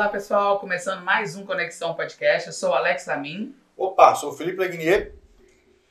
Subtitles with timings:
[0.00, 2.46] Olá pessoal, começando mais um Conexão Podcast.
[2.46, 3.54] Eu sou o Alex Amin.
[3.76, 5.14] Opa, sou o Felipe Legnier.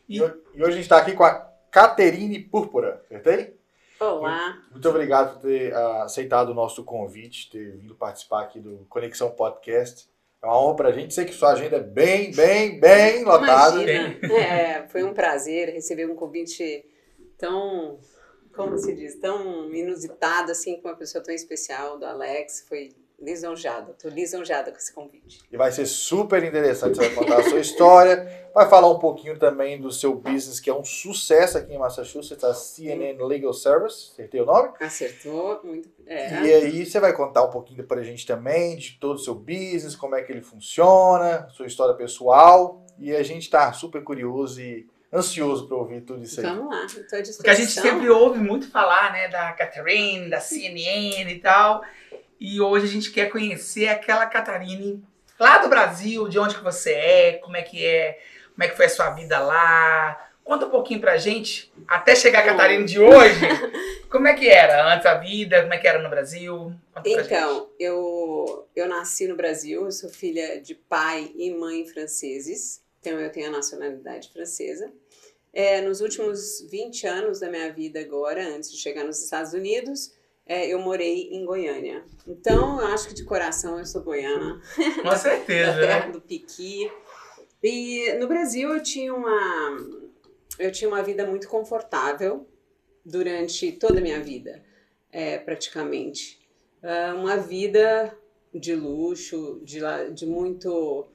[0.09, 3.55] E, e hoje a gente está aqui com a Caterine Púrpura, acertei?
[3.99, 4.63] Olá.
[4.71, 9.29] Muito obrigado por ter uh, aceitado o nosso convite, ter vindo participar aqui do Conexão
[9.29, 10.09] Podcast.
[10.41, 11.13] É uma honra pra gente.
[11.13, 13.75] Sei que sua agenda é bem, bem, bem lotada.
[13.75, 14.39] Imagina.
[14.39, 16.83] É, foi um prazer receber um convite
[17.37, 17.99] tão,
[18.55, 22.65] como se diz, tão inusitado assim, com uma pessoa tão especial do Alex.
[22.67, 22.89] Foi
[23.21, 25.39] lisonjada, tô lisonjada com esse convite.
[25.51, 29.37] E vai ser super interessante, você vai contar a sua história, vai falar um pouquinho
[29.37, 34.11] também do seu business, que é um sucesso aqui em Massachusetts, a CNN Legal Service,
[34.13, 34.69] acertei o nome?
[34.79, 35.89] Acertou, muito.
[36.05, 36.41] É.
[36.43, 39.95] E aí você vai contar um pouquinho pra gente também de todo o seu business,
[39.95, 44.87] como é que ele funciona, sua história pessoal, e a gente tá super curioso e
[45.11, 46.45] ansioso para ouvir tudo isso aí.
[46.45, 47.37] Vamos lá, estou à disposição.
[47.37, 51.81] Porque a gente sempre ouve muito falar, né, da Catherine, da CNN e tal,
[52.39, 55.03] e hoje a gente quer conhecer aquela Catarine
[55.39, 58.19] lá do Brasil, de onde que você é, como é que é,
[58.53, 60.27] como é que foi a sua vida lá.
[60.43, 63.39] Conta um pouquinho pra gente, até chegar a Catarina de hoje,
[64.09, 66.73] como é que era antes a vida, como é que era no Brasil?
[67.05, 73.19] então, eu, eu nasci no Brasil, eu sou filha de pai e mãe franceses, então
[73.19, 74.91] eu tenho a nacionalidade francesa.
[75.53, 80.13] É, nos últimos 20 anos da minha vida agora, antes de chegar nos Estados Unidos,
[80.49, 82.03] é, eu morei em Goiânia.
[82.27, 84.59] Então, eu acho que de coração eu sou goiana.
[85.03, 85.73] Com certeza.
[85.73, 86.11] da terra né?
[86.11, 86.91] do Piqui.
[87.61, 89.77] E no Brasil eu tinha uma
[90.57, 92.47] eu tinha uma vida muito confortável
[93.05, 94.63] durante toda a minha vida,
[95.11, 96.39] é, praticamente.
[96.81, 98.17] Uh, uma vida
[98.53, 99.79] de luxo, de,
[100.13, 101.07] de muito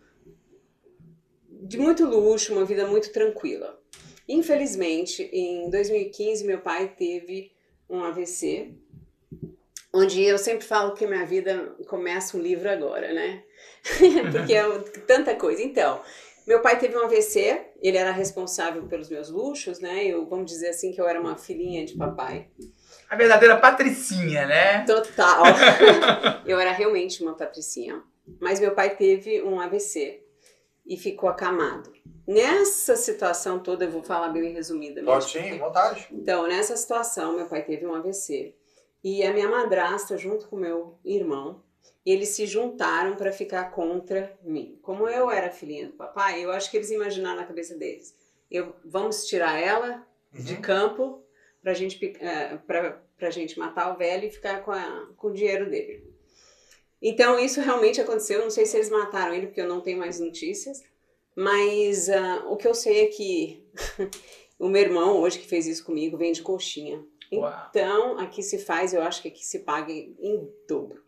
[1.50, 3.82] de muito luxo, uma vida muito tranquila.
[4.28, 7.50] Infelizmente, em 2015 meu pai teve
[7.90, 8.83] um AVC
[9.94, 13.42] onde eu sempre falo que minha vida começa um livro agora, né?
[14.32, 15.62] Porque é tanta coisa.
[15.62, 16.02] Então,
[16.46, 20.04] meu pai teve um AVC, ele era responsável pelos meus luxos, né?
[20.04, 22.48] Eu, vamos dizer assim que eu era uma filhinha de papai.
[23.08, 24.84] A verdadeira patricinha, né?
[24.84, 25.44] Total.
[26.44, 28.02] eu era realmente uma patricinha.
[28.40, 30.22] Mas meu pai teve um AVC
[30.84, 31.92] e ficou acamado.
[32.26, 35.02] Nessa situação toda, eu vou falar bem resumida.
[35.04, 36.08] Pode sim, vontade.
[36.10, 38.54] Então, nessa situação, meu pai teve um AVC
[39.04, 41.62] e a minha madrasta junto com meu irmão,
[42.06, 44.78] eles se juntaram para ficar contra mim.
[44.80, 48.16] Como eu era filhinha do papai, eu acho que eles imaginaram na cabeça deles,
[48.50, 50.42] eu vamos tirar ela uhum.
[50.42, 51.22] de campo
[51.62, 55.68] para gente uh, pra, gente matar o velho e ficar com, a, com o dinheiro
[55.68, 56.02] dele.
[57.00, 58.40] Então isso realmente aconteceu.
[58.40, 60.82] Não sei se eles mataram ele porque eu não tenho mais notícias,
[61.36, 63.66] mas uh, o que eu sei é que
[64.58, 67.04] o meu irmão hoje que fez isso comigo vende coxinha.
[67.70, 71.02] Então, aqui se faz, eu acho que aqui se paga em dobro.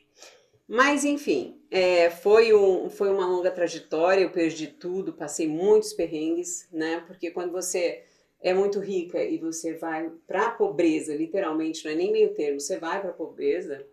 [0.69, 6.69] Mas, enfim, é, foi, um, foi uma longa trajetória, eu perdi tudo, passei muitos perrengues,
[6.72, 7.04] né?
[7.06, 8.04] Porque quando você
[8.41, 12.60] é muito rica e você vai para a pobreza, literalmente, não é nem meio termo,
[12.60, 13.86] você vai para a pobreza,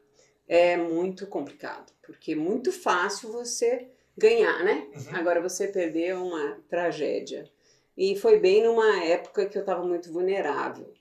[0.48, 4.88] é muito complicado, porque é muito fácil você ganhar, né?
[4.96, 5.16] Uhum.
[5.16, 7.50] Agora você perder é uma tragédia.
[7.96, 10.92] E foi bem numa época que eu estava muito vulnerável.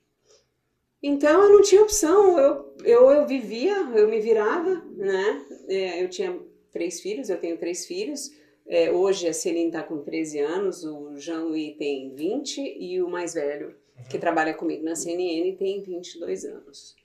[1.02, 5.44] Então eu não tinha opção, eu, eu, eu vivia, eu me virava, né?
[5.68, 6.38] É, eu tinha
[6.70, 8.30] três filhos, eu tenho três filhos.
[8.66, 13.34] É, hoje a Celine está com 13 anos, o Jean-Louis tem 20 e o mais
[13.34, 13.74] velho,
[14.08, 14.20] que uhum.
[14.20, 16.96] trabalha comigo na CNN, tem 22 anos.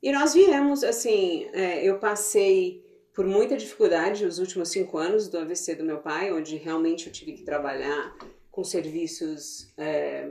[0.00, 5.38] E nós viemos, assim, é, eu passei por muita dificuldade os últimos cinco anos do
[5.38, 8.16] AVC do meu pai, onde realmente eu tive que trabalhar
[8.50, 10.30] com serviços é,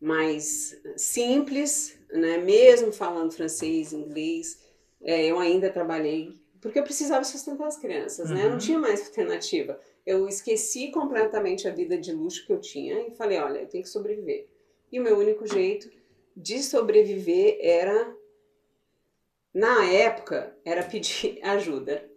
[0.00, 2.38] mais simples, né?
[2.38, 4.60] Mesmo falando francês, inglês,
[5.02, 8.36] é, eu ainda trabalhei porque eu precisava sustentar as crianças, uhum.
[8.36, 8.42] né?
[8.42, 8.58] Eu não uhum.
[8.58, 9.78] tinha mais alternativa.
[10.06, 13.82] Eu esqueci completamente a vida de luxo que eu tinha e falei, olha, eu tenho
[13.82, 14.46] que sobreviver.
[14.90, 15.90] E o meu único jeito
[16.36, 18.14] de sobreviver era,
[19.52, 22.08] na época, era pedir ajuda.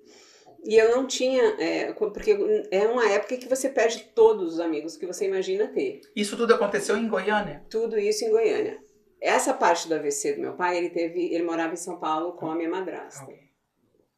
[0.63, 2.37] E eu não tinha, é, porque
[2.71, 6.01] é uma época que você perde todos os amigos que você imagina ter.
[6.15, 7.63] Isso tudo aconteceu em Goiânia?
[7.69, 8.79] Tudo isso em Goiânia.
[9.25, 12.49] Essa parte do AVC do meu pai, ele teve, ele morava em São Paulo com
[12.49, 13.27] a minha madrasta.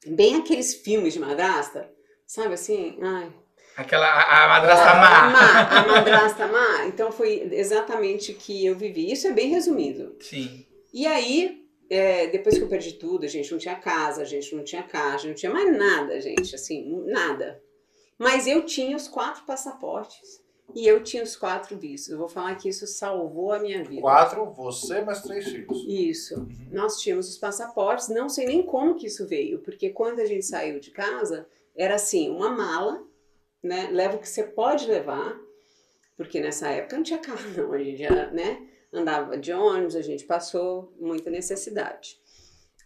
[0.06, 1.90] Bem aqueles filmes de madrasta,
[2.26, 3.00] sabe assim?
[3.02, 3.32] Ai.
[3.78, 5.30] Aquela a, a madrasta má.
[5.30, 5.62] má.
[5.62, 6.86] A madrasta má.
[6.88, 9.10] Então foi exatamente que eu vivi.
[9.10, 10.18] Isso é bem resumido.
[10.20, 10.66] Sim.
[10.94, 14.54] E aí, é, depois que eu perdi tudo, a gente não tinha casa, a gente
[14.54, 17.62] não tinha caixa, não tinha mais nada, gente, assim, nada.
[18.18, 22.12] Mas eu tinha os quatro passaportes E eu tinha os quatro vistos.
[22.12, 24.02] Eu vou falar que isso salvou a minha vida.
[24.02, 25.86] Quatro, você mais três filhos.
[25.88, 26.40] Isso.
[26.40, 26.68] Uhum.
[26.72, 30.46] Nós tínhamos os passaportes, não sei nem como que isso veio, porque quando a gente
[30.46, 33.04] saiu de casa, era assim, uma mala,
[33.64, 33.90] né?
[33.92, 35.40] Leva o que você pode levar,
[36.16, 37.72] porque nessa época não tinha carro, não.
[37.74, 38.68] A gente já, né?
[38.92, 42.20] Andava de ônibus, a gente passou muita necessidade.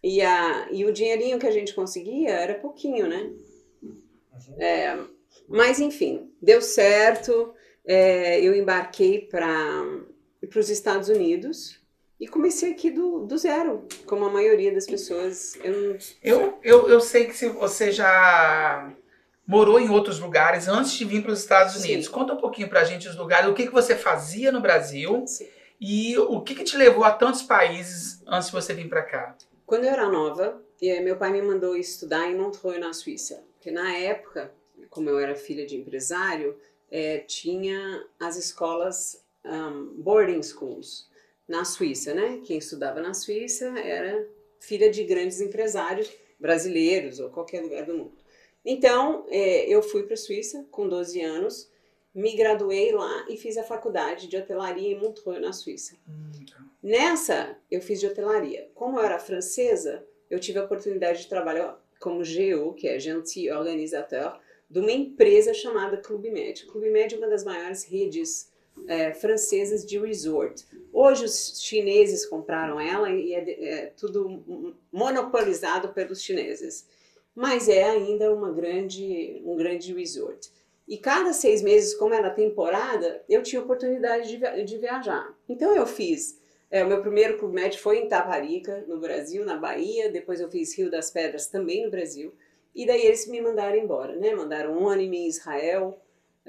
[0.03, 3.31] E, a, e o dinheirinho que a gente conseguia era pouquinho, né?
[3.81, 4.61] Uhum.
[4.61, 4.97] É,
[5.47, 7.53] mas enfim, deu certo.
[7.85, 9.83] É, eu embarquei para
[10.55, 11.79] os Estados Unidos
[12.19, 15.55] e comecei aqui do, do zero, como a maioria das pessoas.
[15.63, 18.91] Eu, não- Eu, eu, eu sei que se você já
[19.47, 21.79] morou em outros lugares antes de vir para os Estados Sim.
[21.93, 22.07] Unidos.
[22.07, 25.47] Conta um pouquinho pra gente os lugares, o que, que você fazia no Brasil Sim.
[25.79, 29.35] e o que, que te levou a tantos países antes de você vir para cá.
[29.65, 33.43] Quando eu era nova, eh, meu pai me mandou estudar em Montreux, na Suíça.
[33.55, 34.51] Porque na época,
[34.89, 36.55] como eu era filha de empresário,
[36.91, 41.09] eh, tinha as escolas um, boarding schools
[41.47, 42.41] na Suíça, né?
[42.45, 44.27] Quem estudava na Suíça era
[44.59, 48.13] filha de grandes empresários brasileiros ou qualquer lugar do mundo.
[48.63, 51.71] Então, eh, eu fui para a Suíça com 12 anos,
[52.13, 55.95] me graduei lá e fiz a faculdade de hotelaria em Montreux, na Suíça.
[56.83, 58.69] Nessa, eu fiz de hotelaria.
[58.75, 63.55] Como eu era francesa, eu tive a oportunidade de trabalhar como GO, que é Gentil
[63.55, 64.39] Organisateur,
[64.71, 66.65] de uma empresa chamada Clube Med.
[66.65, 68.49] Clube Med é uma das maiores redes
[68.87, 70.65] eh, francesas de resort.
[70.93, 76.87] Hoje os chineses compraram ela e é, é tudo monopolizado pelos chineses.
[77.35, 80.49] Mas é ainda uma grande, um grande resort.
[80.87, 85.37] E cada seis meses, como era temporada, eu tinha oportunidade de, via- de viajar.
[85.47, 86.39] Então eu fiz
[86.69, 90.09] é, o meu primeiro Clube Med foi em Taparica, no Brasil, na Bahia.
[90.09, 92.33] Depois eu fiz Rio das Pedras, também no Brasil.
[92.73, 94.33] E daí eles me mandaram embora, né?
[94.33, 95.97] Mandaram um ano e meio em Israel.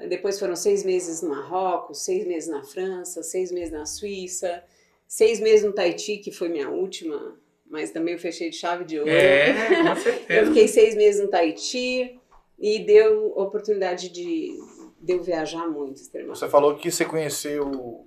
[0.09, 4.63] Depois foram seis meses no Marrocos, seis meses na França, seis meses na Suíça,
[5.07, 7.37] seis meses no Tahiti, que foi minha última,
[7.69, 9.11] mas também eu fechei de chave de ouro.
[9.11, 9.53] É,
[9.83, 10.47] com Eu certeza.
[10.47, 12.19] fiquei seis meses no Tahiti
[12.57, 14.57] e deu oportunidade de,
[14.99, 16.39] de eu viajar muito, extremamente.
[16.39, 18.05] Você falou que você conheceu,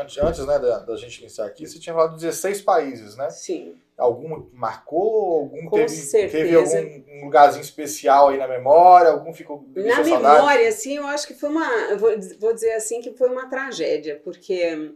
[0.00, 3.28] antes né, da, da gente iniciar aqui, você tinha falado de 16 países, né?
[3.28, 3.74] Sim.
[4.02, 5.40] Algum marcou?
[5.40, 6.32] Algum Com teve, certeza.
[6.44, 9.10] teve algum um lugarzinho especial aí na memória?
[9.10, 10.10] Algum ficou Na saudade?
[10.10, 11.96] memória, assim, eu acho que foi uma.
[11.96, 12.10] Vou,
[12.40, 14.92] vou dizer assim que foi uma tragédia, porque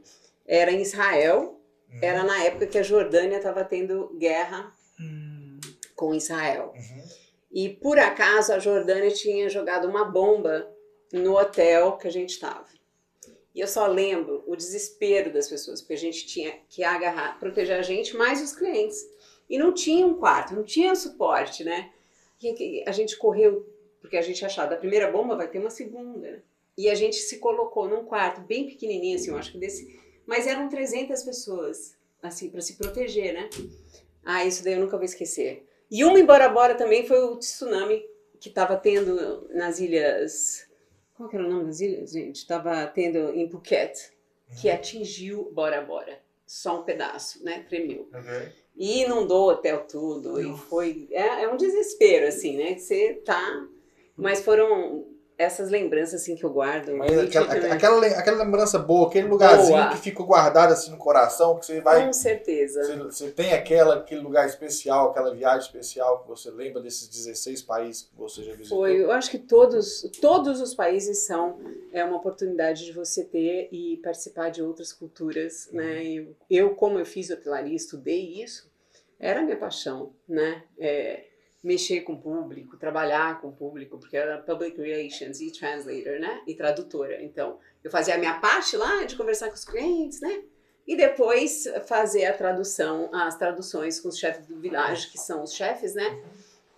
[0.46, 1.52] era em Israel,
[1.88, 1.98] Uhum.
[2.02, 5.60] era na época que a Jordânia estava tendo guerra Hum,
[5.94, 6.72] com Israel.
[6.74, 7.02] Uhum.
[7.52, 10.68] E por acaso a Jordânia tinha jogado uma bomba
[11.12, 12.66] no hotel que a gente estava.
[13.56, 17.78] E eu só lembro o desespero das pessoas, porque a gente tinha que agarrar, proteger
[17.78, 18.98] a gente, mais os clientes.
[19.48, 21.90] E não tinha um quarto, não tinha suporte, né?
[22.42, 23.66] E que- a gente correu,
[24.02, 26.18] porque a gente achava, da primeira bomba vai ter uma segunda.
[26.30, 26.42] né?
[26.76, 29.98] E a gente se colocou num quarto bem pequenininho, assim, eu acho que desse.
[30.26, 33.48] Mas eram 300 pessoas, assim, para se proteger, né?
[34.22, 35.64] Ah, isso daí eu nunca vou esquecer.
[35.90, 38.04] E uma em Bora Bora também foi o tsunami
[38.38, 40.65] que estava tendo nas ilhas.
[41.16, 42.36] Qual que era o nome das ilhas, gente?
[42.36, 44.12] Estava tendo em Phuket,
[44.60, 46.20] que atingiu Bora Bora.
[46.46, 47.64] Só um pedaço, né?
[47.68, 48.08] Tremeu.
[48.12, 48.52] Ok.
[48.76, 50.40] E inundou o hotel tudo.
[50.40, 51.08] E foi.
[51.10, 52.76] É, é um desespero, assim, né?
[52.76, 53.66] Você tá.
[54.16, 56.96] Mas foram essas lembranças, assim, que eu guardo.
[56.96, 59.90] Mas aquela, aquela, aquela lembrança boa, aquele lugarzinho Boa.
[59.90, 62.06] que ficou guardado assim no coração, que você vai.
[62.06, 62.82] Com certeza.
[62.82, 67.62] Você, você tem aquela, aquele lugar especial, aquela viagem especial que você lembra desses 16
[67.62, 68.78] países que você já visitou?
[68.78, 71.58] Foi, eu acho que todos, todos os países são
[71.92, 76.04] é uma oportunidade de você ter e participar de outras culturas, né?
[76.04, 78.70] E eu, como eu fiz hotelaria, estudei isso,
[79.18, 80.62] era a minha paixão, né?
[80.78, 81.24] É,
[81.66, 86.20] mexer com o público, trabalhar com o público, porque eu era public relations e translator,
[86.20, 86.40] né?
[86.46, 87.20] E tradutora.
[87.22, 90.44] Então, eu fazia a minha parte lá de conversar com os clientes, né?
[90.86, 95.52] E depois fazer a tradução, as traduções com os chefes do village, que são os
[95.52, 96.22] chefes, né?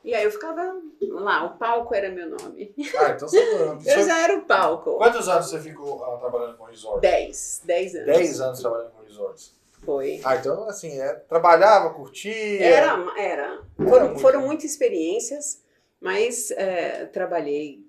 [0.02, 2.74] E aí eu ficava lá, o palco era meu nome.
[2.96, 3.38] Ah, então você.
[3.84, 4.96] Eu já era o palco.
[4.96, 7.00] Quantos anos você ficou ah, trabalhando com resort?
[7.00, 8.06] Dez, dez anos.
[8.06, 9.57] 10 anos trabalhando com resorts.
[9.84, 10.20] Foi.
[10.24, 12.62] Ah, então assim, é, trabalhava, curtia.
[12.64, 13.62] Era, era.
[13.76, 15.62] Foram, foram muitas experiências,
[16.00, 17.80] mas é, trabalhei,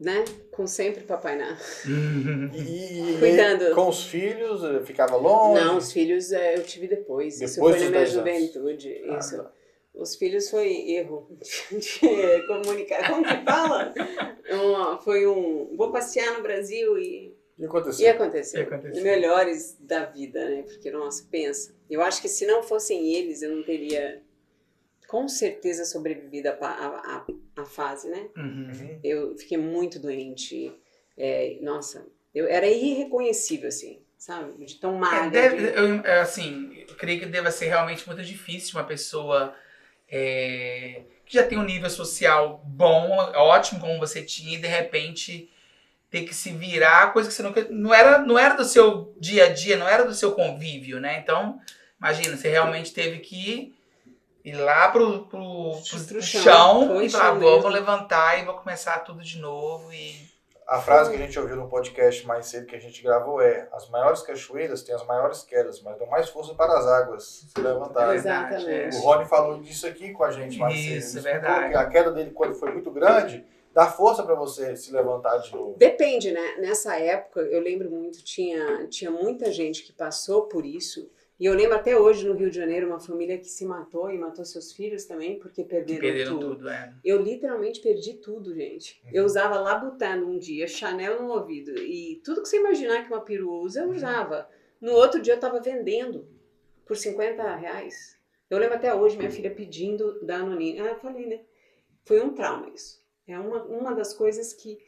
[0.00, 3.74] né, com sempre Papai na E, e- Cuidando.
[3.74, 5.60] com os filhos, eh, ficava longe.
[5.64, 7.40] Não, os filhos é, eu tive depois.
[7.40, 8.52] Isso Depois foi dos na minha 10 anos.
[8.52, 9.04] juventude.
[9.10, 9.36] Ah, Isso.
[9.36, 9.50] tá.
[9.94, 11.28] Os filhos foi erro
[11.70, 13.08] de comunicar.
[13.10, 13.94] Como que fala?
[14.44, 15.74] Um, foi um.
[15.74, 18.04] Vou passear no Brasil e E aconteceu?
[18.06, 18.60] E aconteceu.
[18.60, 19.02] E aconteceu.
[19.04, 20.62] Melhores da vida, né?
[20.62, 21.74] Porque, nossa, pensa.
[21.88, 24.20] Eu acho que se não fossem eles, eu não teria,
[25.06, 27.26] com certeza, sobrevivido a, a, a,
[27.62, 28.28] a fase, né?
[28.36, 28.98] Uhum.
[29.04, 30.72] Eu fiquei muito doente.
[31.16, 34.64] É, nossa, Eu, era irreconhecível, assim, sabe?
[34.66, 35.30] De tão É, magra.
[35.30, 39.54] deve- de- eu, é, assim, eu creio que deva ser realmente muito difícil uma pessoa
[40.08, 45.48] é, que já tem um nível social bom, ótimo como você tinha, e de repente
[46.14, 47.66] ter que se virar, coisa que você nunca.
[47.68, 51.18] Não era, não era do seu dia a dia, não era do seu convívio, né?
[51.18, 51.58] Então,
[51.98, 53.74] imagina, você realmente teve que
[54.44, 59.00] ir lá pro, pro, pro, Pro chão, e falar, chão vamos levantar e vou começar
[59.00, 59.92] tudo de novo.
[59.92, 60.30] E
[60.68, 63.68] A frase que a gente ouviu no podcast mais cedo que a gente gravou é:
[63.72, 67.60] as maiores cachoeiras têm as maiores quedas, mas dão mais força para as águas se
[67.60, 68.14] levantarem.
[68.14, 68.96] Exatamente.
[68.98, 70.96] O Rony falou disso aqui com a gente mais cedo.
[70.96, 71.74] Isso, é verdade.
[71.74, 73.44] A queda dele, quando foi muito grande,
[73.74, 75.76] dá força para você se levantar de novo.
[75.76, 76.56] Depende, né?
[76.58, 81.10] Nessa época, eu lembro muito, tinha, tinha muita gente que passou por isso.
[81.40, 84.16] E eu lembro até hoje no Rio de Janeiro, uma família que se matou e
[84.16, 86.54] matou seus filhos também, porque que perderam, perderam tudo.
[86.54, 86.94] tudo, é.
[87.04, 89.02] Eu literalmente perdi tudo, gente.
[89.04, 89.10] Uhum.
[89.12, 91.76] Eu usava Labutin um dia, Chanel no ouvido.
[91.76, 94.48] E tudo que você imaginar que uma peru usa, eu usava.
[94.80, 96.28] No outro dia eu tava vendendo
[96.86, 98.16] por 50 reais.
[98.48, 100.84] Eu lembro até hoje minha filha pedindo da Anonina.
[100.84, 101.40] Ah, eu falei, né?
[102.04, 103.03] Foi um trauma isso.
[103.26, 104.78] É uma, uma das coisas que,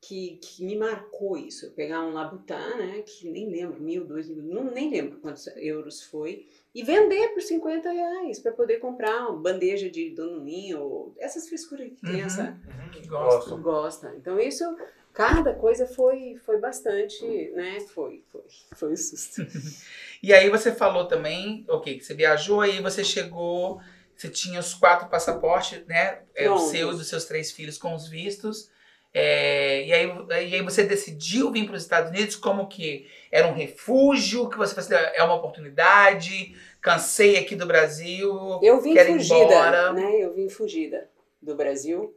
[0.00, 1.66] que, que me marcou isso.
[1.66, 3.02] Eu pegar um Labutin, né?
[3.06, 6.46] Que nem lembro, mil, dois mil, não, nem lembro quantos euros foi.
[6.74, 12.00] E vender por 50 reais para poder comprar uma bandeja de Danoninho, essas frescuras que
[12.00, 12.26] tem Uhum.
[12.26, 12.58] essa
[12.92, 13.50] Que gosta.
[13.50, 13.58] Gosto.
[13.62, 14.14] gosta.
[14.16, 14.64] Então isso,
[15.12, 17.78] cada coisa foi foi bastante, né?
[17.94, 18.42] Foi, foi,
[18.74, 19.42] foi um susto.
[20.22, 23.78] E aí você falou também, ok, que você viajou, aí você chegou,
[24.16, 26.20] você tinha os quatro passaportes, né?
[26.34, 28.70] É, o seu e dos seus três filhos com os vistos.
[29.12, 33.46] É, e, aí, e aí você decidiu vir para os Estados Unidos como que era
[33.46, 38.92] um refúgio, que você falou assim, é uma oportunidade, cansei aqui do Brasil, Eu vim
[38.92, 39.92] quero ir fugida, embora.
[39.92, 40.16] né?
[40.16, 41.08] Eu vim fugida
[41.40, 42.12] do Brasil.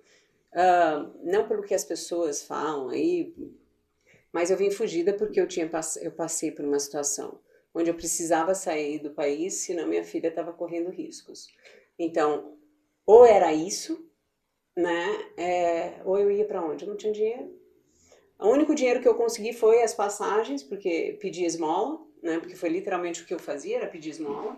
[0.51, 3.31] Ah, não pelo que as pessoas falam aí,
[4.31, 5.69] mas eu vim fugida porque eu tinha
[6.01, 7.39] eu passei por uma situação
[7.75, 11.47] onde eu precisava sair do país, senão minha filha estava correndo riscos.
[11.97, 12.57] Então,
[13.05, 14.05] ou era isso,
[14.75, 15.05] né?
[15.37, 16.83] é, ou eu ia para onde?
[16.85, 17.55] Eu não tinha dinheiro.
[18.39, 22.39] O único dinheiro que eu consegui foi as passagens, porque pedi esmola, né?
[22.39, 24.57] Porque foi literalmente o que eu fazia, era pedir esmola.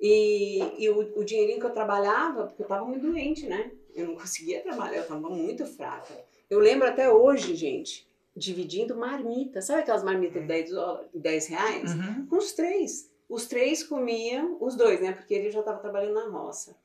[0.00, 3.72] E, e o, o dinheirinho que eu trabalhava, porque eu estava muito doente, né?
[3.94, 6.24] Eu não conseguia trabalhar, eu estava muito fraca.
[6.48, 9.60] Eu lembro até hoje, gente, dividindo marmita.
[9.60, 11.92] Sabe aquelas marmitas de 10, dólares- 10 reais?
[11.94, 12.26] Uhum.
[12.26, 13.09] Com os três.
[13.30, 15.12] Os três comiam, os dois, né?
[15.12, 16.76] Porque ele já estava trabalhando na roça.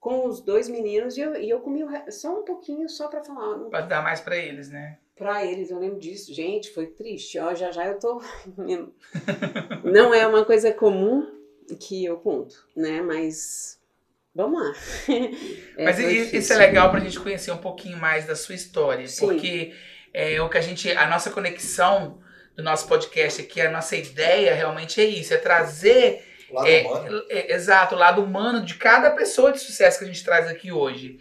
[0.00, 3.56] Com os dois meninos, e eu, e eu re- só um pouquinho, só para falar.
[3.58, 4.98] Não Pode dar mais para eles, né?
[5.14, 6.32] Pra eles, eu lembro disso.
[6.34, 7.38] Gente, foi triste.
[7.38, 8.20] Ó, já já eu tô.
[9.84, 11.26] Não é uma coisa comum
[11.78, 13.00] que eu conto, né?
[13.02, 13.78] Mas.
[14.34, 14.72] Vamos lá.
[15.76, 16.56] É, Mas isso difícil.
[16.56, 19.26] é legal pra gente conhecer um pouquinho mais da sua história, Sim.
[19.26, 19.74] porque
[20.12, 22.18] é o que a gente, a nossa conexão
[22.56, 26.82] do nosso podcast aqui, a nossa ideia realmente é isso, é trazer O lado é,
[26.82, 27.24] humano.
[27.30, 30.70] é, exato, o lado humano de cada pessoa de sucesso que a gente traz aqui
[30.70, 31.18] hoje.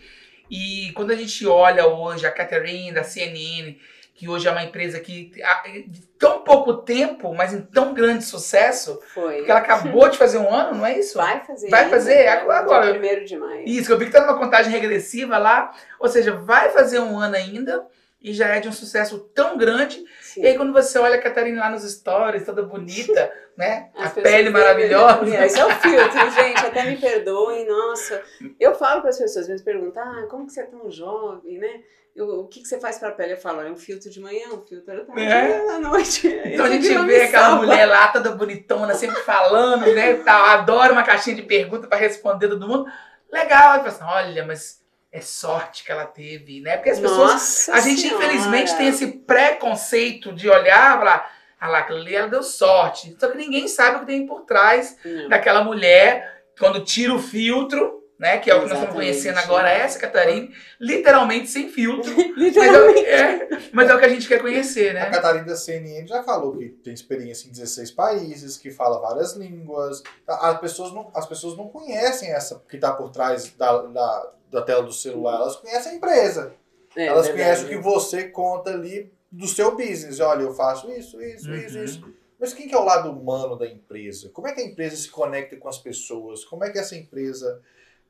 [0.50, 3.78] E quando a gente olha hoje a Catherine da CNN,
[4.14, 8.24] que hoje é uma empresa que há- de tão pouco tempo, mas em tão grande
[8.26, 9.38] sucesso, Foi.
[9.38, 11.18] porque ela acabou de fazer um ano, não é isso?
[11.18, 11.70] Vai fazer.
[11.70, 12.16] Vai ainda, fazer?
[12.26, 12.28] né?
[12.28, 12.82] Agora- agora.
[12.84, 13.64] Dia primeiro de maio.
[13.66, 17.18] Isso, que eu vi que tá numa contagem regressiva lá, ou seja, vai fazer um
[17.18, 17.84] ano ainda
[18.22, 20.04] e já é de um sucesso tão grande.
[20.22, 20.42] Sim.
[20.44, 23.90] E aí quando você olha a Catarina lá nos stories, toda bonita, né?
[23.96, 25.22] As a pele maravilhosa.
[25.24, 25.46] né?
[25.46, 26.66] Esse é o filtro, gente.
[26.66, 28.22] Até me perdoem, nossa.
[28.60, 31.82] Eu falo para as pessoas, me perguntam, ah, como que você é tão jovem, né?
[32.16, 33.34] Eu- o que, que você faz para a pele?
[33.34, 35.70] Eu falo, é um filtro de manhã, um filtro da tarde, É.
[35.72, 36.28] à noite.
[36.28, 37.66] Então a Isso gente vê aquela salva.
[37.66, 40.16] mulher lá toda bonitona, sempre falando, né?
[40.16, 42.86] Tal, adora uma caixinha de perguntas para responder todo mundo.
[43.32, 44.81] Legal, aí fala assim, olha, mas
[45.12, 46.78] é sorte que ela teve, né?
[46.78, 48.24] Porque as pessoas Nossa A gente, Senhora.
[48.26, 53.16] infelizmente, tem esse preconceito de olhar falar, ah lá, aquilo ali ela deu sorte.
[53.20, 55.28] Só que ninguém sabe o que tem por trás Não.
[55.30, 58.38] daquela mulher, quando tira o filtro, né?
[58.38, 59.12] Que é o que nós estamos Exatamente.
[59.12, 60.48] conhecendo agora, essa Catarina,
[60.80, 62.14] literalmente sem filtro.
[62.16, 63.06] Mas Literalmente.
[63.06, 65.10] é, é- mas é o que a gente quer conhecer, A né?
[65.10, 70.04] Catarina da CNN já falou que tem experiência em 16 países, que fala várias línguas.
[70.28, 74.32] A- As pessoas não, as pessoas não conhecem essa que está por trás da, da,
[74.52, 75.36] da tela do celular.
[75.36, 76.54] Elas conhecem a empresa.
[76.96, 80.20] É, Elas conhecem o que você conta ali do seu business.
[80.20, 81.84] Olha, eu faço isso, isso, isso, Uhum.
[81.84, 82.14] isso.
[82.40, 84.30] Mas quem que é o lado humano da empresa?
[84.30, 86.44] Como é que a empresa se conecta com as pessoas?
[86.44, 87.62] Como é que essa empresa...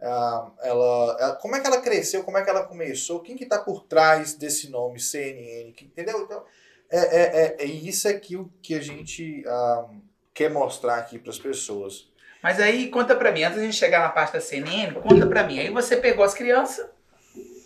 [0.01, 2.23] ah, ela, ela- como é que ela cresceu?
[2.23, 3.19] Como é que ela começou?
[3.19, 5.71] Quem que está por trás desse nome CNN?
[5.73, 6.21] Que- entendeu?
[6.21, 6.43] Então,
[6.89, 9.87] é, é, é, é isso aqui o que a gente ah,
[10.33, 12.09] quer mostrar aqui para as pessoas.
[12.41, 15.27] Mas aí, conta pra mim, antes de a gente chegar na parte da CNN, conta
[15.27, 15.59] pra mim.
[15.59, 16.89] Aí você pegou as crianças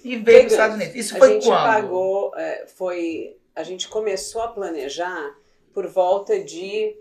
[0.03, 0.51] e veio para os.
[0.51, 0.95] Estados Unidos.
[0.95, 1.63] Isso a foi gente quando?
[1.63, 5.33] pagou, é, foi a gente começou a planejar
[5.73, 6.97] por volta de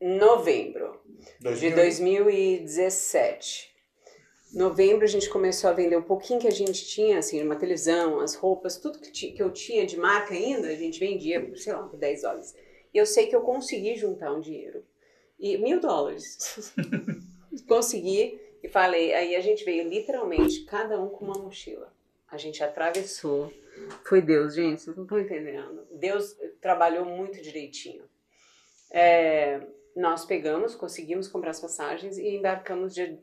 [0.00, 1.00] novembro
[1.58, 3.69] de 2017.
[4.52, 8.20] Novembro a gente começou a vender um pouquinho que a gente tinha, assim, uma televisão,
[8.20, 11.72] as roupas, tudo que, que eu tinha de marca ainda, a gente vendia, por, sei
[11.72, 12.54] lá, por 10 dólares.
[12.92, 14.84] E eu sei que eu consegui juntar um dinheiro.
[15.38, 16.72] E mil dólares.
[17.66, 21.92] consegui e falei, aí a gente veio literalmente, cada um com uma mochila.
[22.28, 23.52] A gente atravessou.
[24.04, 25.86] Foi Deus, gente, vocês não estão entendendo.
[25.92, 28.04] Deus trabalhou muito direitinho.
[28.90, 29.60] É,
[29.96, 33.18] nós pegamos, conseguimos comprar as passagens e embarcamos dia,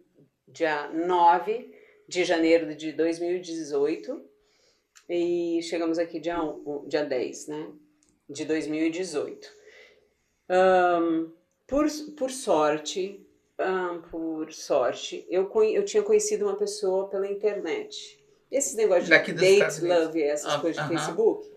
[0.47, 1.73] dia 9
[2.07, 4.21] de janeiro de 2018
[5.09, 6.37] e chegamos aqui dia,
[6.87, 7.71] dia 10, né?
[8.29, 9.47] De 2018.
[10.49, 11.31] Um,
[11.65, 11.85] por,
[12.17, 13.25] por sorte,
[13.59, 18.23] um, por sorte, eu, eu tinha conhecido uma pessoa pela internet.
[18.49, 20.99] Esses negócios de date, love, essas ah, coisas de uh -huh.
[20.99, 21.51] Facebook,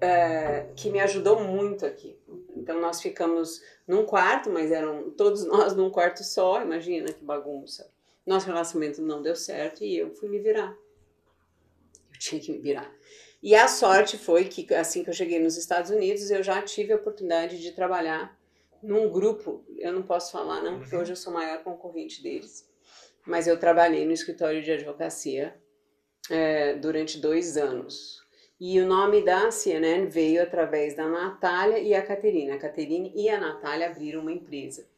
[0.00, 2.16] é, que me ajudou muito aqui.
[2.54, 7.90] Então nós ficamos num quarto, mas eram todos nós num quarto só, imagina que bagunça.
[8.26, 10.76] Nosso relacionamento não deu certo e eu fui me virar.
[12.12, 12.92] Eu tinha que me virar.
[13.42, 16.92] E a sorte foi que assim que eu cheguei nos Estados Unidos, eu já tive
[16.92, 18.36] a oportunidade de trabalhar
[18.82, 21.02] num grupo, eu não posso falar não, porque uhum.
[21.02, 22.68] hoje eu sou maior concorrente deles,
[23.26, 25.56] mas eu trabalhei no escritório de advocacia
[26.30, 28.24] é, durante dois anos.
[28.58, 32.54] E o nome da CNN veio através da Natália e a Caterina.
[32.54, 34.88] A Caterine e a Natália abriram uma empresa.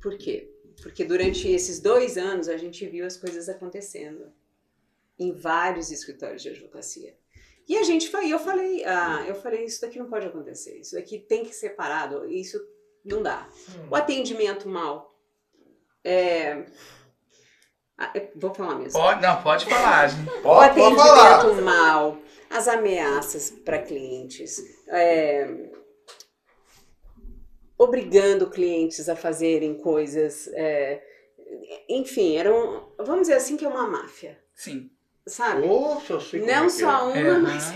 [0.00, 0.51] Por quê?
[0.80, 4.32] Porque durante esses dois anos a gente viu as coisas acontecendo
[5.18, 7.16] em vários escritórios de advocacia.
[7.68, 10.94] E a gente foi, eu falei, ah, eu falei, isso daqui não pode acontecer, isso
[10.94, 12.60] daqui tem que ser parado, isso
[13.04, 13.48] não dá.
[13.70, 13.88] Hum.
[13.90, 15.16] O atendimento mal.
[16.04, 16.64] É,
[17.96, 18.98] ah, vou falar mesmo.
[18.98, 20.10] Pode, não, pode falar.
[20.42, 22.18] Pode, o atendimento mal,
[22.50, 25.70] as ameaças para clientes, é,
[27.76, 30.48] obrigando clientes a fazerem coisas.
[30.54, 31.02] É,
[31.88, 34.38] enfim, eram, vamos dizer assim, que é uma máfia.
[34.54, 34.90] Sim.
[35.26, 35.66] Sabe?
[35.66, 37.22] Nossa, eu sei Não é só é.
[37.22, 37.72] uma, mas.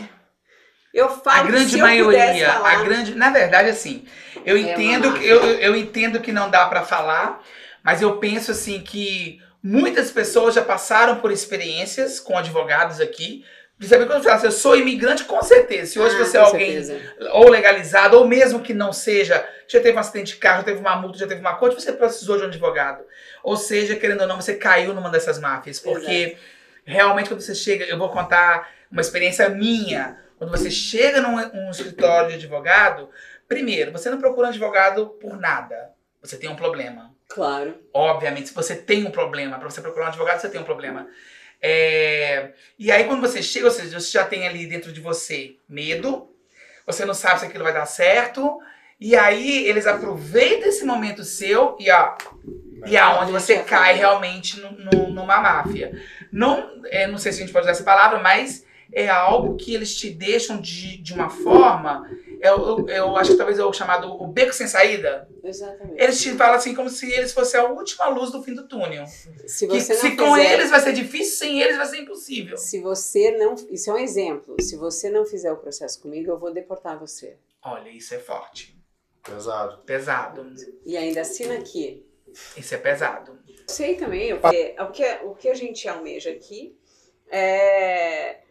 [0.93, 4.07] Eu falo a grande maioria, falar, a grande, na verdade, assim,
[4.47, 7.43] eu é entendo, que, eu, eu entendo que não dá para falar,
[7.85, 13.45] mas eu penso assim que muitas pessoas já passaram por experiências com advogados aqui
[13.79, 15.93] Principalmente quando você fala assim, eu sou imigrante, com certeza.
[15.93, 17.31] Se hoje ah, você é alguém certeza.
[17.33, 20.81] ou legalizado, ou mesmo que não seja, já teve um acidente de carro, já teve
[20.81, 23.05] uma multa, já teve uma coisa, você precisou de um advogado.
[23.45, 25.79] Ou seja, querendo ou não, você caiu numa dessas máfias.
[25.79, 26.39] Porque Exato.
[26.87, 30.19] realmente quando você chega, eu vou contar uma experiência minha.
[30.39, 33.11] Quando você chega num um escritório de advogado,
[33.47, 35.91] primeiro, você não procura um advogado por nada.
[36.23, 37.15] Você tem um problema.
[37.29, 37.79] Claro.
[37.93, 41.07] Obviamente, se você tem um problema, para você procurar um advogado, você tem um problema.
[41.61, 42.51] É...
[42.79, 46.31] E aí, quando você chega, ou seja, você já tem ali dentro de você medo,
[46.87, 48.61] você não sabe se aquilo vai dar certo,
[49.01, 52.17] e aí eles aproveitam esse momento seu e ó.
[52.87, 56.01] E aonde você cai realmente no, no, numa máfia.
[56.31, 59.75] Não, é, não sei se a gente pode usar essa palavra, mas é algo que
[59.75, 62.09] eles te deixam de, de uma forma.
[62.41, 65.29] Eu, eu, eu acho que talvez é o chamado o beco sem saída.
[65.43, 66.03] Exatamente.
[66.03, 69.05] Eles te falam assim como se eles fossem a última luz do fim do túnel.
[69.47, 72.57] Se, você que, se fizer, com eles vai ser difícil, sem eles vai ser impossível.
[72.57, 73.55] Se você não.
[73.71, 74.57] Isso é um exemplo.
[74.61, 77.37] Se você não fizer o processo comigo, eu vou deportar você.
[77.63, 78.77] Olha, isso é forte.
[79.23, 79.79] Pesado.
[79.79, 80.55] Pesado.
[80.85, 82.07] E ainda assina aqui.
[82.57, 83.39] Isso é pesado.
[83.67, 84.33] Sei também.
[84.33, 86.79] O o que, o que a gente almeja aqui
[87.29, 88.46] é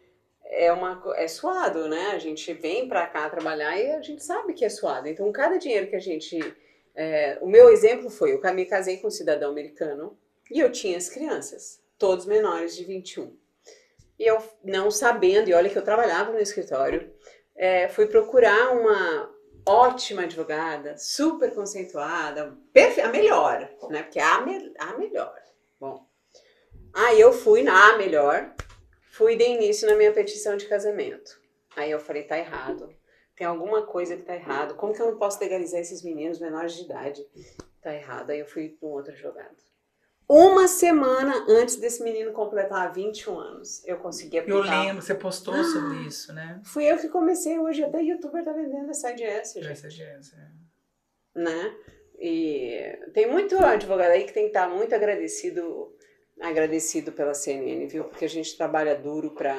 [0.56, 2.12] é uma é suado, né?
[2.14, 5.08] A gente vem para cá trabalhar e a gente sabe que é suado.
[5.08, 6.40] Então, cada dinheiro que a gente
[6.96, 10.18] é, o meu exemplo foi, eu me casei com um cidadão americano
[10.50, 13.36] e eu tinha as crianças, todos menores de 21.
[14.18, 17.14] E eu, não sabendo, e olha que eu trabalhava no escritório,
[17.54, 19.30] é, fui procurar uma
[19.68, 22.58] ótima advogada, super conceituada,
[23.04, 24.04] a melhor, né?
[24.04, 25.36] Porque a, me, a melhor.
[25.78, 26.08] Bom,
[26.94, 28.54] aí eu fui na melhor,
[29.16, 31.40] Fui de início na minha petição de casamento.
[31.74, 32.94] Aí eu falei, tá errado.
[33.34, 34.76] Tem alguma coisa que tá errado.
[34.76, 37.26] Como que eu não posso legalizar esses meninos menores de idade?
[37.82, 38.32] Tá errado.
[38.32, 39.56] Aí eu fui para um outro advogado.
[40.28, 44.58] Uma semana antes desse menino completar 21 anos, eu consegui aplicar.
[44.58, 46.60] Eu lembro, você postou ah, sobre isso, né?
[46.66, 47.58] Fui eu que comecei.
[47.58, 49.68] Hoje até youtuber tá vendendo essa IDS, gente.
[49.68, 49.88] Essa
[50.36, 51.42] é.
[51.42, 51.76] Né?
[52.20, 55.95] E tem muito advogado aí que tem que estar muito agradecido
[56.40, 58.04] agradecido pela CNN, viu?
[58.06, 59.56] Porque a gente trabalha duro para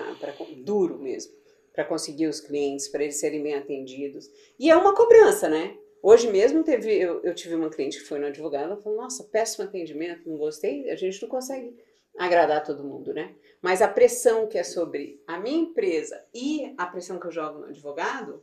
[0.59, 1.33] duro mesmo
[1.73, 4.31] para conseguir os clientes, para eles serem bem atendidos.
[4.59, 5.77] E é uma cobrança, né?
[6.03, 9.25] Hoje mesmo teve, eu, eu tive uma cliente que foi no advogado, ela falou: "Nossa,
[9.25, 10.89] péssimo atendimento, não gostei".
[10.91, 11.77] A gente não consegue
[12.17, 13.35] agradar todo mundo, né?
[13.61, 17.59] Mas a pressão que é sobre a minha empresa e a pressão que eu jogo
[17.59, 18.43] no advogado,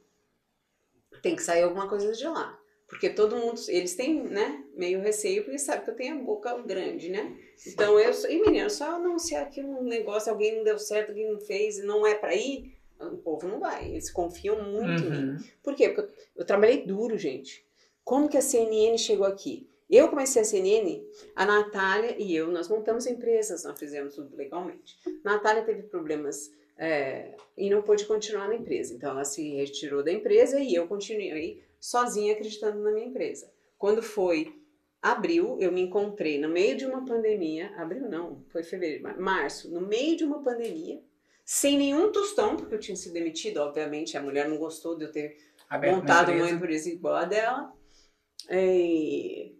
[1.22, 2.60] tem que sair alguma coisa de lá.
[2.88, 6.56] Porque todo mundo, eles têm, né, meio receio, porque sabe que eu tenho a boca
[6.60, 7.36] grande, né?
[7.66, 11.40] Então eu, e menino, só anunciar que um negócio, alguém não deu certo, alguém não
[11.40, 13.90] fez, e não é para ir, o povo não vai.
[13.90, 15.14] Eles confiam muito uhum.
[15.14, 15.38] em mim.
[15.64, 15.90] Por quê?
[15.90, 17.66] Porque eu, eu trabalhei duro, gente.
[18.04, 19.68] Como que a CNN chegou aqui?
[19.90, 21.04] Eu comecei a CNN,
[21.36, 24.98] a Natália e eu, nós montamos empresas, nós fizemos tudo legalmente.
[25.24, 28.94] Natália teve problemas é, e não pôde continuar na empresa.
[28.94, 33.52] Então ela se retirou da empresa e eu continuei sozinha acreditando na minha empresa.
[33.78, 34.58] Quando foi
[35.02, 39.82] abril, eu me encontrei no meio de uma pandemia, abril não, foi fevereiro, março, no
[39.82, 41.04] meio de uma pandemia,
[41.44, 45.12] sem nenhum tostão, porque eu tinha sido demitida, obviamente, a mulher não gostou de eu
[45.12, 45.36] ter
[45.70, 47.74] Aberto montado uma empresa igual a dela.
[48.50, 49.54] E,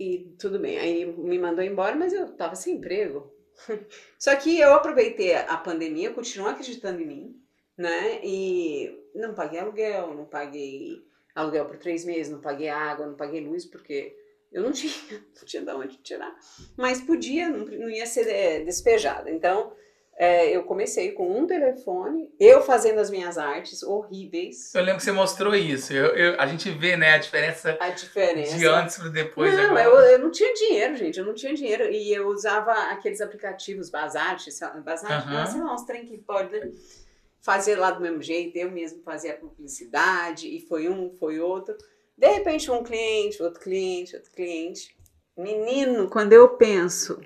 [0.00, 3.32] e tudo bem, aí me mandou embora, mas eu tava sem emprego.
[4.18, 7.42] Só que eu aproveitei a pandemia, continuo acreditando em mim,
[7.76, 8.20] né?
[8.24, 11.06] E não paguei aluguel, não paguei
[11.38, 14.16] aluguel por três meses, não paguei água, não paguei luz, porque
[14.50, 16.34] eu não tinha, não tinha de onde tirar.
[16.76, 19.30] Mas podia, não, não ia ser é, despejada.
[19.30, 19.72] Então,
[20.16, 24.74] é, eu comecei com um telefone, eu fazendo as minhas artes horríveis.
[24.74, 25.92] Eu lembro que você mostrou isso.
[25.92, 28.56] Eu, eu, a gente vê, né, a diferença, a diferença.
[28.56, 29.54] de antes para depois.
[29.54, 31.20] Não, eu, eu, não tinha dinheiro, gente.
[31.20, 31.84] Eu não tinha dinheiro.
[31.84, 34.50] E eu usava aqueles aplicativos Bazarte,
[34.84, 35.46] Bazarte, uhum.
[35.46, 36.72] sei lá, uns trem que pode né,
[37.48, 38.56] fazer lá do mesmo jeito.
[38.56, 41.76] Eu mesmo fazia publicidade, e foi um, foi outro.
[42.16, 44.96] De repente, um cliente, outro cliente, outro cliente.
[45.36, 47.20] Menino, quando eu penso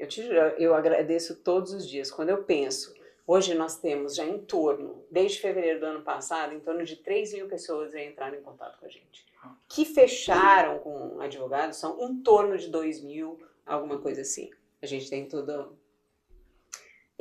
[0.00, 0.22] eu te
[0.58, 2.10] eu agradeço todos os dias.
[2.10, 2.94] Quando eu penso,
[3.26, 7.34] hoje nós temos já em torno, desde fevereiro do ano passado, em torno de 3
[7.34, 9.26] mil pessoas já entraram em contato com a gente.
[9.68, 14.50] Que fecharam com advogados são em torno de 2 mil, alguma coisa assim.
[14.80, 15.78] A gente tem tudo.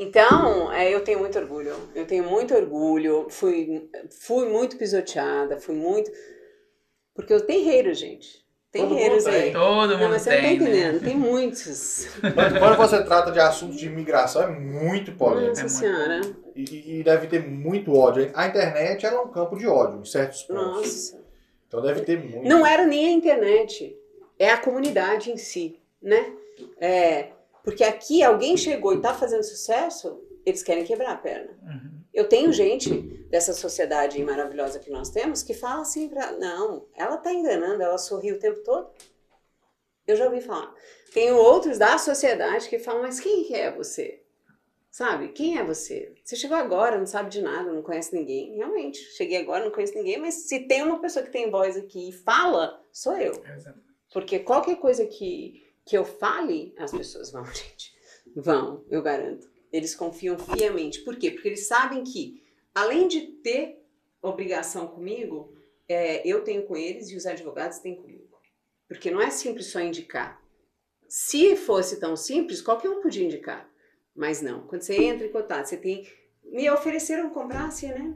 [0.02, 1.76] Então, é, eu tenho muito orgulho.
[1.94, 3.28] Eu tenho muito orgulho.
[3.30, 6.10] Fui, fui muito pisoteada, fui muito.
[7.14, 8.48] Porque eu terreiro, gente.
[8.72, 9.52] Terreiros aí.
[9.52, 11.00] Todo mundo não, mas você tem, não tá entendendo, né?
[11.04, 12.08] tem muitos.
[12.34, 15.50] Mas quando você trata de assuntos de imigração, é muito polêmico.
[15.50, 16.22] Nossa é senhora.
[16.56, 18.32] E, e, deve ter muito ódio.
[18.34, 20.76] A internet é um campo de ódio, em certos pontos.
[20.76, 21.20] Nossa.
[21.68, 22.48] Então deve ter muito.
[22.48, 23.98] Não era nem a internet,
[24.38, 26.32] é a comunidade em si, né?
[26.80, 27.30] É,
[27.70, 31.52] porque aqui alguém chegou e está fazendo sucesso, eles querem quebrar a perna.
[31.62, 32.02] Uhum.
[32.12, 32.90] Eu tenho gente
[33.30, 36.32] dessa sociedade maravilhosa que nós temos que fala assim pra.
[36.32, 38.90] Não, ela tá enganando, ela sorri o tempo todo.
[40.08, 40.74] Eu já ouvi falar.
[41.14, 44.24] Tenho outros da sociedade que falam, mas quem é você?
[44.90, 45.28] Sabe?
[45.30, 46.12] Quem é você?
[46.24, 48.56] Você chegou agora, não sabe de nada, não conhece ninguém.
[48.56, 52.10] Realmente, cheguei agora, não conheço ninguém, mas se tem uma pessoa que tem voz aqui
[52.10, 53.34] e fala, sou eu.
[54.12, 57.98] Porque qualquer coisa que, que eu fale, as pessoas vão, gente.
[58.36, 59.50] Vão, eu garanto.
[59.74, 61.02] Eles confiam fiamente.
[61.02, 61.32] Por quê?
[61.32, 62.44] Porque eles sabem que,
[62.76, 63.84] além de ter
[64.22, 65.52] obrigação comigo,
[65.88, 68.40] é, eu tenho com eles e os advogados têm comigo.
[68.88, 70.40] Porque não é simples só indicar.
[71.08, 73.68] Se fosse tão simples, qualquer um podia indicar.
[74.16, 74.68] Mas não.
[74.68, 76.08] Quando você entra em contato, você tem.
[76.44, 78.16] Me ofereceram comprar assim, né?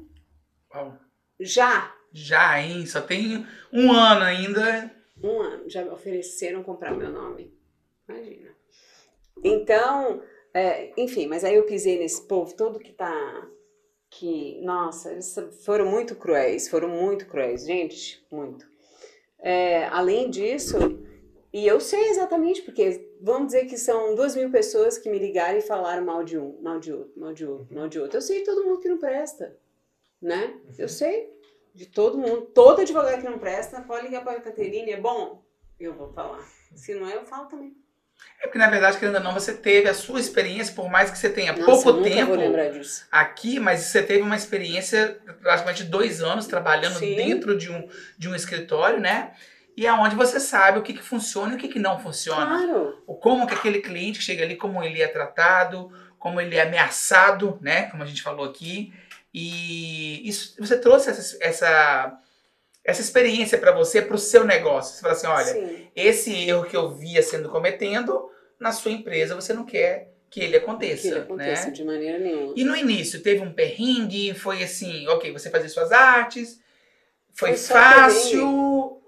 [0.73, 0.99] Uau.
[1.39, 1.95] Já.
[2.11, 2.85] Já, hein?
[2.85, 4.95] Só tem um ano ainda.
[5.23, 5.69] Um ano.
[5.69, 7.62] Já me ofereceram comprar meu nome.
[8.07, 8.51] Imagina.
[9.43, 10.21] Então,
[10.53, 13.49] é, enfim, mas aí eu pisei nesse povo todo que tá.
[14.09, 15.35] Que, nossa, eles
[15.65, 18.67] foram muito cruéis, foram muito cruéis, gente, muito.
[19.39, 20.77] É, além disso,
[21.51, 25.57] e eu sei exatamente, porque vamos dizer que são duas mil pessoas que me ligaram
[25.57, 28.17] e falaram mal de um, mal de outro, mal de outro, mal de outro.
[28.17, 29.57] Eu sei todo mundo que não presta,
[30.21, 30.59] né?
[30.77, 30.87] Eu uhum.
[30.87, 31.33] sei
[31.73, 35.43] de todo mundo, todo advogado que não presta, pode ligar para a Caterine, é bom?
[35.79, 36.47] Eu vou falar.
[36.75, 37.75] Se não é, eu falo também.
[38.43, 41.17] É porque, na verdade, querendo ou não, você teve a sua experiência, por mais que
[41.17, 42.33] você tenha Nossa, pouco tempo
[43.09, 47.15] aqui, mas você teve uma experiência praticamente dois anos trabalhando Sim.
[47.15, 49.31] dentro de um, de um escritório, né?
[49.77, 52.45] E é onde você sabe o que, que funciona e o que, que não funciona.
[52.45, 53.01] Claro.
[53.07, 57.57] O como que aquele cliente chega ali, como ele é tratado, como ele é ameaçado,
[57.61, 57.83] né?
[57.83, 58.93] Como a gente falou aqui.
[59.33, 62.19] E isso, você trouxe essa, essa
[62.83, 64.95] essa experiência para você, para o seu negócio.
[64.95, 65.87] Você fala assim, olha, Sim.
[65.95, 70.57] esse erro que eu via sendo cometendo, na sua empresa você não quer que ele
[70.57, 71.03] aconteça.
[71.03, 71.71] Que ele aconteça né?
[71.71, 72.53] de maneira nenhuma.
[72.57, 76.59] E no início, teve um perrengue, foi assim, ok, você fazia suas artes,
[77.33, 79.01] foi, foi fácil...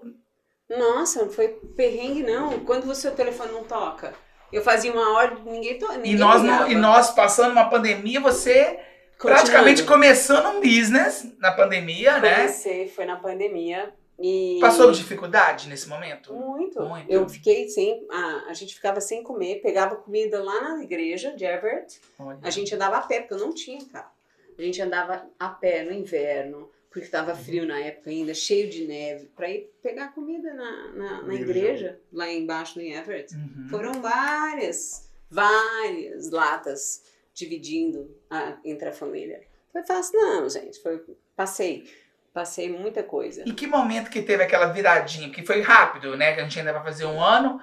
[0.68, 2.60] Nossa, não foi perrengue não.
[2.60, 4.12] Quando o seu telefone não toca,
[4.52, 5.92] eu fazia uma hora, ninguém, to...
[5.92, 8.78] ninguém e nós E nós passando uma pandemia, você
[9.18, 12.36] praticamente começando um business na pandemia, Comecei, né?
[12.36, 13.94] Comecei, foi na pandemia.
[14.18, 16.32] E Passou dificuldade nesse momento?
[16.32, 16.80] muito.
[16.82, 17.10] Muito.
[17.10, 18.06] Eu fiquei sem.
[18.10, 22.00] A, a gente ficava sem comer, pegava comida lá na igreja de Everett.
[22.18, 22.38] Olha.
[22.42, 24.10] A gente andava a pé, porque eu não tinha carro.
[24.58, 28.86] A gente andava a pé no inverno, porque estava frio na época ainda, cheio de
[28.86, 31.50] neve, para ir pegar comida na, na, na Igreja.
[31.50, 33.34] igreja, lá embaixo em Everett.
[33.34, 33.68] Uhum.
[33.68, 37.02] Foram várias, várias latas
[37.34, 39.42] dividindo a- entre a família.
[39.72, 40.80] Foi fácil, não, gente.
[40.80, 41.02] Foi,
[41.34, 41.84] passei.
[42.32, 43.42] Passei muita coisa.
[43.46, 45.28] Em que momento que teve aquela viradinha?
[45.28, 46.34] Porque foi rápido, né?
[46.34, 47.60] Que a gente ainda vai fazer um ano.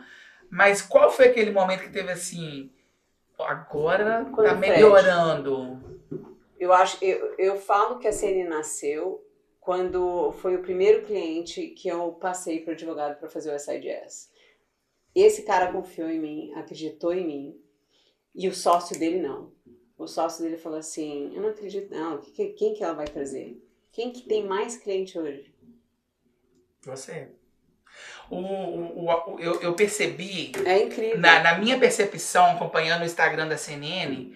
[0.49, 2.71] Mas qual foi aquele momento que teve assim?
[3.37, 5.79] "Ó, Agora Quando tá melhorando.
[6.59, 9.23] Eu acho, eu, eu falo que a CN nasceu
[9.59, 14.29] quando foi o primeiro cliente que eu passei para o advogado para fazer o SIDS.
[15.15, 17.61] Esse cara confiou em mim, acreditou em mim,
[18.35, 19.51] e o sócio dele não.
[19.97, 22.17] O sócio dele falou assim: Eu não acredito, não.
[22.19, 23.61] Que- que- Quem que ela vai trazer?
[23.91, 25.53] Quem que tem mais cliente hoje?
[26.85, 27.29] Você.
[28.29, 31.19] O, o- o- eu, eu percebi, É incrível.
[31.19, 34.33] na, na minha percepção, acompanhando o Instagram da CNN,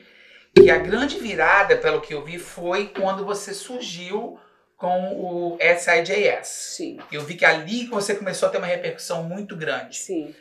[0.55, 4.39] que a grande virada, pelo que eu vi, foi quando você surgiu
[4.75, 6.47] com o SIJS.
[6.47, 9.97] Sim, Eu vi que ali você começou a ter uma repercussão muito grande.
[9.97, 10.35] sim.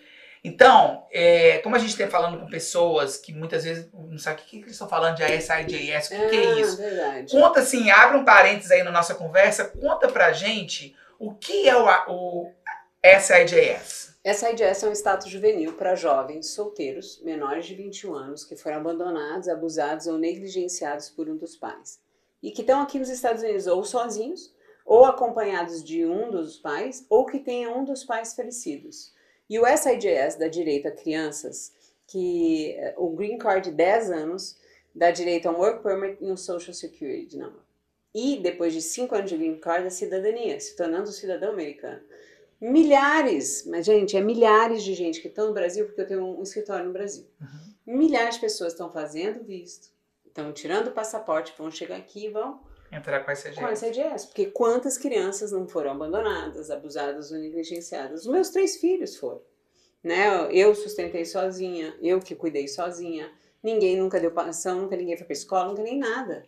[0.47, 4.47] Então, é, como a gente está falando com pessoas que muitas vezes não sabem o
[4.47, 6.77] que, que eles estão falando de SIJS, o que, que é Ah, isso?
[6.77, 7.33] verdade.
[7.33, 11.77] Conta assim, abre um parênteses aí na nossa conversa, conta pra gente o que é
[11.77, 12.53] o, o
[13.05, 14.15] SIJS.
[14.25, 19.49] SIDS é um status juvenil para jovens solteiros menores de 21 anos que foram abandonados,
[19.49, 21.99] abusados ou negligenciados por um dos pais.
[22.41, 24.55] E que estão aqui nos Estados Unidos ou sozinhos,
[24.85, 29.13] ou acompanhados de um dos pais, ou que tenham um dos pais falecidos.
[29.49, 31.73] E o SIDS dá direito a crianças
[32.07, 34.57] que eh, o Green Card de 10 anos
[34.95, 37.61] dá direito a um Work Permit e um Social Security number.
[38.15, 42.01] E depois de 5 anos de Green Card, a cidadania, se tornando cidadão americano.
[42.61, 46.43] Milhares, mas gente, é milhares de gente que estão no Brasil, porque eu tenho um
[46.43, 47.27] escritório no Brasil.
[47.87, 49.91] Milhares de pessoas estão fazendo visto,
[50.27, 52.61] estão tirando o passaporte, vão chegar aqui e vão
[52.93, 53.59] Entrar com com SIJS.
[53.59, 54.27] essa IDS.
[54.27, 58.21] Porque quantas crianças não foram abandonadas, abusadas ou negligenciadas?
[58.23, 59.43] Os meus três filhos foram.
[60.03, 60.27] Né?
[60.53, 63.31] Eu sustentei sozinha, eu que cuidei sozinha.
[63.63, 66.45] Ninguém nunca deu pensão, nunca ninguém foi pra escola, nunca nem nada.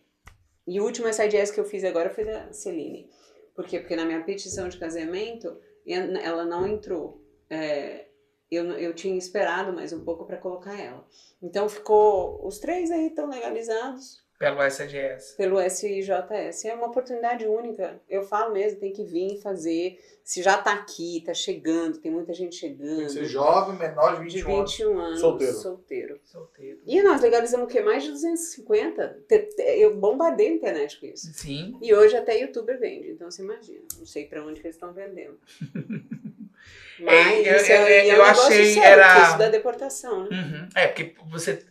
[0.66, 3.10] E o último SIDS que eu fiz agora foi da Celine.
[3.54, 3.80] Por quê?
[3.80, 7.20] Porque na minha petição de casamento, en- ela não entrou.
[7.50, 8.06] É,
[8.50, 11.04] eu, eu tinha esperado mais um pouco para colocar ela.
[11.42, 12.46] Então ficou.
[12.46, 15.34] Os três aí estão legalizados Pelo SIJS.
[15.36, 16.64] pelo SIJS.
[16.64, 18.00] É uma oportunidade única.
[18.08, 19.98] Eu falo mesmo, tem que vir fazer.
[20.22, 23.02] Se já tá aqui, tá chegando, tem muita gente Tem chegando.
[23.06, 24.70] que ser jovem, menor de de 21 anos.
[24.76, 25.20] 21 anos.
[25.20, 25.52] Solteiro.
[25.54, 26.20] solteiro.
[26.24, 26.78] Solteiro.
[26.86, 27.80] E nós legalizamos o quê?
[27.80, 29.22] Mais de 250.
[29.26, 31.32] Te- te- Eu bombardei a internet com isso.
[31.34, 31.76] Sim.
[31.82, 33.80] E hoje até youtuber vende, então você imagina.
[33.98, 35.36] Não sei pra onde que eles estão vendendo.
[37.00, 39.48] Mas eu- isso é, eu- e é um eu negócio achei sério, era- isso da
[39.48, 40.36] deportação, né?
[40.36, 40.68] Uhum.
[40.74, 41.62] É, porque você.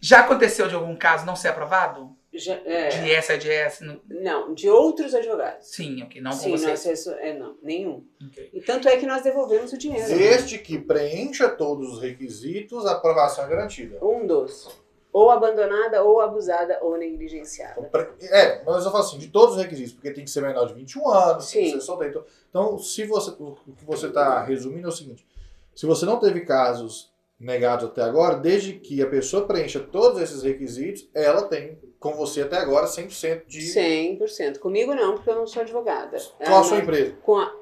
[0.00, 2.16] Já aconteceu de algum caso não ser aprovado?
[2.32, 3.80] Já- é, De SIJS?
[3.80, 5.66] No- não, de outros advogados.
[5.68, 6.20] Sim, ok.
[6.20, 6.66] Não Sim, com você.
[6.68, 8.04] nós, isso- é, não, nenhum.
[8.24, 8.50] Ok.
[8.52, 10.06] E tanto é que nós devolvemos o dinheiro.
[10.06, 13.98] Desde que preencha todos os requisitos, a aprovação é garantida.
[14.04, 14.68] Um dos.
[15.10, 17.90] Ou abandonada, ou abusada, ou negligenciada.
[18.20, 20.74] É, mas eu falo assim, de todos os requisitos, porque tem que ser menor de
[20.74, 21.80] 21 anos, tem que Sim.
[21.80, 22.24] ser solteiro.
[22.50, 25.26] Então, se você, o que você está resumindo é o seguinte:
[25.74, 27.07] se você não teve casos
[27.38, 32.42] negados até agora, desde que a pessoa preencha todos esses requisitos, ela tem com você
[32.42, 33.60] até agora 100% de.
[33.60, 34.58] 100%.
[34.58, 36.16] Comigo não, porque eu não sou advogada.
[36.44, 37.16] Qual a sua Ah, empresa?
[37.22, 37.54] com a-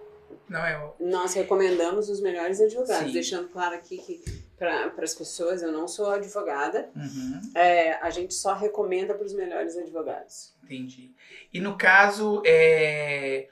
[0.48, 0.94] Não, é o.
[1.00, 3.06] nós recomendamos os melhores advogados.
[3.08, 3.12] Sim.
[3.12, 4.22] Deixando claro aqui que
[4.58, 6.88] para as pessoas, eu não sou advogada.
[6.96, 7.40] Uhum.
[7.54, 10.54] É, a gente só recomenda para os melhores advogados.
[10.64, 11.12] Entendi.
[11.52, 13.48] E no caso, é,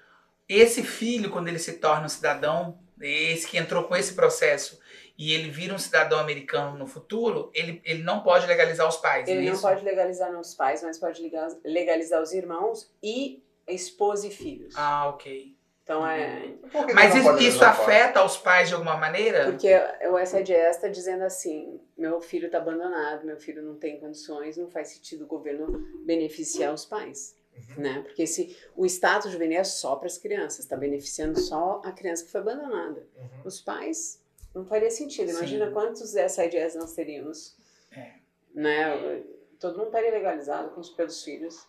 [0.49, 4.79] esse filho, quando ele se torna um cidadão, esse que entrou com esse processo
[5.17, 9.29] e ele vira um cidadão americano no futuro, ele, ele não pode legalizar os pais,
[9.29, 9.63] Ele não é não isso?
[9.63, 11.23] pode legalizar nos pais, mas pode
[11.65, 14.75] legalizar os irmãos e esposa e filhos.
[14.77, 15.55] Ah, ok.
[15.85, 16.55] Então é.
[16.95, 19.51] Mas isso, isso afeta os pais de alguma maneira?
[19.51, 19.71] Porque
[20.11, 24.71] o SIDS está dizendo assim: meu filho está abandonado, meu filho não tem condições, não
[24.71, 27.37] faz sentido o governo beneficiar os pais.
[27.77, 28.03] Né?
[28.03, 32.25] Porque se o status juvenil é só para as crianças, está beneficiando só a criança
[32.25, 33.07] que foi abandonada.
[33.17, 33.43] Uhum.
[33.45, 34.24] Os pais
[34.55, 35.31] não faria sentido.
[35.31, 35.73] Imagina Sim.
[35.73, 37.57] quantos SIDS nós teríamos.
[37.91, 38.13] É.
[38.55, 39.23] Né?
[39.59, 41.67] Todo mundo estaria legalizado com os pelos filhos.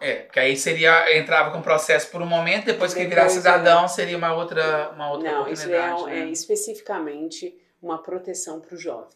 [0.00, 3.88] É, porque aí seria, entrava com processo por um momento, depois que virar Depois, cidadão
[3.88, 6.04] seria uma outra, uma outra não, isso é, oportunidade.
[6.04, 6.28] né?
[6.28, 9.08] é especificamente uma proteção para o jovem.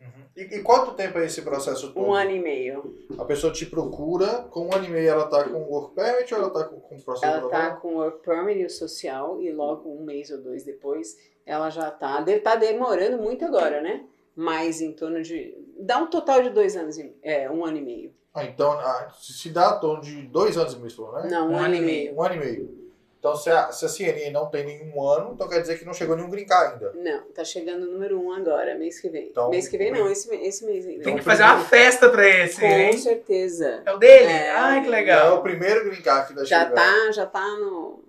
[0.00, 0.24] Uhum.
[0.36, 2.04] E, e quanto tempo é esse processo todo?
[2.04, 3.06] Um ano e meio.
[3.18, 6.40] A pessoa te procura, com um ano e meio ela tá com work permit ou
[6.40, 7.80] ela tá com, com processo Ela tá trabalho?
[7.80, 11.70] com o work permit e o social e logo um mês ou dois depois ela
[11.70, 12.24] já tá.
[12.42, 14.04] Tá demorando muito agora, né?
[14.34, 15.56] Mas em torno de.
[15.78, 18.14] Dá um total de dois anos e é, um ano e meio.
[18.34, 21.28] Ah, então, ah, se dá em torno de dois anos e meio, falou, né?
[21.30, 22.14] Não, um, ano, e meio.
[22.14, 22.82] Um ano e meio.
[23.18, 25.94] Então, se a, se a CNN não tem nenhum ano, então quer dizer que não
[25.94, 26.92] chegou nenhum green card ainda.
[26.94, 29.28] Não, tá chegando o número um agora, mês que vem.
[29.28, 31.04] Então, mês que vem não, esse, esse mês ainda.
[31.04, 32.96] Tem que fazer uma festa pra esse, Com hein?
[32.98, 33.82] certeza.
[33.86, 34.24] É o dele?
[34.24, 34.50] É.
[34.50, 35.38] Ai, que É legal.
[35.38, 36.74] o primeiro green card que vai Já chegar.
[36.74, 38.02] tá, já tá no,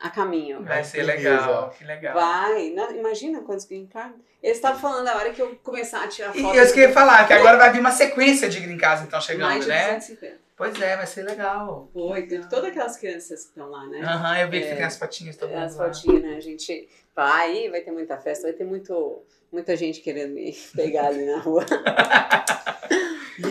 [0.00, 0.62] a caminho.
[0.62, 2.14] Vai ser legal, que legal.
[2.14, 2.70] Vai.
[2.70, 4.14] Não, imagina quantos green card.
[4.42, 6.54] Eles estavam falando a hora que eu começar a tirar E foto.
[6.56, 9.64] eu queria falar que agora vai vir uma sequência de green cards então chegando, mais
[9.64, 9.94] de né?
[9.94, 10.44] 250.
[10.56, 11.88] Pois é, vai ser legal.
[11.92, 14.00] Foi, teve todas aquelas crianças que estão lá, né?
[14.02, 14.74] Aham, eu vi que É.
[14.76, 15.92] tem as fotinhas todo As mundo lá.
[15.92, 16.36] fotinhas, né?
[16.36, 19.22] A gente vai, vai ter muita festa, vai ter muito,
[19.54, 21.64] muita gente querendo me pegar ali na rua.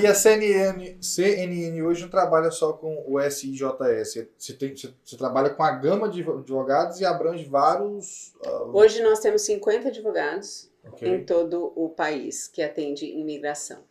[0.02, 4.28] E a CNN, CNN hoje não trabalha só com o SIJS.
[4.38, 8.34] Você, tem, você, você trabalha com a gama de advogados e abrange vários.
[8.46, 11.08] ah, Hoje nós temos 50 advogados ok.
[11.08, 13.84] em todo o país que atende imigração.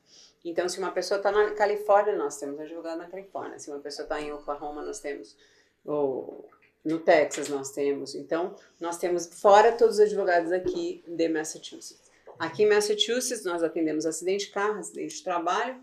[0.44, 3.58] Então, se uma pessoa está na Califórnia, nós temos advogado na Califórnia.
[3.58, 5.36] Se uma pessoa está em Oklahoma, nós temos.
[5.84, 6.48] Ou
[6.84, 8.14] no Texas, nós temos.
[8.14, 12.01] Então, nós temos fora todos os advogados aqui de Massachusetts.
[12.42, 15.80] Aqui em Massachusetts, nós atendemos acidente de carro, acidente de trabalho,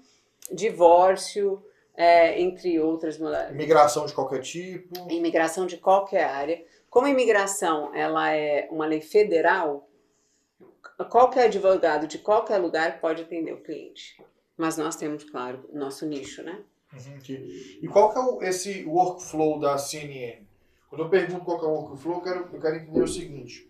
[0.52, 1.64] divórcio,
[1.96, 5.10] é, entre outras modalidades Imigração de qualquer tipo.
[5.10, 6.64] imigração de qualquer área.
[6.90, 9.88] Como a imigração ela é uma lei federal,
[11.10, 14.22] qualquer advogado de qualquer lugar pode atender o cliente.
[14.58, 16.62] Mas nós temos, claro, o nosso nicho, né?
[16.94, 17.80] Uhum, aqui.
[17.82, 20.46] E qual que é o- esse workflow da CNN?
[20.90, 23.70] Quando eu pergunto qual que é o workflow, eu quero, eu quero entender o seguinte.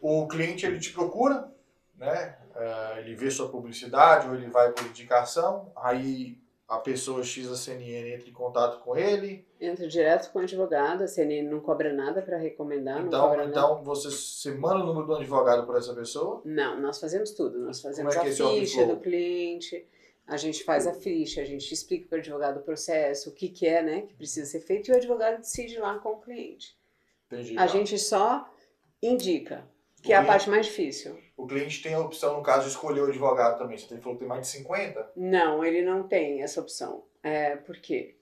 [0.00, 1.52] O cliente ele te procura,
[1.98, 2.38] né?
[2.54, 7.56] É, ele vê sua publicidade ou ele vai por indicação, aí a pessoa X da
[7.56, 11.92] CNN entra em contato com ele, Entra direto com o advogado, a CNN não cobra
[11.92, 13.50] nada para recomendar, então, cobra nada.
[13.50, 17.58] então você, você manda o número do advogado para essa pessoa, Não, nós fazemos tudo.
[17.58, 19.84] Nós fazemos é que é a ficha do cliente,
[20.28, 23.48] a gente faz a ficha, a gente explica para o advogado o processo, o que,
[23.48, 26.78] que é, né, que precisa ser feito, e o advogado decide lá com o cliente.
[27.26, 27.54] entendi.
[27.54, 27.66] A tá?
[27.66, 28.48] gente só
[29.02, 29.66] indica,
[30.02, 31.18] que é a cliente- parte mais difícil.
[31.36, 33.76] O cliente tem a opção, no caso, de escolher o advogado também.
[33.78, 35.10] Você tem- falou que tem mais de 50?
[35.16, 37.04] Não, ele não tem essa opção.
[37.22, 38.16] É, por quê?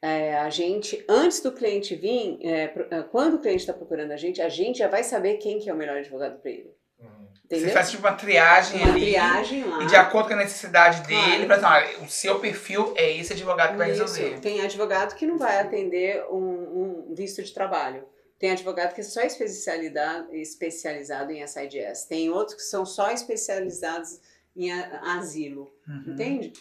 [0.00, 4.16] É, a gente, antes do cliente vir, é, é, quando o cliente está procurando a
[4.16, 6.74] gente, a gente já vai saber quem que é o melhor advogado para ele.
[6.98, 7.28] Uhum.
[7.44, 7.68] Entendeu?
[7.68, 9.00] Você faz tipo uma triagem Uma ali.
[9.00, 9.82] triagem lá.
[9.82, 11.46] E de acordo com a necessidade dele, Claro.
[11.46, 14.02] pra dizer, olha, o seu perfil é esse advogado que vai Isso.
[14.02, 14.40] resolver.
[14.40, 18.04] Tem advogado que não vai atender um, um visto de trabalho.
[18.42, 22.06] Tem advogado que é só especializado em SIDS.
[22.08, 24.18] Tem outros que são só especializados
[24.56, 25.72] em a- asilo.
[25.86, 26.12] Uhum.
[26.12, 26.52] Entende?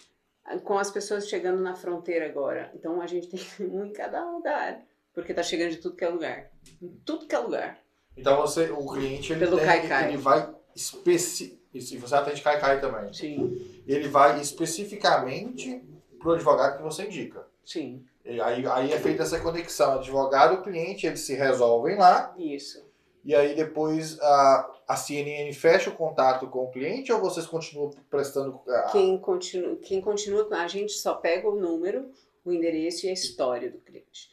[0.63, 2.71] Com as pessoas chegando na fronteira agora.
[2.75, 4.79] Então a gente tem um em cada lugar.
[5.11, 6.51] Porque tá chegando de tudo que é lugar.
[6.79, 7.79] Em tudo que é lugar.
[8.15, 10.09] Então você, o cliente ele, Pelo tem, Kaikai.
[10.09, 11.59] ele vai especi...
[11.73, 13.11] E você atende Kaikai também.
[13.11, 15.81] Sim, Ele vai especificamente
[16.19, 17.43] pro advogado que você indica.
[17.65, 18.05] sim.
[18.25, 19.95] Aí, aí é feita essa conexão.
[19.95, 22.33] Advogado e cliente, eles se resolvem lá.
[22.37, 22.83] Isso.
[23.23, 27.91] E aí depois a, a CNN fecha o contato com o cliente ou vocês continuam
[28.09, 28.59] prestando.
[28.67, 32.11] ah, Quem continua, quem continua a gente só pega o número,
[32.43, 34.31] o endereço e a história do cliente.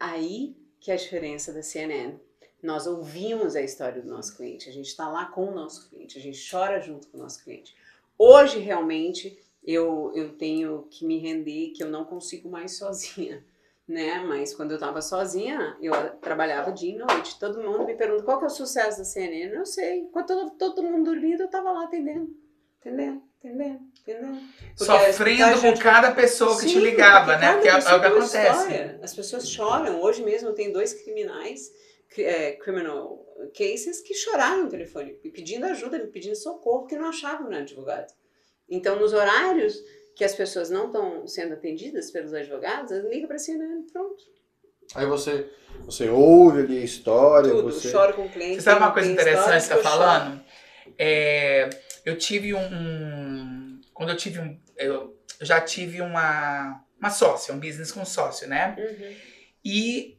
[0.00, 2.18] Aí que é a diferença da CNN.
[2.62, 6.18] Nós ouvimos a história do nosso cliente, a gente está lá com o nosso cliente,
[6.18, 7.74] a gente chora junto com o nosso cliente.
[8.18, 13.44] Hoje, realmente, eu, eu tenho que me render que eu não consigo mais sozinha,
[13.88, 14.20] né?
[14.26, 17.38] Mas quando eu estava sozinha, eu trabalhava dia e noite.
[17.38, 19.50] Todo mundo me pergunta qual que é o sucesso da CNN.
[19.52, 20.08] Eu não sei.
[20.12, 22.30] Quando todo, todo mundo dormindo, eu estava lá atendendo,
[22.80, 24.40] atendendo, atendendo, atendendo.
[24.76, 27.52] Porque Sofrendo com cada pessoa que te Sim, ligava, porque né?
[27.54, 28.36] Porque é, o que acontece.
[28.36, 29.00] história.
[29.02, 30.00] As pessoas choram.
[30.00, 31.70] Hoje mesmo tem dois criminais,
[32.08, 33.24] cri- é, criminal
[33.56, 38.12] cases, que choraram no telefone, pedindo ajuda, pedindo socorro, porque não achavam um advogado.
[38.68, 39.76] Então, nos horários
[40.16, 44.22] que as pessoas não estão sendo atendidas pelos advogados, liga para a CNN, pronto.
[44.94, 45.50] Aí você,
[45.80, 47.64] você ouve ali a história, Tudo.
[47.72, 47.90] você.
[47.90, 48.56] Choro com o cliente.
[48.56, 49.98] Você sabe uma coisa interessante que você tá choro.
[49.98, 50.44] falando?
[50.98, 51.70] É,
[52.04, 54.60] eu tive um, um- Quando eu tive um.
[54.76, 58.76] Eu eu já tive uma, uma sócia, um business com sócio, né?
[58.78, 59.16] Uhum.
[59.64, 60.16] E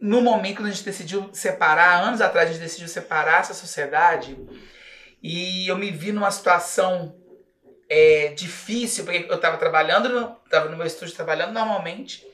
[0.00, 4.38] no momento que a gente decidiu separar, anos atrás a gente decidiu separar essa sociedade,
[5.22, 7.16] e eu me vi numa situação
[7.88, 12.26] é, difícil, porque eu estava trabalhando, no, tava no meu estúdio trabalhando normalmente,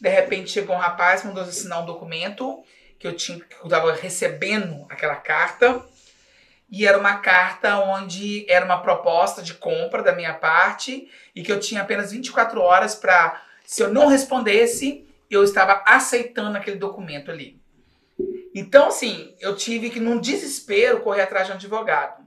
[0.00, 2.62] de repente chegou um rapaz, mandou assinar um documento
[2.98, 5.84] que eu tinha, que eu estava recebendo aquela carta,
[6.70, 11.52] e era uma carta onde era uma proposta de compra da minha parte e que
[11.52, 17.30] eu tinha apenas 24 horas para, se eu não respondesse, eu estava aceitando aquele documento
[17.30, 17.60] ali.
[18.54, 22.23] Então, assim, eu tive que, num desespero, correr atrás de um advogado.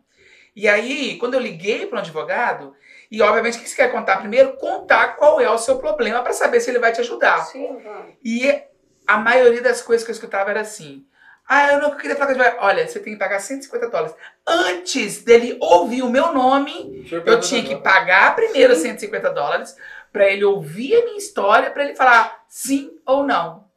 [0.57, 2.73] E aí, quando eu liguei para um advogado,
[3.11, 4.57] e obviamente o que você quer contar primeiro?
[4.57, 7.45] Contar qual é o seu problema para saber se ele vai te ajudar.
[7.45, 7.77] Sim.
[8.25, 8.59] E
[9.05, 11.05] a maioria das coisas que eu escutava era assim:
[11.47, 12.65] ah, eu não queria falar com advogado.
[12.65, 14.15] Olha, você tem que pagar 150 dólares.
[14.47, 18.93] Antes dele ouvir o meu nome, eu tinha que pagar primeiro Sim.
[18.93, 19.77] 150 dólares
[20.11, 23.67] para ele ouvir a minha história, para ele falar sim ou não.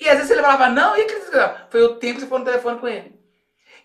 [0.00, 1.20] E às vezes ele falava não, e aquele
[1.70, 3.17] foi o tempo que você foi no telefone com ele.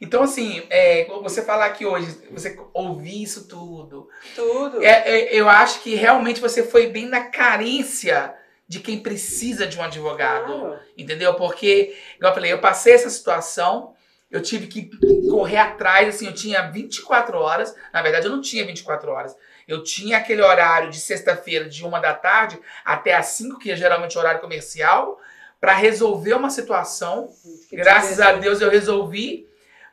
[0.03, 4.83] Então, assim, é, você falar aqui hoje, você ouvir isso tudo, Tudo.
[4.83, 8.35] é, é, eu acho que realmente você foi bem na carência
[8.67, 10.59] de quem precisa de um advogado.
[10.59, 10.79] Claro.
[10.97, 11.35] Entendeu?
[11.35, 13.93] Porque, igual eu falei, eu passei essa situação,
[14.29, 14.91] eu tive que
[15.29, 17.73] correr atrás, assim, eu tinha 24 horas.
[17.93, 19.33] Na verdade, eu não tinha 24 horas.
[19.65, 23.75] Eu tinha aquele horário de sexta-feira, de uma da tarde até às 5, que é
[23.77, 25.17] geralmente o horário comercial,
[25.61, 27.29] para resolver uma situação.
[27.69, 29.47] Que Graças a Deus eu resolvi,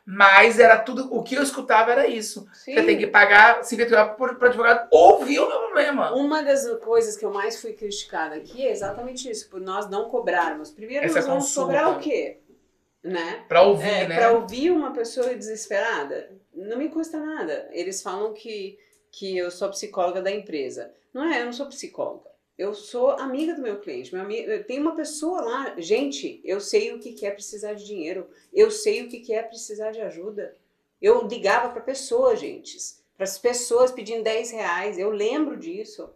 [0.05, 2.47] mas era tudo, o que eu escutava era isso.
[2.53, 2.85] ser- Você Sim.
[2.85, 6.13] tem que pagar 50 reais para o advogado ouvir o meu problema.
[6.15, 10.09] Uma das coisas que eu mais fui criticada aqui é exatamente isso, por nós não
[10.09, 10.71] cobrarmos.
[10.71, 11.73] Primeiro, Essa nós vamos consulta.
[11.73, 12.39] cobrar o quê?
[13.03, 13.45] Né?
[13.47, 14.15] Para ouvir, É, né?
[14.15, 17.67] Pra ouvir uma pessoa desesperada, não me custa nada.
[17.71, 18.77] Eles falam que,
[19.11, 20.93] que eu sou psicóloga da empresa.
[21.13, 22.29] Não é, eu não sou psicóloga.
[22.57, 24.13] Eu sou amiga do meu cliente.
[24.13, 25.75] Meu amigo, tem uma pessoa lá.
[25.79, 28.29] Gente, eu sei o que é precisar de dinheiro.
[28.53, 30.57] Eu sei o que é precisar de ajuda.
[31.01, 32.77] Eu ligava para pessoas, gente.
[33.15, 34.99] Para as pessoas pedindo 10 reais.
[34.99, 36.09] Eu lembro disso.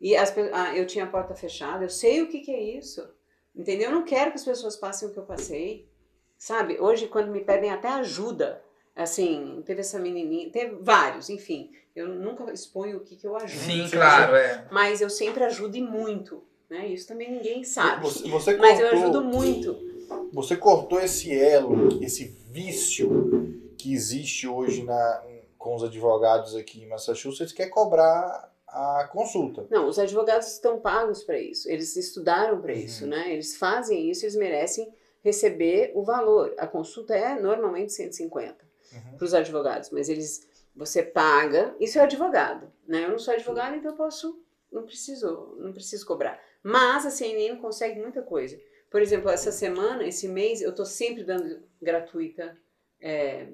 [0.00, 1.84] E as, ah, eu tinha a porta fechada.
[1.84, 3.08] Eu sei o que que é isso.
[3.54, 3.90] Entendeu?
[3.90, 5.88] Eu não quero que as pessoas passem o que eu passei.
[6.36, 8.62] Sabe, hoje quando me pedem até ajuda,
[8.96, 13.62] assim, teve essa menininha, teve vários, enfim, eu nunca exponho o que, que eu ajudo.
[13.62, 14.66] Sim, claro, é.
[14.70, 16.88] Mas eu sempre ajudo e muito, né?
[16.88, 18.02] Isso também ninguém sabe.
[18.02, 19.86] Você, você Mas eu cortou- ajudo muito.
[20.32, 25.22] Você cortou esse elo, esse vício que existe hoje na,
[25.58, 29.66] com os advogados aqui em Massachusetts, que é cobrar a consulta.
[29.70, 31.68] Não, os advogados estão pagos para isso.
[31.68, 33.10] Eles estudaram para isso, Uhum.
[33.10, 33.32] né?
[33.32, 34.88] Eles fazem isso, eles merecem
[35.22, 36.54] receber o valor.
[36.58, 39.16] A consulta é normalmente 150 Uhum.
[39.16, 43.04] para os advogados, mas eles você paga, isso é advogado, né?
[43.04, 46.38] Eu não sou advogado, então eu posso não preciso, não preciso cobrar.
[46.62, 48.60] Mas a CNN consegue muita coisa.
[48.90, 52.56] Por exemplo, essa semana, esse mês, eu estou sempre dando gratuita.
[53.00, 53.48] é,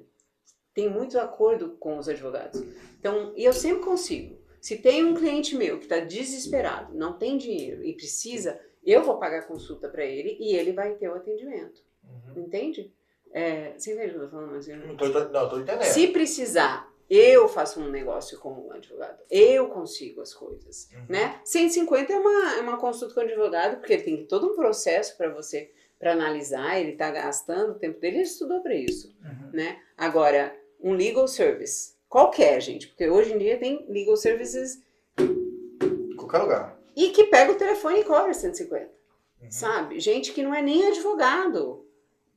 [0.73, 2.59] tem muito acordo com os advogados.
[2.99, 4.41] Então, e eu sempre consigo.
[4.59, 9.19] Se tem um cliente meu que está desesperado, não tem dinheiro e precisa, eu vou
[9.19, 11.83] pagar a consulta para ele e ele vai ter o atendimento.
[12.03, 12.43] Uhum.
[12.45, 12.91] Entende?
[13.33, 15.83] É, você entende o que eu tô falando, mas eu Não, tô, não, tô entendendo.
[15.83, 19.19] se precisar, eu faço um negócio com o advogado.
[19.29, 21.05] Eu consigo as coisas, Uhum.
[21.09, 21.41] né?
[21.43, 25.17] 150 é uma, é uma consulta com o advogado, porque ele tem todo um processo
[25.17, 29.49] para você, para analisar, ele tá gastando o tempo dele, ele estudou para isso, Uhum.
[29.51, 29.79] né?
[29.97, 34.79] Agora, um legal service, qualquer, gente, porque hoje em dia tem legal services
[35.17, 36.79] Em qualquer lugar.
[36.95, 38.91] e que pega o telefone e cobra 150,
[39.41, 39.49] Uhum.
[39.51, 39.99] sabe?
[39.99, 41.83] Gente que não é nem advogado.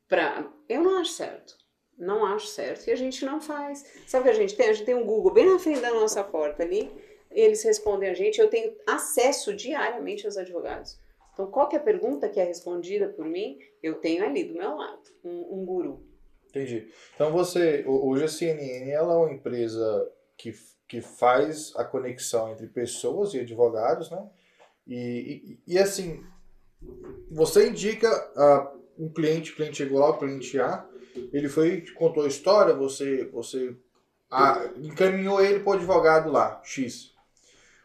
[0.08, 0.48] Pra...
[0.68, 1.56] Eu não acho certo.
[1.98, 3.84] Não acho certo e a gente não faz.
[4.06, 4.68] Sabe o que a gente tem?
[4.68, 6.90] A gente tem um Google bem na frente da nossa porta ali.
[7.30, 8.38] Eles respondem a gente.
[8.40, 10.98] Eu tenho acesso diariamente aos advogados.
[11.32, 15.60] Então, qualquer pergunta que é respondida por mim, eu tenho ali do meu lado um,
[15.60, 16.02] um guru.
[16.48, 16.88] Entendi.
[17.14, 20.54] Então você, ho- hoje a CNN ela é uma empresa que,
[20.88, 24.26] que faz a conexão entre pessoas e advogados, né?
[24.86, 26.24] E, e, e, assim,
[27.30, 30.84] você indica ah, um cliente, o cliente chegou lá, o cliente A,
[31.32, 33.74] ele foi, contou a história, você, você
[34.30, 37.14] ah, encaminhou ele para o advogado lá, X.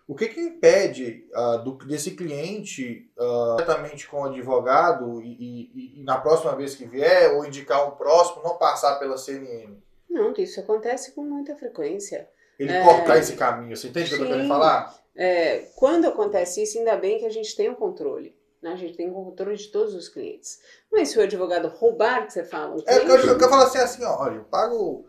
[0.07, 5.99] O que, que impede ah, do, desse cliente ah, diretamente com o advogado e, e-
[6.01, 9.77] e na próxima vez que vier, ou indicar um próximo, não passar pela CNN?
[10.09, 12.27] Não, isso acontece com muita frequência.
[12.59, 12.83] Ele É.
[12.83, 14.31] cortar esse caminho, você entende o que eu Sim.
[14.33, 14.93] querendo falar?
[15.15, 18.35] É, quando acontece isso, ainda bem que a gente tem o controle.
[18.61, 18.73] Né?
[18.73, 20.59] A gente tem o controle de todos os clientes.
[20.91, 23.63] Mas se o advogado roubar, que você fala, um É, eu, cliente, eu, eu falo
[23.63, 25.05] assim, assim, ó, olha, eu pago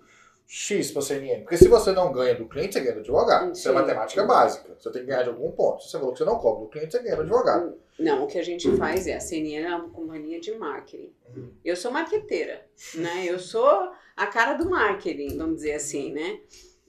[0.46, 3.52] X pra CNN, porque se você não ganha do cliente, você ganha do advogado.
[3.52, 3.78] Isso é Sim.
[3.78, 4.74] matemática básica.
[4.78, 5.82] Você tem que ganhar de algum ponto.
[5.82, 7.78] Se você falou que você não cobra do cliente, você ganha do advogado.
[7.98, 11.12] Não, o que a gente faz é, a CNN é uma companhia de marketing.
[11.34, 11.52] Uhum.
[11.64, 13.24] Eu sou marqueteira, né?
[13.26, 16.40] Eu sou a cara do marketing, vamos dizer assim, né?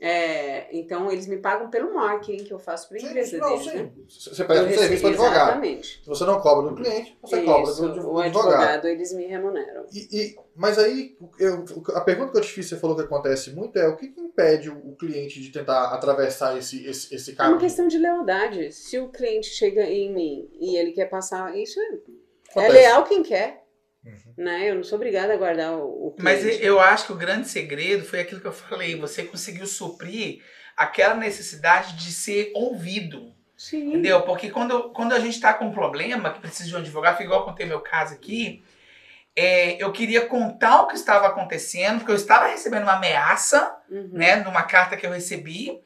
[0.05, 3.65] É, então, eles me pagam pelo marketing que eu faço para a empresa não, deles,
[3.73, 3.89] né?
[4.09, 5.35] Você presta um serviço para advogado.
[5.35, 6.01] Exatamente.
[6.03, 8.51] Se você não cobra do cliente, você cobra Isso, do, do o advogado.
[8.53, 9.85] advogado, eles me remuneram.
[9.93, 11.63] E, e- mas aí, eu-
[11.95, 14.19] a pergunta que eu te fiz, você falou que acontece muito, é o que, que
[14.19, 17.59] impede o, o cliente de tentar atravessar esse, esse, esse É uma caminho?
[17.61, 18.73] questão de lealdade.
[18.73, 23.23] Se o cliente chega em mim e ele quer passar, isso é, é leal quem
[23.23, 23.62] quer.
[24.05, 24.33] Uhum.
[24.37, 24.69] Né?
[24.69, 28.03] Eu não sou obrigada a guardar o, o Mas eu acho que o grande segredo
[28.05, 28.95] foi aquilo que eu falei.
[28.99, 30.41] Você conseguiu suprir
[30.75, 33.33] aquela necessidade de ser ouvido.
[33.55, 33.89] Sim.
[33.89, 34.21] Entendeu?
[34.23, 37.25] Porque quando, quando a gente tá com um problema, que precisa de um advogado, foi
[37.25, 38.63] igual eu contei meu caso aqui,
[39.35, 44.09] é, eu queria contar o que estava acontecendo, porque eu estava recebendo uma ameaça, Uhum.
[44.11, 45.81] né, numa carta que eu recebi,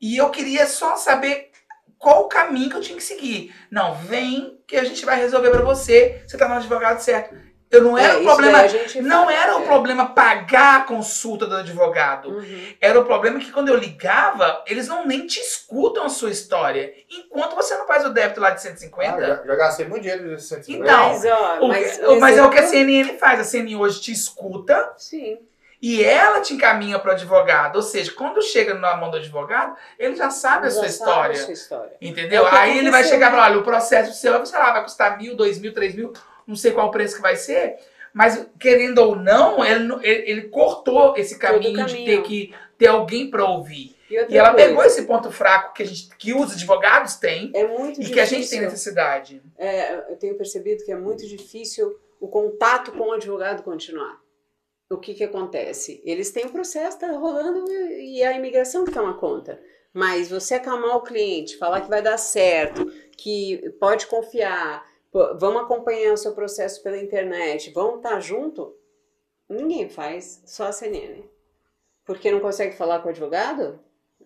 [0.00, 1.50] e eu queria só saber
[1.98, 3.54] qual o caminho que eu tinha que seguir.
[3.70, 7.34] Não, vem que a gente vai resolver pra você, você tá no advogado certo.
[7.70, 9.64] Eu não era É, o problema, daí a gente não era o é.
[9.64, 12.28] problema pagar a consulta do advogado.
[12.30, 12.74] Uhum.
[12.80, 16.92] Era o problema que quando eu ligava, eles não nem te escutam a sua história.
[17.08, 19.14] Enquanto você não faz o débito lá de 150.
[19.14, 20.82] Ah, já, já gastei muito dinheiro nesse sentido.
[20.82, 23.38] Então, Mas, ó, o- mas, o- mas é o que a CNN faz.
[23.38, 25.38] A CNN hoje te escuta Sim.
[25.80, 27.76] e ela te encaminha para o advogado.
[27.76, 30.90] Ou seja, quando chega na mão do advogado, ele já sabe a Já sua sabe
[30.90, 31.40] história.
[31.40, 31.92] a sua história.
[32.00, 32.48] Entendeu?
[32.48, 33.36] É Aí ele vai chegar e né?
[33.36, 36.12] falar: olha, o processo seu, sei lá, vai custar mil, dois mil, três mil,
[36.50, 37.76] não sei qual o preço que vai ser.
[38.12, 42.04] Mas, querendo ou não, ele, ele, cortou esse caminho, de caminho.
[42.04, 43.96] ter que ter alguém para ouvir.
[44.10, 47.52] outra E ela coisa, pegou esse ponto fraco que, a gente, que os advogados têm
[47.54, 48.12] É e difícil.
[48.12, 49.40] que a gente tem necessidade.
[49.56, 54.18] é, eu tenho percebido que é muito difícil o contato com o advogado continuar.
[54.90, 56.02] O que que acontece?
[56.04, 59.60] Eles têm um processo, tá rolando e a imigração que toma conta.
[59.94, 65.62] Mas você acalmar o cliente, falar que vai dar certo, que pode confiar, pô, vamos
[65.62, 68.76] acompanhar o seu processo pela internet, vamos estar junto,
[69.48, 71.22] ninguém faz, só a CNN.
[72.04, 73.78] Porque não consegue falar com o advogado?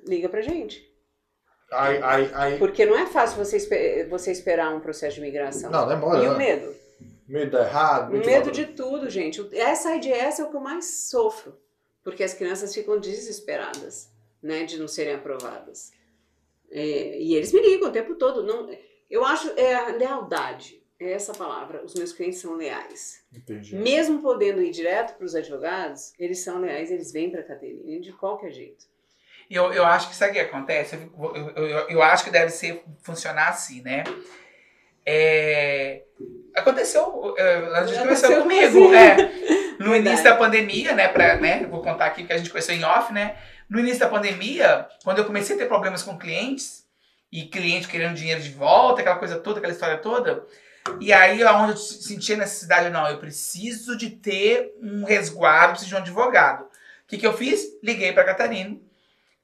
[0.06, 0.92] Liga pra gente.
[1.70, 5.70] Aí, aí, aí, Porque não é fácil você, você esperar um processo de imigração.
[5.70, 6.22] não, demora.
[6.22, 6.74] E o medo?
[7.26, 8.14] Medo da errado.
[8.14, 9.46] O medo de tudo, gente.
[9.56, 11.58] Essa IDS é o que eu mais sofro.
[12.02, 14.10] Porque as crianças ficam desesperadas,
[14.42, 15.90] né, de não serem aprovadas.
[16.70, 18.42] É, e eles me ligam o tempo todo.
[18.42, 18.68] Não,
[19.10, 20.82] eu acho, é a lealdade.
[21.00, 21.84] É essa palavra.
[21.84, 23.24] Os meus clientes são leais.
[23.32, 23.74] Entendi.
[23.76, 28.00] Mesmo podendo ir direto para os advogados, eles são leais, eles vêm para a Caterina
[28.00, 28.86] de qualquer jeito.
[29.50, 32.50] E Eu, eu acho que isso aqui acontece, eu, eu, eu- eu acho que deve
[32.50, 34.04] ser funcionar assim, né?
[35.06, 36.02] É,
[36.54, 39.16] aconteceu, é, a gente Aconteceu conversou com comigo, é,
[39.78, 39.98] no Verdade.
[40.08, 43.12] início da pandemia, né, pra, né, vou contar aqui que a gente conheceu em off,
[43.12, 43.36] né,
[43.68, 46.83] no início da pandemia, quando eu comecei a ter problemas com clientes,
[47.34, 50.46] e cliente querendo dinheiro de volta, aquela coisa toda, aquela história toda,
[51.00, 55.96] e aí aonde eu sentia necessidade, não, eu preciso de ter um resguardo, preciso de
[55.96, 56.62] um advogado.
[56.62, 56.68] O
[57.08, 57.64] que, que eu fiz?
[57.82, 58.76] Liguei para Catarina,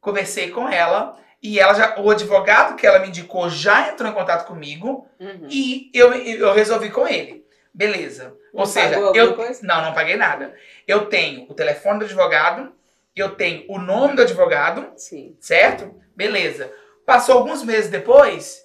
[0.01, 4.15] conversei com ela, e ela já, o advogado que ela me indicou já entrou em
[4.15, 5.49] contato comigo, Uhum.
[5.51, 7.45] e eu, eu resolvi com ele.
[7.75, 8.35] Beleza.
[8.53, 9.35] Ou Não seja, pagou eu.
[9.35, 9.61] coisa?
[9.67, 10.55] Não, não paguei nada.
[10.87, 12.73] Eu tenho o telefone do advogado,
[13.17, 15.37] eu tenho o nome do advogado, Sim.
[15.41, 15.95] certo?
[16.17, 16.73] Beleza.
[17.11, 18.61] Passou alguns meses depois,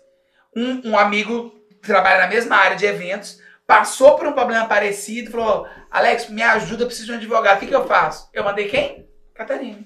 [0.56, 5.30] um, um amigo que trabalha na mesma área de eventos passou por um problema parecido
[5.30, 7.58] e falou: Alex, me ajuda, eu preciso de um advogado.
[7.58, 8.30] O que, que eu faço?
[8.32, 9.10] Eu mandei quem?
[9.34, 9.80] Catarina.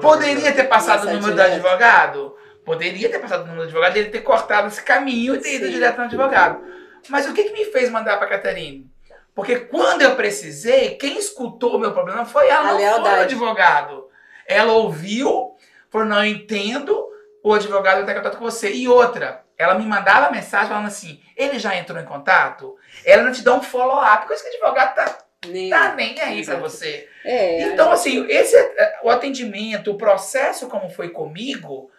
[0.00, 2.34] Poderia ter passado o número do advogado?
[2.64, 5.56] Poderia ter passado o número do advogado e ele ter cortado esse caminho e ter
[5.56, 5.72] ido Sim.
[5.72, 6.64] direto no advogado.
[7.10, 8.86] Mas o que, que me fez mandar para Catarina?
[9.34, 13.20] Porque quando eu precisei, quem escutou o meu problema foi ela, A não foi o
[13.20, 14.08] advogado.
[14.46, 15.54] Ela ouviu,
[15.90, 17.12] falou, não, eu entendo,
[17.44, 18.72] o advogado vai estar em contato com você.
[18.72, 22.74] E outra, ela me mandava mensagem falando assim, ele já entrou em contato?
[23.04, 26.42] Ela não te dá um follow-up, coisa que o advogado tá, Nem, tá nem aí
[26.42, 26.60] pra Exato.
[26.62, 27.06] você.
[27.22, 31.90] É, Então, assim, esse, eh, o atendimento, o processo como foi comigo,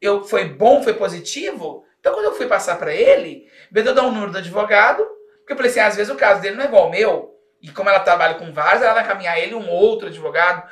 [0.00, 1.84] eu, foi bom, foi positivo.
[1.98, 5.04] Então, quando eu fui passar para ele, de eu dar o número do advogado,
[5.38, 7.70] porque eu falei assim, às vezes o caso dele não é igual ao meu, e
[7.70, 10.62] como ela trabalha com vários, ela vai encaminhar ele um outro advogado.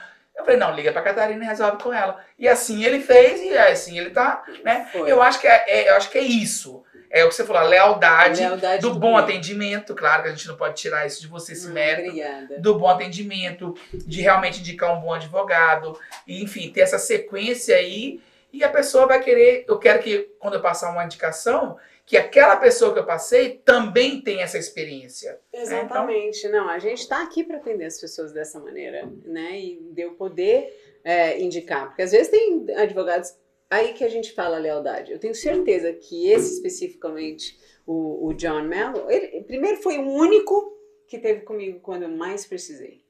[0.40, 2.18] Eu falei, não, liga pra Catarina e resolve com ela.
[2.38, 4.88] E assim ele fez, e assim ele tá, né?
[4.92, 5.10] Foi.
[5.10, 6.82] Eu acho que é, é- eu acho que é isso.
[7.12, 10.30] É o que você falou, a lealdade, Lealdade do do bom atendimento, claro que a
[10.32, 12.58] gente não pode tirar isso de você, esse Hum, mérito Obrigada.
[12.60, 18.20] do bom atendimento, de realmente indicar um bom advogado, e, enfim, ter essa sequência aí,
[18.52, 22.56] e a pessoa vai querer, eu quero que quando eu passar uma indicação, que aquela
[22.56, 25.38] pessoa que eu passei também tenha essa experiência.
[25.52, 26.48] Exatamente.
[26.48, 29.58] Não, a gente está aqui para atender as pessoas dessa maneira, né?
[29.58, 31.86] E de eu poder é, indicar.
[31.86, 33.34] Porque às vezes tem advogados
[33.70, 35.12] aí que a gente fala lealdade.
[35.12, 40.76] Eu tenho certeza que esse especificamente, o, o John Mello, ele primeiro foi o único
[41.06, 43.04] que teve comigo quando eu mais precisei.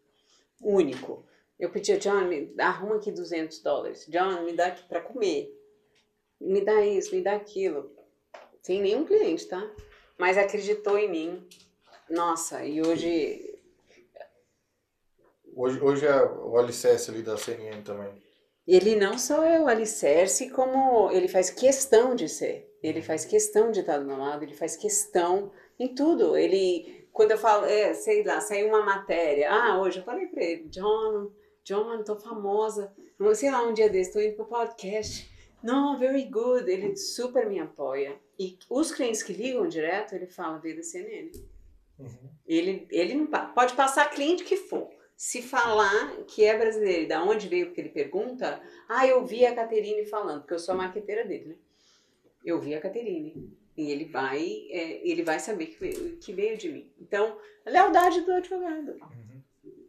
[0.60, 1.24] Único.
[1.60, 4.06] Eu pedia, John, me arruma aqui 200 dólares.
[4.08, 5.54] John, me dá aqui para comer.
[6.40, 7.94] Me dá isso, me dá aquilo.
[8.62, 9.70] Sem nenhum cliente, tá?
[10.16, 11.48] Mas acreditou em mim.
[12.08, 13.60] Nossa, e hoje.
[15.54, 18.10] Hoje, hoje é o alicerce ali da CNN também.
[18.66, 22.74] Ele não só é o alicerce, como ele faz questão de ser.
[22.82, 26.38] Ele faz questão de estar do meu lado, ele faz questão em tudo.
[26.38, 29.50] Ele, quando eu falo, é, sei lá, saiu uma matéria.
[29.50, 31.30] Ah, hoje eu falei pra ele, John,
[31.64, 32.92] John, tô famosa.
[33.34, 35.30] Sei lá, um dia desse, tô indo pro podcast.
[35.62, 36.70] Não, very good.
[36.70, 38.18] Ele super me apoia.
[38.38, 41.30] E os clientes que ligam direto, ele fala, veio da CNN.
[41.98, 42.30] Uhum.
[42.46, 44.88] Ele, ele não pode passar cliente que for.
[45.14, 49.44] Se falar que é brasileiro e da onde veio, porque ele pergunta, ah, eu vi
[49.44, 51.54] a Caterine falando, porque eu sou a marqueteira dele, né?
[52.42, 53.54] Eu vi a Caterine.
[53.76, 54.40] E ele vai,
[54.70, 56.90] é, ele vai saber que veio, que veio de mim.
[56.98, 57.36] Então,
[57.66, 58.92] lealdade do advogado.
[58.92, 59.29] Uhum.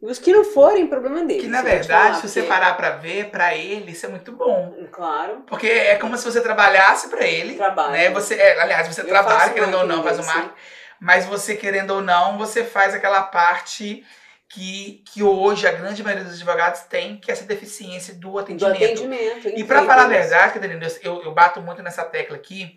[0.02, 1.42] Os que não forem, problema dele.
[1.42, 4.88] Que na verdade, se você parar para ver, para ele, isso é muito bom.
[4.90, 5.44] Claro.
[5.46, 7.54] Porque é como se você trabalhasse para ele.
[7.54, 7.92] Trabalho.
[7.92, 8.10] Né?
[8.10, 10.54] Você, é, aliás, você Eu trabalha, querendo ou não, faz o marketing.
[11.00, 14.04] Mas você, querendo ou não, você faz aquela parte
[14.48, 18.78] que, que hoje a grande maioria dos advogados tem, que é essa deficiência do atendimento.
[18.78, 19.48] Do atendimento.
[19.48, 22.76] E para falar a verdade, Catarina, eu, eu bato muito nessa tecla aqui,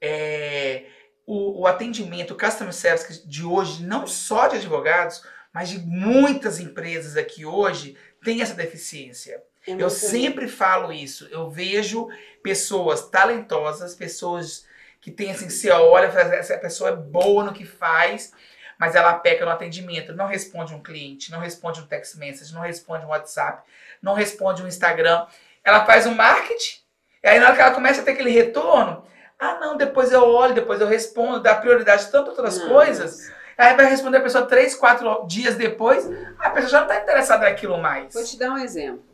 [0.00, 0.84] é,
[1.26, 6.60] o, o atendimento, o customer service de hoje, não só de advogados, mas de muitas
[6.60, 9.42] empresas aqui hoje, tem essa deficiência.
[9.66, 11.28] É eu sempre falo isso.
[11.30, 12.08] Eu vejo
[12.42, 14.64] pessoas talentosas, pessoas
[15.00, 18.32] que têm assim, você olha, essa pessoa é boa no que faz,
[18.78, 22.60] mas ela peca no atendimento, não responde um cliente, não responde um text message, não
[22.60, 23.62] responde um WhatsApp,
[24.02, 25.26] não responde um Instagram.
[25.64, 26.80] Ela faz um marketing,
[27.22, 29.04] e aí na hora que ela começa a ter aquele retorno,
[29.38, 33.32] ah não, depois eu olho, depois eu respondo, dá prioridade a tantas outras coisas.
[33.60, 36.08] Aí vai responder a pessoa três, quatro dias depois,
[36.38, 38.14] a pessoa já não está interessada naquilo mais.
[38.14, 39.04] Vou te dar um exemplo.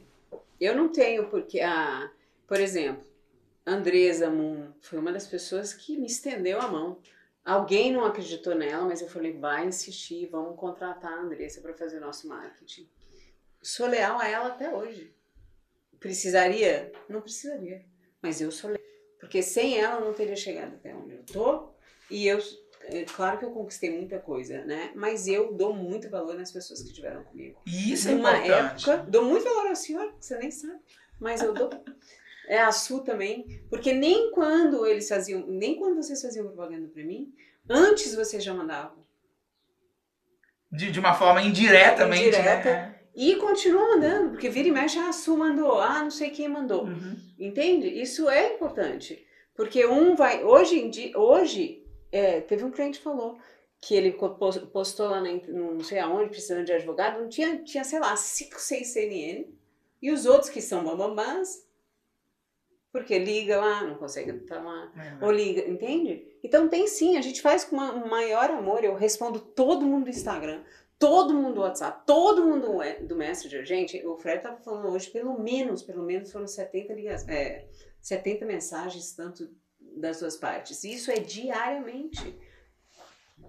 [0.60, 2.08] Eu não tenho porque, ah,
[2.46, 3.04] por exemplo,
[3.66, 7.00] Andresa Moon foi uma das pessoas que me estendeu a mão.
[7.44, 11.98] Alguém não acreditou nela, mas eu falei, vai insistir, vamos contratar a Andressa para fazer
[11.98, 12.88] nosso marketing.
[13.60, 15.12] Sou leal a ela até hoje.
[15.98, 16.92] Precisaria?
[17.08, 17.84] Não precisaria.
[18.22, 18.82] Mas eu sou leal.
[19.18, 21.74] Porque sem ela eu não teria chegado até onde eu tô.
[22.08, 22.38] E eu,
[22.88, 24.92] é claro que eu conquistei muita coisa, né?
[24.94, 27.60] Mas eu dou muito valor nas pessoas que estiveram comigo.
[27.66, 28.90] Isso é Numa é importante.
[28.90, 30.78] época, dou muito valor ao senhor, você nem sabe.
[31.20, 31.70] Mas eu dou.
[32.46, 37.02] é a Su também, porque nem quando eles faziam, nem quando vocês faziam propaganda para
[37.02, 37.32] mim,
[37.68, 39.04] antes vocês já mandavam.
[40.70, 42.28] De, de uma forma indiretamente?
[42.28, 42.96] Indireta, né?
[43.14, 46.48] E continua mandando, porque vira e mexe, ah, a Su mandou, ah, não sei quem
[46.48, 46.84] mandou.
[46.84, 47.16] Uhum.
[47.38, 47.88] Entende?
[47.88, 49.26] Isso é importante.
[49.54, 50.44] Porque um vai.
[50.44, 53.38] Hoje em dia, hoje, é, teve um cliente que falou
[53.80, 54.12] que ele
[54.72, 58.58] postou lá, na, não sei aonde, precisando de advogado, não tinha, tinha, sei lá, 5,
[58.58, 59.46] 6 CNN,
[60.00, 61.66] e os outros que são bambambãs
[62.96, 64.90] porque liga lá, não consegue estar lá.
[64.96, 65.22] É.
[65.22, 66.26] Ou liga, entende?
[66.42, 68.82] Então tem sim, a gente faz com uma, um maior amor.
[68.82, 70.62] Eu respondo todo mundo do Instagram,
[70.98, 73.66] todo mundo do WhatsApp, todo mundo do Messenger.
[73.66, 77.66] Gente, o Fred estava falando hoje, pelo menos, pelo menos foram 70 ligações, é,
[78.00, 79.50] 70 mensagens, tanto
[79.96, 80.84] das duas partes.
[80.84, 82.38] Isso é diariamente.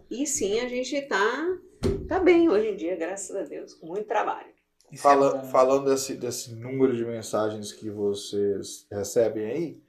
[0.10, 1.58] E sim, a gente tá,
[2.08, 4.56] tá bem hoje em dia, graças a Deus, com muito trabalho.
[4.96, 9.84] Fala, é falando desse, desse número de mensagens que vocês recebem aí,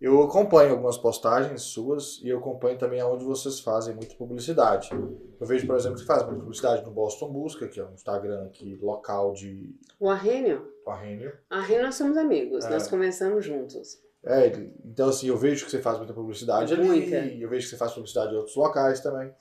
[0.00, 4.90] eu acompanho algumas postagens suas e eu acompanho também aonde vocês fazem muita publicidade.
[4.92, 8.44] Eu vejo, por exemplo, que faz muita publicidade no Boston Busca, que é um Instagram
[8.44, 9.74] aqui local de.
[9.98, 10.72] O Arrênio?
[10.86, 11.36] O Arrênio.
[11.50, 12.70] Arrênio nós somos amigos, é.
[12.70, 14.00] nós começamos juntos.
[14.24, 14.52] É,
[14.84, 17.18] então assim, eu vejo que você faz muita publicidade muita.
[17.18, 19.32] ali, eu vejo que você faz publicidade em outros locais também.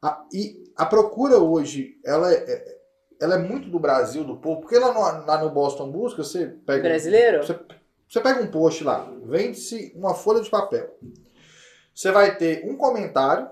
[0.00, 2.82] A, e a procura hoje, ela é, é
[3.22, 6.46] ela é muito do Brasil, do povo, porque lá no, lá no Boston Busca, você
[6.66, 6.82] pega.
[6.82, 7.46] Brasileiro?
[7.46, 7.56] Você,
[8.08, 10.98] você pega um post lá, vende-se uma folha de papel.
[11.94, 13.48] Você vai ter um comentário,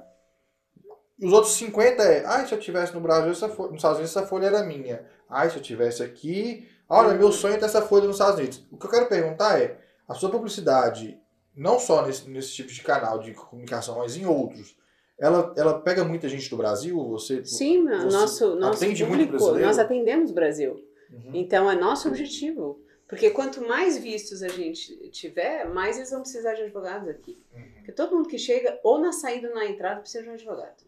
[1.21, 3.99] e os outros 50 é, ai, se eu tivesse no Brasil, essa folha, nos Estados
[3.99, 5.05] Unidos, essa folha era minha.
[5.29, 6.69] Ai, se eu tivesse aqui.
[6.89, 8.67] Olha, meu sonho é ter essa folha nos Estados Unidos.
[8.73, 9.79] O que eu quero perguntar é,
[10.11, 11.17] a sua publicidade,
[11.57, 14.77] não só nesse, nesse tipo de canal de comunicação, mas em outros,
[15.17, 16.97] ela, ela pega muita gente do Brasil?
[17.11, 20.85] Você, Sim, você nosso, nosso atende público, muito nós atendemos o Brasil.
[21.13, 21.31] Uhum.
[21.33, 22.83] Então é nosso objetivo.
[23.07, 27.39] Porque quanto mais vistos a gente tiver, mais eles vão precisar de advogados aqui.
[27.55, 27.63] Uhum.
[27.75, 30.85] Porque todo mundo que chega, ou na saída ou na entrada, precisa de um advogado.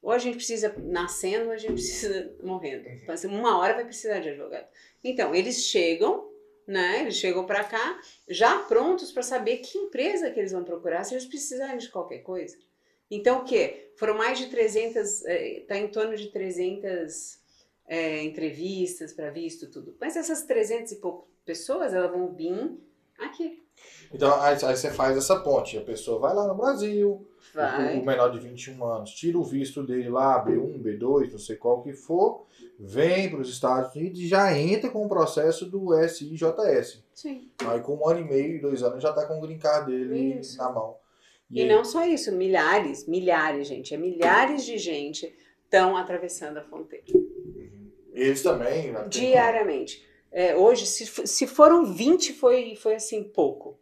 [0.00, 2.88] Ou a gente precisa nascendo, ou a gente precisa morrendo.
[2.88, 3.38] Uhum.
[3.38, 4.66] Uma hora vai precisar de advogado.
[5.02, 6.31] Então, eles chegam,
[6.72, 7.02] né?
[7.02, 11.14] Eles chegam para cá já prontos para saber que empresa que eles vão procurar se
[11.14, 12.56] eles precisarem de qualquer coisa.
[13.10, 13.92] Então, o quê?
[13.96, 17.38] Foram mais de 300, está eh, em torno de 300
[17.86, 19.94] é, entrevistas para visto, tudo.
[20.00, 22.78] Mas essas 300 e pouco pessoas, elas vão vir
[23.18, 23.61] aqui.
[24.14, 25.78] Então, aí, aí você faz essa ponte.
[25.78, 27.98] A pessoa vai lá no Brasil, Vai.
[27.98, 31.82] o menor de 21 anos, tira o visto dele lá, B1, B2, não sei qual
[31.82, 32.46] que for,
[32.78, 37.02] vem para os Estados Unidos e já entra com o processo do SIJS.
[37.14, 37.50] Sim.
[37.66, 40.38] Aí com um ano e meio, dois anos, já está com o green card dele
[40.40, 40.58] Isso.
[40.58, 40.96] na mão.
[41.50, 43.94] E aí- não só isso, milhares, milhares, gente.
[43.94, 47.04] É milhares de gente estão atravessando a fronteira.
[48.12, 48.92] Eles também.
[48.92, 50.06] né, Diariamente.
[50.32, 53.78] É, hoje, se, se foram 20, foi, foi assim, pouco.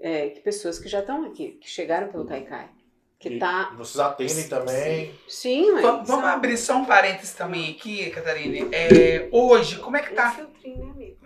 [0.00, 2.70] É, que pessoas que já estão aqui, que chegaram pelo Caicai.
[3.18, 3.74] Que E tá.
[3.76, 5.14] Vocês atendem também.
[5.28, 5.82] Sim, mas.
[5.82, 8.66] Vamos, vamos abrir só um parênteses também aqui, Catarina.
[8.72, 10.30] É, hoje, como é que tá?
[10.30, 11.18] filtrinho, né, amigo?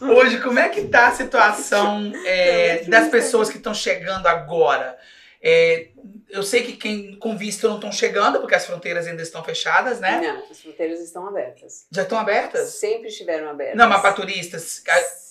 [0.00, 4.98] Hoje, como é que tá a situação é, das pessoas que estão chegando agora?
[5.44, 5.88] É,
[6.30, 9.98] eu sei que quem com visto não estão chegando, porque as fronteiras ainda estão fechadas,
[9.98, 10.20] né?
[10.20, 11.86] Não, as fronteiras estão abertas.
[11.90, 12.68] Já estão abertas?
[12.70, 13.76] Sempre estiveram abertas.
[13.76, 14.82] Não, mas para turistas,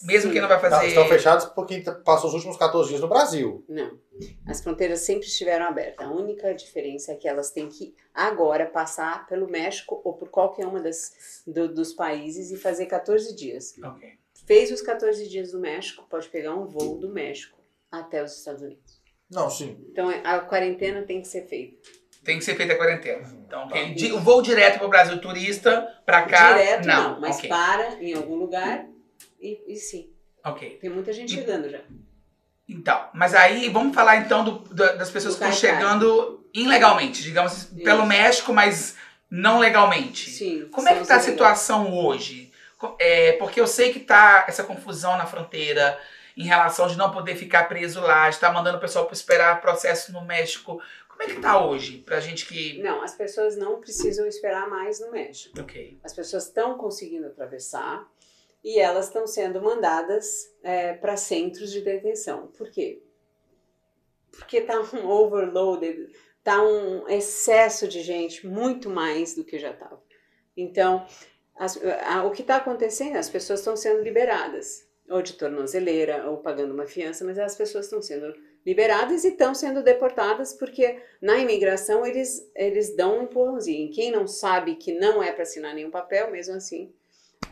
[0.03, 0.33] mesmo Sim.
[0.33, 0.87] quem não vai Não, fazer.
[0.87, 3.63] estão fechados porque passou os últimos 14 dias no Brasil.
[3.69, 3.97] Não.
[4.45, 6.05] As fronteiras sempre estiveram abertas.
[6.05, 10.65] A única diferença é que elas têm que agora passar pelo México ou por qualquer
[10.67, 13.75] uma das, do- dos países e fazer 14 dias.
[13.81, 14.09] Ok.
[14.45, 17.57] Fez os 14 dias do México, pode pegar um voo do México
[17.89, 18.90] até os Estados Unidos.
[19.31, 19.77] Não, sim.
[19.91, 21.77] Então a quarentena tem que ser feita.
[22.23, 23.23] Tem que ser feita a quarentena.
[23.45, 23.75] Então, Tá.
[23.75, 23.93] ok.
[23.95, 26.53] Di- o voo direto para o Brasil turista, para cá.
[26.53, 27.49] Direto não, não, mas ok.
[27.49, 28.85] para em algum lugar
[29.39, 30.09] e, e sim.
[30.43, 30.77] Ok.
[30.81, 31.79] Tem muita gente chegando já.
[32.69, 35.81] Então, mas aí vamos falar então do- da- das pessoas Do que estão Caicai.
[35.81, 38.07] chegando ilegalmente, digamos, assim, pelo Isso.
[38.07, 38.95] México, mas
[39.29, 40.29] não legalmente.
[40.29, 40.67] Sim.
[40.71, 42.51] Como é que tá a situação hoje?
[42.77, 45.97] Co- É, porque eu sei que tá essa confusão na fronteira
[46.37, 49.61] em relação de não poder ficar preso lá, de estar mandando o pessoal para esperar
[49.61, 50.81] processo no México.
[51.07, 51.99] Como é que tá hoje?
[51.99, 52.81] Pra gente que.
[52.81, 55.59] Não, as pessoas não precisam esperar mais no México.
[55.59, 55.99] Ok.
[56.03, 58.07] As pessoas estão conseguindo atravessar
[58.63, 60.49] e elas estão sendo mandadas
[60.99, 62.47] para centros de detenção.
[62.57, 63.01] Por quê?
[64.31, 66.09] Porque tá um overloaded,
[66.43, 70.01] tá um excesso de gente, muito mais do que já estava.
[70.55, 71.05] Então,
[71.55, 73.17] as- a- o que está acontecendo?
[73.17, 77.85] As pessoas estão sendo liberadas, ou de tornozeleira, ou pagando uma fiança, mas as pessoas
[77.85, 78.33] estão sendo
[78.65, 83.91] liberadas e estão sendo deportadas porque na imigração eles, eles dão um empurrãozinho.
[83.91, 86.93] Quem não sabe que não é para assinar nenhum papel, mesmo assim,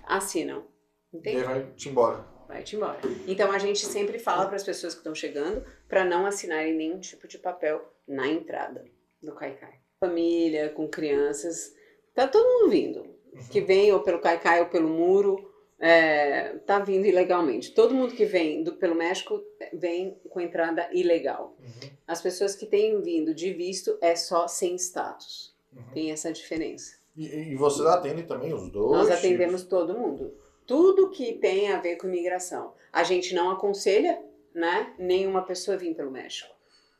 [0.03, 0.65] assinam.
[1.11, 1.37] E Entende?
[1.37, 2.25] aí vai-te embora.
[2.47, 2.99] Vai-te embora.
[3.27, 6.99] Então a gente sempre fala para as pessoas que estão chegando para não assinarem nenhum
[6.99, 8.85] tipo de papel na entrada
[9.21, 9.79] do Caicai.
[9.99, 11.73] Família, com crianças,
[12.13, 13.19] tá todo mundo vindo.
[13.51, 15.48] Que vem ou pelo Caicai ou pelo muro,
[15.79, 17.71] é, tá vindo ilegalmente.
[17.71, 19.41] Todo mundo que vem do, pelo México
[19.73, 21.55] vem com entrada ilegal.
[21.59, 25.55] Uhum, As pessoas que têm vindo de visto é só sem status.
[25.75, 25.83] uhum.
[25.93, 26.97] Tem essa diferença.
[27.15, 28.91] E, e vocês atendem também os dois?
[28.91, 29.19] Nós tipos?
[29.19, 30.33] atendemos todo mundo.
[30.65, 32.73] Tudo que tem a ver com imigração.
[32.93, 34.21] A gente não aconselha,
[34.53, 36.53] né, nenhuma pessoa vir pelo México.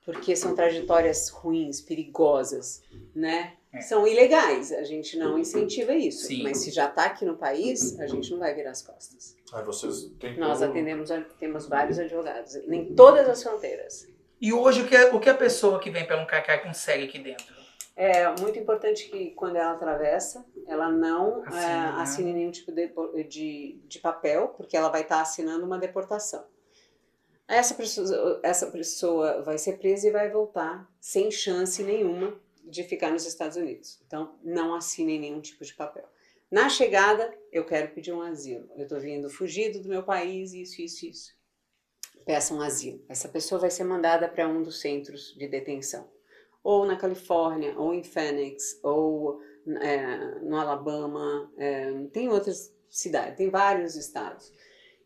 [0.06, 2.82] Porque são trajetórias ruins, perigosas,
[3.14, 3.54] né?
[3.72, 3.82] É.
[3.82, 4.72] São ilegais.
[4.72, 6.26] A gente não incentiva isso.
[6.26, 6.44] Sim.
[6.44, 9.36] Mas se já está aqui no país, a gente não vai virar as costas.
[9.54, 11.10] Aí vocês têm Nós atendemos,
[11.40, 14.08] temos vários advogados em todas as fronteiras.
[14.42, 17.60] E hoje, o que, o que a pessoa que vem pelo Caicai consegue aqui dentro?
[17.96, 21.94] É muito importante que quando ela atravessa, ela não Assine, é, né?
[21.98, 22.90] assine nenhum tipo de,
[23.28, 26.46] de, de papel, porque ela vai estar assinando uma deportação.
[27.46, 32.40] Essa pessoa, essa pessoa vai ser presa e vai voltar sem chance nenhuma
[32.70, 34.00] de ficar nos Estados Unidos.
[34.06, 36.08] Então, não assine nenhum tipo de papel.
[36.52, 38.70] Na chegada, eu quero pedir um asilo.
[38.76, 41.40] Eu estou vindo fugido do meu país, isso, isso, isso.
[42.26, 43.04] Peça um asilo.
[43.08, 46.10] Essa pessoa vai ser mandada para um dos centros de detenção
[46.64, 49.42] ou na Califórnia, ou em Phoenix, ou
[49.82, 54.52] é, no Alabama, é, tem outras cidades, tem vários estados.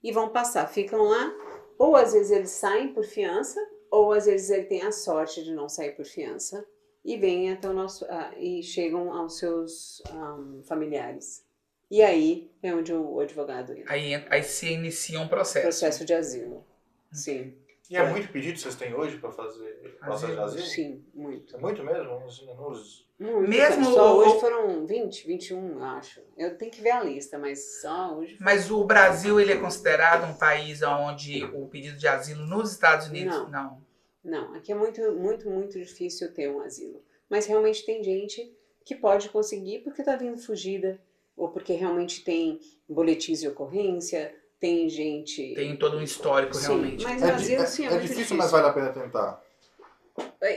[0.03, 1.33] E vão passar, ficam lá,
[1.77, 3.59] ou às vezes eles saem por fiança,
[3.89, 6.65] ou às vezes ele tem a sorte de não sair por fiança
[7.03, 11.45] e vêm até o nosso ah, e chegam aos seus ahm, familiares.
[11.91, 13.93] E aí é onde o advogado entra.
[13.93, 15.63] Aí, aí se inicia um processo.
[15.67, 16.65] Processo de asilo.
[17.11, 17.53] Sim,
[17.89, 20.65] E é muito pedido que vocês têm hoje para fazer processo de asilo?
[20.65, 21.55] sim, muito.
[21.55, 22.15] É muito mesmo?
[22.25, 26.19] Uns números- Muito, Mesmo Só o- hoje foram 20, 21, eu acho.
[26.35, 28.35] Eu tenho que ver a lista, mas só hoje.
[28.39, 33.07] Mas o Brasil ele é considerado um país onde o pedido de asilo nos Estados
[33.07, 33.49] Unidos Não.
[33.49, 33.82] não.
[34.23, 37.03] Não, aqui é muito, muito, muito difícil ter um asilo.
[37.29, 38.51] Mas realmente tem gente
[38.85, 40.99] que pode conseguir porque tá vindo fugida,
[41.35, 45.53] ou porque realmente tem boletins de ocorrência, tem gente.
[45.55, 47.03] Tem todo um histórico Sim, realmente.
[47.03, 48.37] mas É, asilo é- sim é, é muito difícil, difícil.
[48.37, 49.43] mas vale a pena tentar.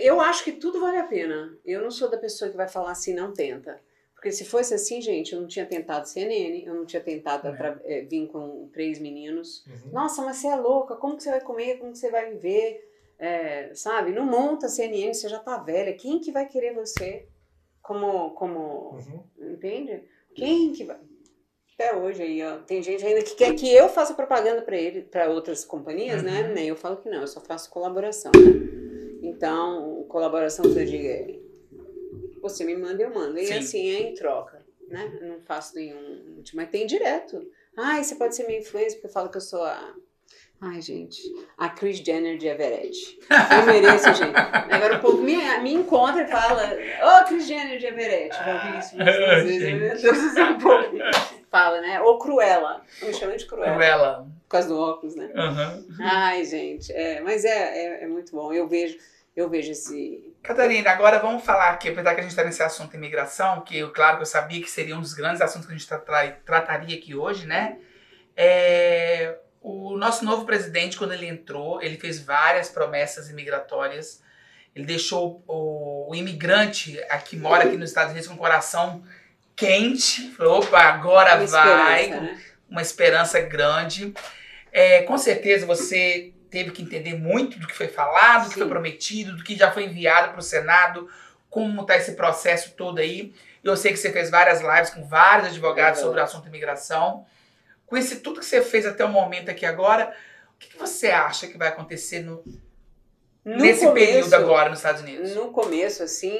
[0.02, 1.56] Eu acho que tudo vale a pena.
[1.64, 3.80] Eu não sou da pessoa que vai falar assim, não tenta.
[4.14, 7.76] Porque se fosse assim, gente, eu não tinha tentado CNN, eu não tinha tentado É.
[7.84, 9.64] eh, vir com três meninos.
[9.66, 9.92] Uhum.
[9.92, 12.85] Nossa, mas você é louca, como que você vai comer, como que você vai viver?
[13.18, 14.12] É, sabe?
[14.12, 15.94] Não monta CNN, você já tá velha.
[15.94, 17.26] Quem que vai querer você
[17.82, 19.52] como, como Uhum.
[19.52, 20.02] Entende?
[20.34, 20.98] Quem que vai.
[21.74, 25.02] Até hoje aí, ó, tem gente ainda que quer que eu faça propaganda para ele,
[25.02, 26.42] para outras companhias, né?
[26.48, 26.54] Uhum.
[26.54, 28.32] Nem eu falo que não, eu só faço colaboração.
[28.34, 29.18] né?
[29.22, 31.38] Então, colaboração que eu digo é
[32.40, 33.38] você me manda, eu mando.
[33.38, 33.54] E Sim.
[33.58, 35.18] assim é em troca, né?
[35.20, 36.42] Eu não faço nenhum.
[36.54, 37.46] Mas tem direto.
[37.76, 39.94] Ai, você pode ser minha influência porque eu falo que eu sou a.
[40.60, 41.20] Ai, gente,
[41.58, 43.18] a Kris Jenner de Everett.
[43.30, 44.34] Eu mereço, gente.
[44.34, 46.62] Agora o povo me, me encontra e fala:
[47.20, 48.34] Ô, Kris Jenner de Everett.
[48.34, 49.72] Já ouvi isso muitas vezes.
[49.74, 51.04] Meu Deus,
[51.50, 52.00] fala, né?
[52.00, 52.82] Ou Cruella.
[53.02, 53.74] Eu me chamo de Cruella.
[53.74, 54.26] Cruella.
[54.44, 55.30] Por causa do óculos, né?
[55.34, 55.84] Aham.
[56.00, 56.90] Ai, gente.
[56.92, 57.50] É, mas é,
[58.00, 58.52] é, é muito bom.
[58.52, 58.96] Eu vejo,
[59.36, 60.34] eu vejo esse.
[60.42, 63.92] Catarina, agora vamos falar aqui, apesar que a gente está nesse assunto imigração, que eu,
[63.92, 66.96] claro que eu sabia que seria um dos grandes assuntos que a gente tra- trataria
[66.96, 67.76] aqui hoje, né?
[68.36, 69.36] É,
[69.68, 74.22] o nosso novo presidente, quando ele entrou, ele fez várias promessas imigratórias.
[74.72, 79.02] Ele deixou o, o imigrante que mora aqui nos Estados Unidos com o coração
[79.56, 80.30] quente.
[80.36, 82.42] Falou, opa, agora uma vai, esperança, né?
[82.70, 84.14] uma esperança grande.
[84.70, 88.60] É, com certeza você teve que entender muito do que foi falado, do que Sim.
[88.60, 91.08] foi prometido, do que já foi enviado para o Senado,
[91.50, 93.34] como está esse processo todo aí.
[93.64, 97.26] Eu sei que você fez várias lives com vários advogados É sobre o assunto imigração.
[97.86, 100.14] Com esse tudo que você fez até o momento aqui agora,
[100.54, 102.42] o que, que você acha que vai acontecer no-
[103.44, 105.34] No nesse começo- período agora nos Estados Unidos?
[105.34, 106.36] No começo, assim,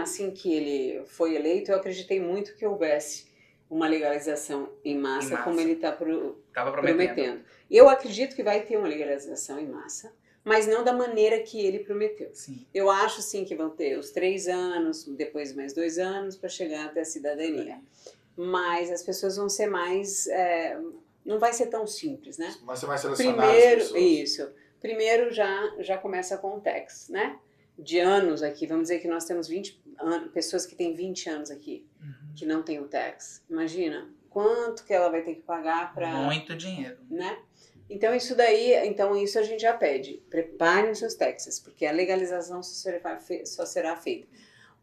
[0.00, 3.28] assim que ele foi eleito, eu acreditei muito que houvesse
[3.70, 5.44] uma legalização em massa, Em massa.
[5.44, 6.82] como ele está pro, prometendo.
[6.82, 7.44] prometendo.
[7.70, 10.10] Eu acredito que vai ter uma legalização em massa,
[10.42, 12.30] mas não da maneira que ele prometeu.
[12.32, 12.66] Sim.
[12.72, 16.86] Eu acho sim que vão ter os três anos, depois mais dois anos para chegar
[16.86, 17.78] até a cidadania.
[18.40, 20.26] Mas as pessoas vão ser mais.
[20.28, 20.78] é,
[21.26, 22.54] não vai ser tão simples, né?
[22.62, 24.00] Mas você vai selecionar as Primeiro, pessoas.
[24.02, 24.50] isso.
[24.80, 27.36] Primeiro já, já começa com o tax, né?
[27.76, 31.50] De anos aqui, vamos dizer que nós temos 20 an- pessoas que têm 20 anos
[31.50, 32.34] aqui, Uhum.
[32.36, 33.42] que não tem o tax.
[33.50, 36.96] Imagina quanto que ela vai ter que pagar para Muito dinheiro.
[37.10, 37.38] né?
[37.90, 40.22] Então isso daí, então isso a gente já pede.
[40.30, 44.28] Preparem os seus taxes, porque a legalização só será feita.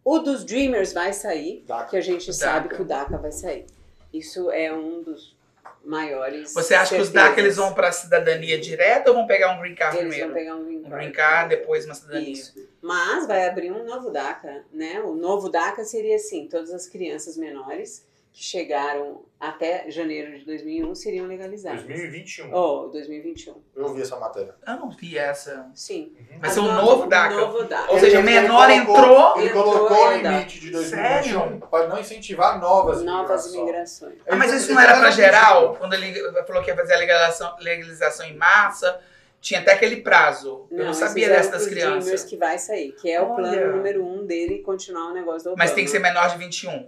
[0.05, 1.89] O dos Dreamers vai sair, DACA.
[1.89, 2.75] que a gente O sabe DACA.
[2.75, 3.65] que o DACA vai sair.
[4.13, 5.35] Isso é um dos
[5.83, 6.53] maiores.
[6.53, 7.29] Você acha que os certezas.
[7.29, 10.27] DACA eles vão para a cidadania direta ou vão pegar um green card Eles primeiro?
[10.33, 10.95] vão pegar um green Um card.
[10.95, 12.31] green card, depois uma cidadania.
[12.31, 12.53] Isso.
[12.81, 15.01] Mas vai abrir um novo DACA, né?
[15.01, 18.05] O novo DACA seria assim, todas as crianças menores
[18.35, 21.83] que chegaram até janeiro de 2001 seriam legalizadas.
[21.83, 22.53] 2021.
[22.53, 23.55] Oh, 2021.
[23.73, 24.53] Eu vi essa matéria.
[24.67, 25.71] Eu não vi essa.
[25.73, 26.13] Sim.
[26.41, 27.33] Vai A ser um novo DACA.
[27.33, 27.93] Novo DACA.
[27.93, 29.39] Ou seja, Ele- ele menor colocou- entrou.
[29.39, 31.67] Ele colocou o limite de 2021 Sério?
[31.71, 33.55] para não incentivar novas Novas imigrações.
[33.55, 34.15] imigrações.
[34.27, 35.75] Ah, mas Ele- isso ele não era um geral?
[35.77, 36.13] Quando ele
[36.45, 38.99] falou que ia fazer a legalização, legalização em massa,
[39.39, 40.67] tinha até aquele prazo.
[40.69, 42.23] Eu não, sabia eram dessa das crianças.
[42.25, 43.35] que vai sair, que é o Olha.
[43.49, 45.63] plano número um dele continuar o negócio do Obama.
[45.63, 46.83] Mas tem que ser menor de 21.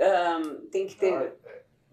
[0.00, 1.34] Ahn, tem que ter.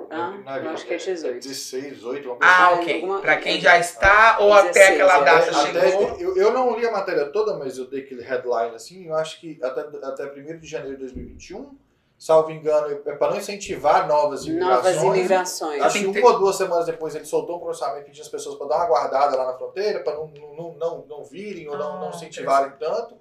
[0.10, 1.39] Ah, Ah, eu acho que é 18.
[1.47, 2.95] 16, 18, uma coisa Ah, ok.
[2.95, 5.24] alguma- Pra quem já está ou até 16, aquela é.
[5.24, 6.18] data Até- chegou.
[6.20, 9.08] eu, eu não li a matéria toda, mas eu dei aquele headline assim.
[9.08, 11.78] Eu acho que até, até 1 de janeiro de 2021,
[12.18, 14.95] salvo engano, é para não incentivar novas imigrações.
[14.95, 15.82] Novas imigrações.
[15.84, 18.56] Acho que que uma ou duas semanas depois ele soltou um processamento pedindo as pessoas
[18.58, 21.99] para dar uma guardada lá na fronteira, para não, não, não, não virem ou não,
[21.99, 23.16] não Ah, incentivarem tanto.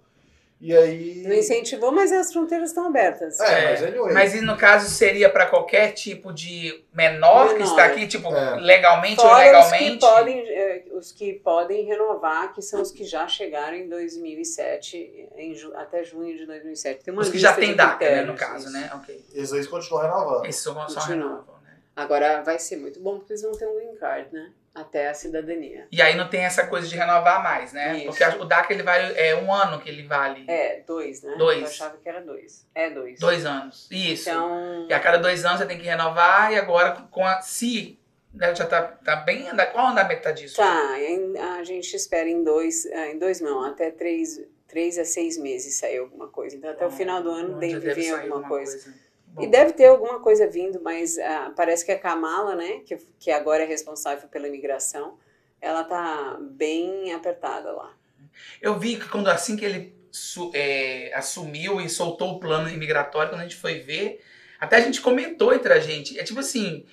[0.65, 1.25] E aí.
[1.27, 3.41] Não incentivou, mas as fronteiras estão abertas.
[3.41, 4.15] É, É, mas anyway.
[4.15, 7.67] Mas e no caso seria pra qualquer tipo de menor, que Menor.
[7.69, 8.61] está aqui, tipo, É.
[8.61, 9.99] legalmente ou Fora os que, ilegalmente?
[10.01, 15.53] podem, eh, os que podem renovar, que são os que já chegaram em 2007, em
[15.53, 17.03] ju- até junho de 2007.
[17.05, 18.73] Tem uma Os que lista já tem de DACA, né, no caso, isso.
[18.73, 18.89] né?
[18.95, 19.25] Ok.
[19.35, 20.47] Esses aí continuam renovando.
[20.47, 21.29] Isso só só Continua.
[21.29, 21.77] renovam, né?
[21.97, 24.53] Agora vai ser muito bom porque eles vão ter um green card, né?
[24.75, 25.87] Até a cidadania.
[25.93, 27.99] E aí não tem essa coisa de renovar mais, né?
[27.99, 28.07] Isso.
[28.07, 30.45] Porque o DACA ele vale é um ano que ele vale.
[30.49, 31.35] É, dois, né?
[31.37, 31.61] Dois.
[31.61, 32.66] Eu achava que era dois.
[32.75, 33.20] É dois.
[33.20, 33.87] Dois anos.
[33.91, 34.31] Isso.
[34.31, 37.99] Então, E a cada dois anos você tem que renovar e agora com a se
[38.33, 40.57] né, já tá, tá bem qual andamento tá disso?
[40.57, 40.95] tá,
[41.59, 45.75] a gente espera em dois, ah, em dois não, até três, três a seis meses
[45.75, 46.57] sair alguma coisa.
[46.57, 48.95] Então até o final do ano deve vir sair alguma coisa.
[49.33, 52.97] Bom, E deve ter alguma coisa vindo, mas ah, parece que a Kamala, né, que,
[53.18, 55.18] que agora é responsável pela imigração,
[55.61, 57.95] ela tá bem apertada lá.
[58.61, 59.95] Eu vi que quando assim que ele
[60.53, 64.22] é, assumiu e soltou o plano imigratório, quando a gente foi ver,
[64.61, 66.18] até a gente comentou entre a gente.
[66.18, 66.85] É tipo assim,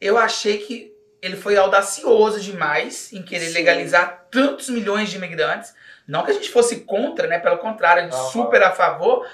[0.00, 3.54] eu achei que ele foi audacioso demais em querer Sim.
[3.54, 5.74] legalizar tantos milhões de imigrantes.
[6.06, 7.38] Não que a gente fosse contra, né?
[7.38, 8.30] Pelo contrário, a gente Aham.
[8.30, 9.26] super a favor.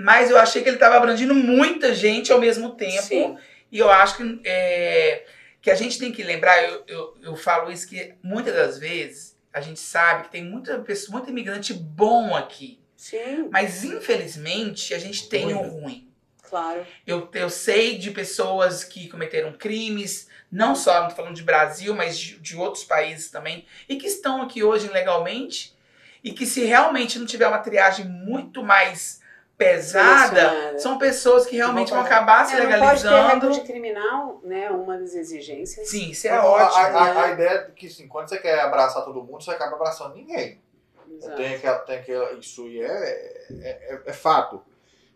[0.00, 3.02] Mas eu achei que ele estava abrangindo muita gente ao mesmo tempo.
[3.02, 3.36] Sim.
[3.70, 5.24] E eu acho que, é,
[5.60, 9.38] que a gente tem que lembrar, eu, eu, eu falo isso, que muitas das vezes
[9.52, 12.80] a gente sabe que tem muita pessoa, muito imigrante bom aqui.
[12.96, 16.08] Sim, Mas infelizmente a gente tem o ruim.
[16.42, 16.86] claro.
[17.06, 22.18] Eu, eu sei de pessoas que cometeram crimes, não só não falando de Brasil, mas
[22.18, 25.74] de, de outros países também, e que estão aqui hoje ilegalmente,
[26.22, 29.19] e que se realmente não tiver uma triagem muito mais
[29.64, 33.46] pesada, são pessoas que realmente vão acabar se É, não pode ter legalizando.
[33.48, 34.70] recorde criminal, né?
[34.70, 35.88] Uma das exigências.
[35.88, 36.78] Sim, isso é A- ótimo.
[36.78, 37.20] A, a- né?
[37.20, 40.60] a ideia é que, assim, quando você quer abraçar todo mundo, você acaba abraçando ninguém.
[41.12, 41.36] Exato.
[41.36, 44.62] Tem aquela, tem aquela, isso aí é, é, é- é fato.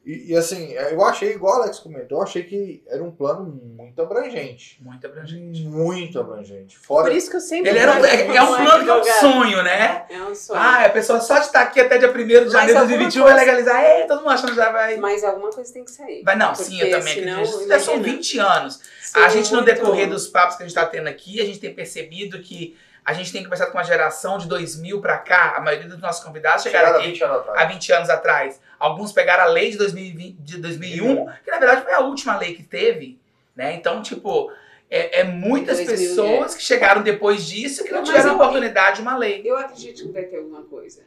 [0.05, 3.45] E, e, assim, eu achei, igual o Alex comentou, eu achei que era um plano
[3.45, 4.79] muito abrangente.
[4.83, 5.63] Muito abrangente.
[5.63, 6.77] Muito abrangente.
[6.77, 8.93] Fora, Por isso que eu sempre Ele era um, é, é um plano que é
[8.93, 9.21] um advogado.
[9.21, 10.05] sonho, né?
[10.11, 10.61] É um sonho.
[10.61, 13.23] Ah, a pessoa só de estar aqui até dia 1 de janeiro de alguma 2021
[13.25, 13.83] vai legalizar.
[13.83, 14.99] É, todo mundo achando que já vai.
[14.99, 16.23] Mas alguma coisa tem que sair.
[16.23, 17.69] Vai, não, sim, eu também senão, acredito.
[17.69, 18.17] Já são imagina.
[18.17, 18.81] 20 anos.
[19.01, 21.61] Sim, a gente, no decorrer dos papos que a gente está tendo aqui, a gente
[21.61, 25.55] tem percebido que a gente tem conversado com uma geração de 2000 para cá.
[25.57, 27.73] A maioria dos nossos convidados chegaram chegaram a aqui 20 anos há atrás.
[27.75, 28.61] 20 anos atrás.
[28.79, 32.55] Alguns pegaram a lei de, 2020, de 2001, que na verdade foi a última lei
[32.55, 33.19] que teve.
[33.55, 33.75] Né?
[33.75, 34.51] Então, tipo,
[34.91, 38.97] é, é muitas 2000, pessoas que chegaram depois disso que não Mas tiveram eu- oportunidade
[38.97, 39.43] de uma lei.
[39.45, 41.03] Eu acredito que vai ter alguma coisa.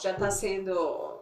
[0.00, 1.20] Já está sendo.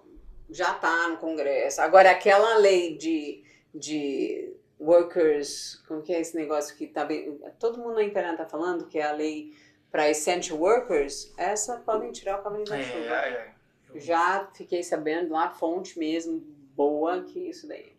[0.48, 1.80] Já está no Congresso.
[1.80, 3.42] Agora, aquela lei de,
[3.74, 5.82] de workers.
[5.86, 7.38] Como que é esse negócio que tá bem.
[7.58, 9.52] Todo mundo na internet tá falando que é a lei
[9.90, 11.32] para essential workers.
[11.36, 13.14] Essa podem tirar o cavalinho da É, chuva.
[13.14, 13.52] é,
[13.94, 14.00] é.
[14.00, 16.40] Já fiquei sabendo lá, fonte mesmo
[16.76, 17.92] boa, que isso daí.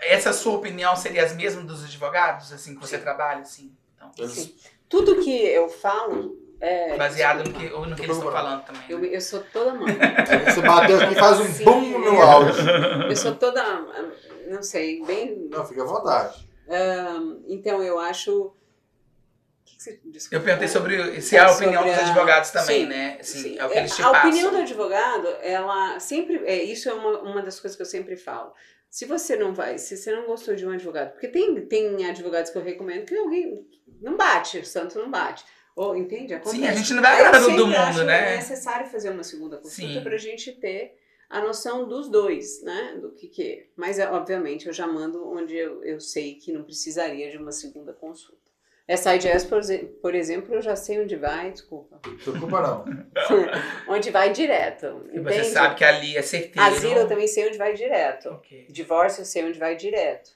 [0.00, 3.02] Essa sua opinião seria as mesmas dos advogados, assim, que você Sim.
[3.02, 3.76] trabalha, assim?
[3.96, 4.54] Então, Sim.
[4.88, 6.96] Tudo que eu falo é.
[6.96, 8.82] baseado no que, no que eles estão falando também.
[8.88, 9.08] Eu, né?
[9.12, 9.94] eu sou toda mãe.
[10.46, 12.22] Você bateu aqui faz um Sim, boom no é.
[12.22, 12.54] áudio.
[13.08, 13.62] Eu sou toda.
[14.48, 15.48] Não sei, bem.
[15.50, 16.48] Não, fica à vontade.
[17.46, 18.52] Então eu acho.
[19.78, 20.36] Que você- desculpa.
[20.36, 23.16] Eu perguntei sobre se é a opinião dos a- advogados também, Sim, né?
[23.20, 23.58] Assim, Sim.
[23.58, 24.28] é o que eles te a passam.
[24.28, 26.42] opinião do advogado, ela sempre.
[26.44, 28.52] É, isso é uma, uma das coisas que eu sempre falo.
[28.90, 32.50] Se você não vai, se você não gostou de um advogado, porque tem, tem advogados
[32.50, 33.64] que eu recomendo que alguém
[34.00, 35.44] não bate, o santo não bate.
[35.76, 36.34] Ou, entende?
[36.34, 36.56] Acontece.
[36.56, 38.34] Sim, a gente não vai agradar todo mundo, acho né?
[38.36, 40.96] necessário fazer uma segunda consulta para a gente ter
[41.30, 42.98] a noção dos dois, né?
[43.00, 43.66] Do que que é.
[43.76, 47.52] Mas, é, obviamente, eu já mando onde eu, eu sei que não precisaria de uma
[47.52, 48.47] segunda consulta.
[48.88, 52.00] Essa IDS, por, exe- por exemplo, eu já sei onde vai, desculpa.
[52.24, 52.84] Preocupa não.
[53.94, 55.04] onde vai direto.
[55.12, 55.44] E Entende?
[55.44, 56.62] você sabe que ali é certeiro.
[56.62, 58.30] Asilo eu também sei onde vai direto.
[58.30, 58.66] Ok.
[58.70, 60.30] Divórcio eu sei onde vai direto.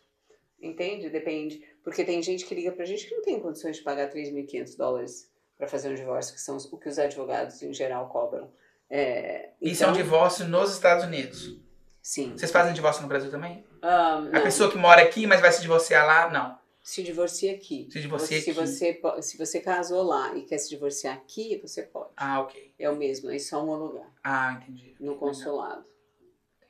[0.61, 1.09] Entende?
[1.09, 1.62] Depende.
[1.82, 5.30] Porque tem gente que liga pra gente que não tem condições de pagar 3.500 dólares
[5.57, 8.50] para fazer um divórcio, que são o que os advogados em geral cobram.
[8.90, 11.57] É, Isso é um então, divórcio nos Estados Unidos.
[12.03, 12.32] Sim.
[12.36, 13.64] Vocês fazem divórcio no Brasil também?
[13.80, 16.61] Ah, A pessoa que mora aqui, mas vai se divorciar lá, não.
[16.83, 17.89] Se divorcia aqui.
[17.91, 18.61] Se divorcia se aqui.
[18.61, 22.11] Você, po- se você casou lá e quer se divorciar aqui, você pode.
[22.16, 22.74] Ah, ok.
[22.78, 24.95] É o mesmo, é só homologar Ah, entendi.
[25.01, 25.85] no consulado.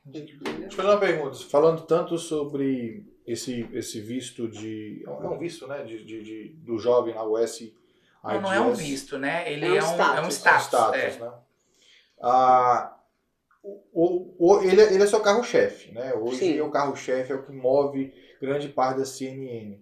[0.07, 0.37] Entendi.
[0.37, 1.37] Deixa eu fazer uma pergunta.
[1.39, 5.03] Falando tanto sobre esse, esse visto de.
[5.07, 5.83] É um visto, né?
[5.85, 7.73] De, de, de- do jovem na US.
[8.25, 9.51] Não, não é um visto, né?
[9.53, 10.35] Ele É é um um, é um status.
[10.35, 10.67] status.
[10.67, 11.19] status, é.
[11.21, 11.33] né?
[12.21, 12.97] Ah,
[13.63, 16.13] o, o, ele, é- ele é seu carro-chefe, né?
[16.15, 16.61] Hoje Sim.
[16.61, 19.79] o carro-chefe é o que move grande parte da CNN.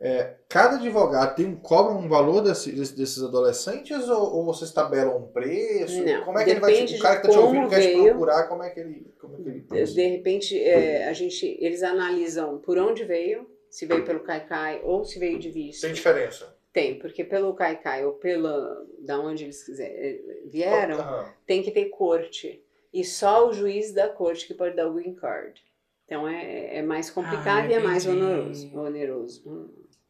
[0.00, 4.72] É, cada advogado tem um, cobra um valor desse- desse- desses adolescentes ou, ou vocês
[4.72, 6.04] tabelam um preço?
[6.04, 7.70] Não, como é que ele vai te, o cara de que tá te ouvindo como
[7.70, 8.04] quer te veio.
[8.10, 11.44] procurar, como é que ele, como é que ele De, de repente, é, a gente,
[11.60, 15.80] eles analisam por onde veio, se veio pelo Caicai ou se veio de visto.
[15.82, 16.56] Tem diferença?
[16.72, 21.24] Tem, porque pelo Caicai ou pela da onde eles quiser, vieram, Aham.
[21.44, 22.62] tem que ter corte.
[22.92, 25.60] E só o juiz da corte que pode dar o green card.
[26.04, 28.22] Então é, é mais complicado Ah, e é mais entendi.
[28.22, 28.78] oneroso.
[28.78, 29.42] oneroso.
[29.46, 29.68] Hum.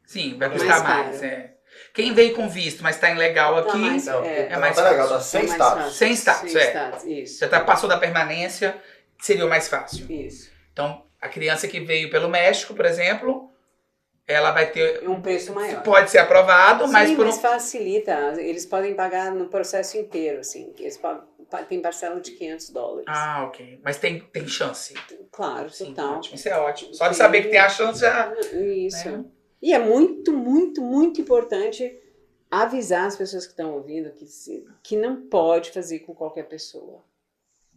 [0.09, 1.03] Sim, vai Mais custar caro.
[1.05, 1.21] mais.
[1.23, 1.53] é.
[1.93, 4.89] Quem veio com visto, mas tá ilegal Tá aqui, mais- Não, É, é mais tá
[4.89, 5.17] legal, fácil.
[5.17, 5.83] tá sem é mais status.
[5.83, 5.93] fácil.
[5.97, 6.65] Sem status, Sem é.
[6.69, 7.39] status, isso.
[7.41, 8.75] já tá, passou da permanência,
[9.21, 10.11] seria o mais fácil.
[10.11, 10.49] Isso.
[10.73, 13.51] Então, a criança que veio pelo México, por exemplo,
[14.27, 15.07] ela vai ter.
[15.07, 15.83] Um preço maior.
[15.83, 17.29] Pode ser aprovado, mas Sim, por um.
[17.29, 18.33] mas facilita.
[18.39, 20.73] Eles podem pagar no processo inteiro, assim.
[20.79, 21.23] Eles pa-
[21.67, 23.05] tem parcela de 500 dólares.
[23.07, 23.79] Ah, ok.
[23.83, 24.93] Mas tem, tem chance.
[25.31, 26.15] claro, Sim, total.
[26.17, 26.35] ótimo.
[26.35, 26.93] Isso é ótimo.
[26.95, 28.33] Só de saber que tem a chance já.
[28.53, 29.09] Isso.
[29.09, 29.23] né?
[29.61, 31.97] E é muito, muito, muito importante
[32.49, 37.03] avisar as pessoas que estão ouvindo que, se- que não pode fazer com qualquer pessoa.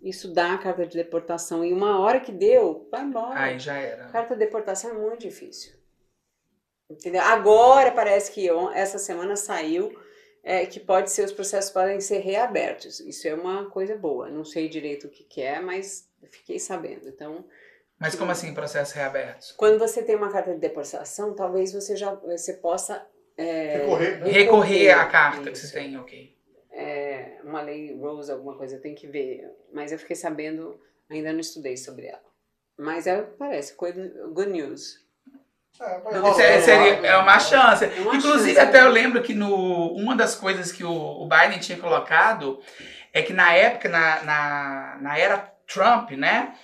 [0.01, 1.64] Isso dá a carta de deportação.
[1.64, 3.39] E uma hora que deu, vai embora.
[3.39, 4.09] Aí já era.
[4.09, 5.72] Carta de deportação é muito difícil.
[6.91, 7.22] Entendeu?
[7.22, 9.97] Agora parece que essa semana saiu
[10.43, 12.99] é, que pode ser, os processos podem ser reabertos.
[13.01, 14.28] Isso é uma coisa boa.
[14.28, 17.09] Não sei direito o que, que é, mas Fiquei sabendo.
[17.09, 17.45] Então,
[18.03, 19.53] Mas como assim processos reabertos?
[19.53, 24.31] quando você tem uma carta de deportação, talvez você já você possa é, Recorrer, né?
[24.31, 25.69] Recorrer à carta que Isso.
[25.69, 26.37] você tem, ok.
[26.71, 29.49] É, uma lei Rose, alguma coisa, tenho que ver.
[29.73, 30.79] Mas eu fiquei sabendo,
[31.11, 32.23] ainda não estudei sobre ela.
[32.79, 35.01] Mas é, parece, good, good news.
[35.81, 37.85] É, rolar, Seria, é uma chance.
[37.85, 41.29] É uma Inclusive, chance, até eu lembro que no, uma das coisas que o, o
[41.29, 42.61] Biden tinha colocado
[43.13, 46.55] é que na época, na, na, na era Trump, né?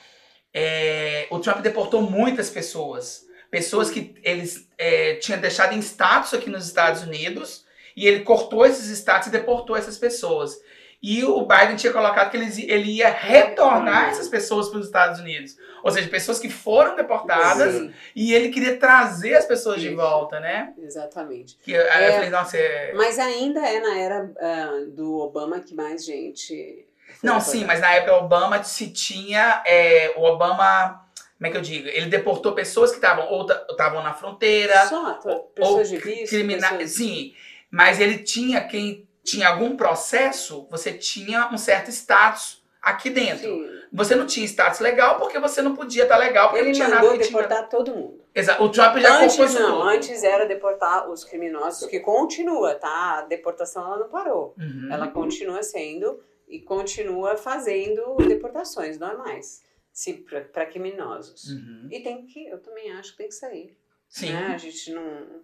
[0.60, 3.24] É, o Trump deportou muitas pessoas.
[3.48, 7.64] Pessoas que eles é, tinham deixado em status aqui nos Estados Unidos
[7.96, 10.60] e ele cortou esses status e deportou essas pessoas.
[11.00, 15.20] E o Biden tinha colocado que eles, ele ia retornar essas pessoas para os Estados
[15.20, 15.56] Unidos.
[15.84, 19.96] Ou seja, pessoas que foram deportadas Sim, e ele queria trazer as pessoas de Isso.
[19.96, 20.74] volta, né?
[20.76, 21.56] exatamente.
[21.62, 22.12] Que, É.
[22.14, 22.92] falei, nossa, é...
[22.94, 26.84] Mas ainda é na era ah, do Obama que mais gente.
[27.22, 29.62] Não, sim, mas na época do Obama se tinha.
[29.66, 31.04] é, o Obama.
[31.36, 31.86] Como é que eu digo?
[31.88, 36.30] Ele deportou pessoas que estavam ou estavam na fronteira, Só to- ou pessoas de visto.
[36.30, 36.72] criminais.
[36.76, 37.32] pessoas- Sim,
[37.70, 43.46] mas ele tinha quem tinha algum processo, você tinha um certo status aqui dentro.
[43.46, 43.68] Sim.
[43.92, 46.88] Você não tinha status legal porque você não podia estar legal porque Ele não tinha
[46.88, 47.40] mandou nada que tinha.
[47.42, 48.20] deportar todo mundo.
[48.34, 48.62] Exato.
[48.62, 53.18] O Trump já antes não, antes era deportar os criminosos, que continua, tá?
[53.18, 54.54] A deportação ela não parou.
[54.58, 54.88] Uhum.
[54.90, 61.50] Ela continua sendo e continua fazendo deportações normais se para criminosos.
[61.50, 61.88] Uhum.
[61.90, 63.76] E tem que, eu também acho que tem que sair.
[64.08, 64.32] Sim.
[64.32, 64.46] Né?
[64.54, 65.42] A gente não.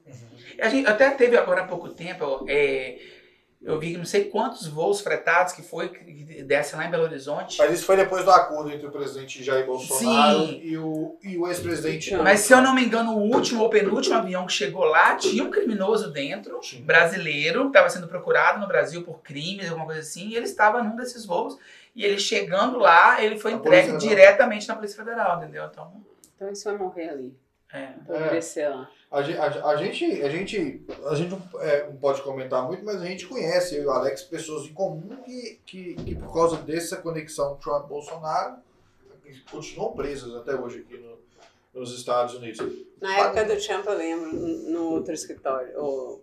[0.61, 2.99] A gente até teve agora há pouco tempo, é,
[3.65, 7.59] eu vi não sei quantos voos fretados que foi que desce lá em Belo Horizonte.
[7.59, 10.61] Mas isso foi depois do acordo entre o presidente Jair Bolsonaro Sim.
[10.63, 12.15] e o, e o ex-presidente.
[12.17, 15.43] Mas se eu não me engano, o último ou penúltimo avião que chegou lá tinha
[15.43, 16.83] um criminoso dentro, Sim.
[16.83, 20.83] brasileiro, que estava sendo procurado no Brasil por crimes, alguma coisa assim, e ele estava
[20.83, 21.57] num desses voos.
[21.97, 25.65] E ele chegando lá, ele foi A entregue diretamente na Polícia Federal, entendeu?
[25.71, 25.93] Então,
[26.35, 27.44] Então isso vai morrer ali.
[27.79, 27.95] É.
[28.07, 28.31] Pode É.
[29.11, 33.01] A, a, a gente, a gente, a gente não, é, não pode comentar muito, mas
[33.01, 36.57] a gente conhece, eu e o Alex, pessoas em comum que, que, que por causa
[36.57, 38.57] dessa conexão Trump-Bolsonaro
[39.51, 41.19] continuam presas até hoje aqui no-
[41.73, 42.59] nos Estados Unidos.
[43.01, 46.23] Na época do Trump, eu lembro, no outro escritório, ou,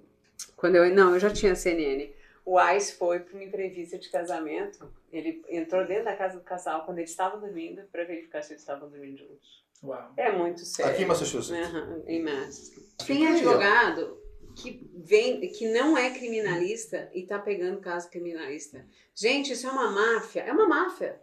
[0.55, 2.09] quando eu, não, eu já tinha CNN,
[2.45, 6.83] o Ice foi para uma entrevista de casamento, ele entrou dentro da casa do casal
[6.85, 9.61] quando eles estavam dormindo, para verificar se eles estavam dormindo juntos.
[9.83, 10.13] Uau.
[10.17, 10.91] É muito sério.
[10.91, 11.49] Aqui em Massachusetts.
[11.67, 12.71] Aham, em Mass.
[12.99, 14.17] Que Tem advogado
[14.55, 18.85] que vem, que não é criminalista e tá pegando caso criminalista.
[19.15, 20.41] Gente, isso é uma máfia.
[20.41, 21.19] É uma máfia.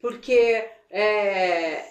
[0.00, 1.84] Porque é,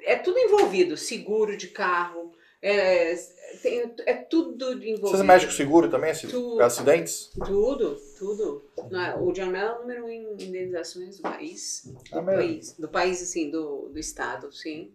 [0.00, 0.96] é tudo envolvido.
[0.96, 2.32] Seguro de carro,
[2.62, 3.14] é,
[3.62, 5.00] tem- é tudo envolvido.
[5.08, 6.62] Vocês mexem com seguro também, Tudo.
[6.62, 7.30] acidentes?
[7.44, 8.64] Tudo, tudo.
[8.90, 11.82] É- O John Mello é o número um em indenizações do país.
[12.10, 12.40] Do É mesmo?
[12.40, 14.90] país, do país assim, do, do estado, sim.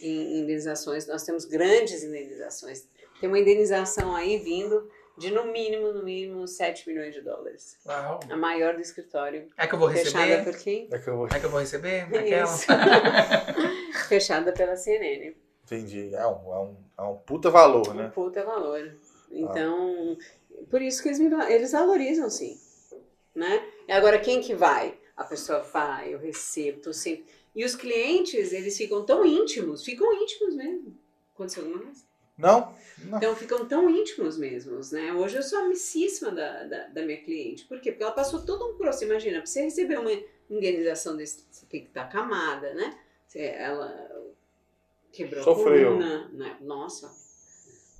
[0.00, 2.88] Em indenizações, nós temos grandes indenizações.
[3.20, 4.88] Tem uma indenização aí vindo
[5.18, 7.78] de no mínimo, no mínimo, 7 milhões de dólares.
[7.84, 8.20] Uau.
[8.30, 9.50] A maior do escritório.
[9.58, 10.44] É que eu vou Fechada receber?
[10.50, 10.88] por quem?
[10.90, 11.26] É que eu vou...
[11.26, 12.02] É que eu vou receber?
[12.16, 12.44] Aquela?
[12.44, 12.66] Isso.
[14.08, 15.34] Fechada pela CNN.
[15.64, 16.14] Entendi.
[16.14, 18.10] É um, é um, é um puta valor, Um né?
[18.14, 18.96] puta valor.
[19.30, 20.16] Então,
[20.70, 22.58] por isso que eles, me, eles valorizam, sim.
[23.34, 23.62] Né?
[23.86, 24.98] E agora, quem que vai?
[25.16, 27.26] A pessoa vai, eu recebo, tô sempre...
[27.54, 30.96] E os clientes, eles ficam tão íntimos, ficam íntimos mesmo.
[31.34, 32.04] Aconteceu alguma coisa?
[32.38, 32.74] Não?
[33.04, 33.18] Não.
[33.18, 35.12] Então, ficam tão íntimos mesmos, né?
[35.12, 37.64] Hoje eu sou amicíssima da, da, da minha cliente.
[37.66, 37.90] Por quê?
[37.92, 39.04] Porque ela passou todo um processo.
[39.04, 40.10] Imagina, pra você receber uma
[40.48, 42.98] indenização desse, você tem que estar camada, né?
[43.26, 44.10] Você- ela
[45.12, 45.88] quebrou Sofreu.
[45.88, 46.56] a coluna, né?
[46.60, 47.14] Nossa.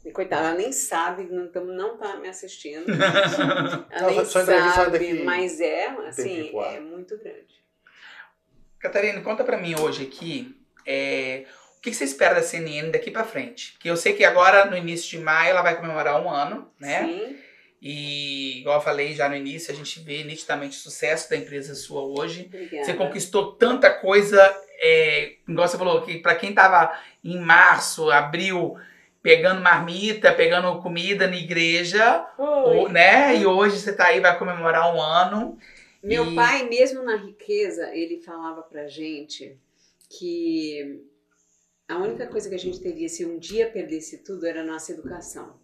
[0.05, 2.87] E coitada, ela nem sabe, não, então não tá me assistindo.
[3.91, 7.60] Ela Não, nem sabe, daqui mas é, assim, é muito grande.
[8.81, 10.57] Catarina, conta pra mim hoje aqui
[10.87, 11.45] é,
[11.79, 13.77] o que você espera da CNN daqui pra frente.
[13.79, 17.05] Que eu sei que agora, no início de maio, ela vai comemorar um ano, né?
[17.05, 17.37] Sim,
[17.83, 21.75] E, igual eu falei já no início, a gente vê nitidamente o sucesso da empresa
[21.75, 22.47] sua hoje.
[22.47, 22.85] obrigada.
[22.85, 24.39] Você conquistou tanta coisa,
[24.81, 26.93] é, igual você falou, que pra quem tava
[27.25, 28.77] em março, abril,
[29.23, 33.37] pegando marmita, pegando comida na igreja, ou- né?
[33.37, 35.59] E hoje você tá aí, vai comemorar um ano.
[36.03, 39.59] Meu E- pai, mesmo na riqueza, ele falava pra gente
[40.09, 41.03] que
[41.89, 44.93] a única coisa que a gente teria se um dia perdesse tudo era a nossa
[44.93, 45.59] educação.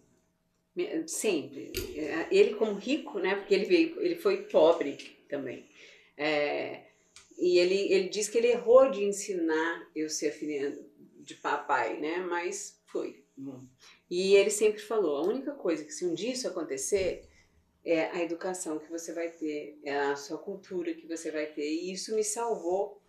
[1.07, 1.71] Sempre.
[1.95, 3.35] É, Ele como rico, né?
[3.35, 4.95] Porque ele veio, ele foi pobre
[5.27, 5.65] também.
[6.15, 6.83] É,
[7.37, 10.77] e ele, ele diz que ele errou de ensinar eu ser filha
[11.19, 12.17] de papai, né?
[12.19, 13.23] Mas foi.
[14.09, 17.26] E ele sempre falou, a única coisa que se um dia isso acontecer,
[17.87, 21.65] é a educação que você vai ter, é a sua cultura que você vai ter.
[21.65, 23.01] E isso me salvou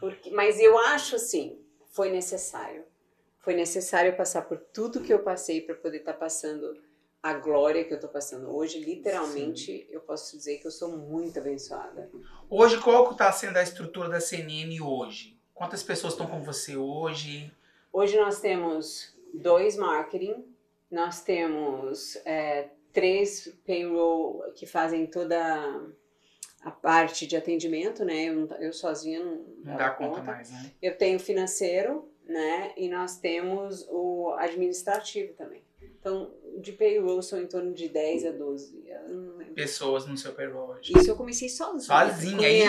[0.00, 2.84] Porque, mas eu acho assim, foi necessário.
[3.38, 6.82] Foi necessário passar por tudo que eu passei para poder estar tá passando
[7.22, 8.80] a glória que eu estou passando hoje.
[8.80, 9.86] Literalmente, Sim.
[9.88, 12.10] eu posso dizer que eu sou muito abençoada.
[12.50, 15.38] Hoje, qual está sendo a estrutura da CNN hoje?
[15.54, 17.52] Quantas pessoas estão com você hoje?
[17.92, 20.44] Hoje nós temos dois marketing,
[20.90, 25.36] nós temos é, três payroll que fazem toda
[26.62, 28.24] a parte de atendimento, né?
[28.24, 30.70] Eu, eu sozinha não, não dá conta, conta mais, né?
[30.80, 32.72] Eu tenho financeiro, né?
[32.76, 35.62] E nós temos o administrativo também.
[35.98, 36.30] Então,
[36.60, 38.84] de payroll são em torno de 10 a 12
[39.54, 40.92] pessoas no seu payroll hoje.
[40.96, 41.80] Isso eu comecei sozinha.
[41.80, 42.48] Sozinha.
[42.48, 42.62] E,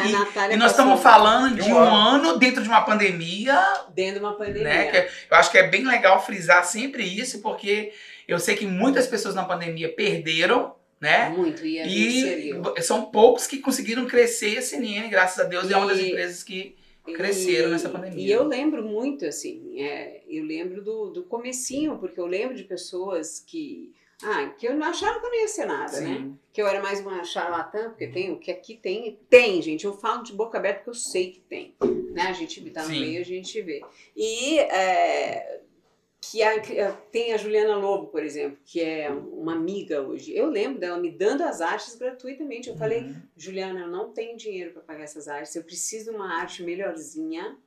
[0.53, 3.61] e, nós estamos falando de um ano dentro de uma pandemia.
[3.93, 4.64] Dentro de uma pandemia.
[4.64, 4.91] Né?
[4.91, 7.91] Que eu acho que é bem legal frisar sempre isso, porque
[8.27, 11.30] eu sei que muitas pessoas na pandemia perderam né?
[11.30, 15.77] Muito, e, e são poucos que conseguiram crescer a CNN, graças a Deus, e, é
[15.77, 18.26] uma das empresas que cresceram e, nessa pandemia.
[18.26, 22.64] E eu lembro muito, assim, é, eu lembro do, do comecinho, porque eu lembro de
[22.64, 23.93] pessoas que,
[24.23, 26.15] ah, que eu não achava que eu não ia ser nada, né?
[26.15, 26.19] Sim.
[26.26, 26.31] né?
[26.52, 29.93] Que eu era mais uma charlatã, porque tem o que aqui tem, tem, gente, eu
[29.93, 31.76] falo de boca aberta porque eu sei que tem,
[32.11, 32.23] né?
[32.23, 33.02] A gente tá no Sim.
[33.02, 33.84] meio, a gente vê.
[34.15, 35.61] E é,
[36.31, 36.41] que
[36.80, 40.35] a, tem a Juliana Lobo, por exemplo, que é uma amiga hoje.
[40.35, 42.68] Eu lembro dela me dando as artes gratuitamente.
[42.68, 42.80] Eu uhum.
[42.80, 46.64] falei, Juliana, eu não tenho dinheiro para pagar essas artes, eu preciso de uma arte
[46.64, 47.57] melhorzinha,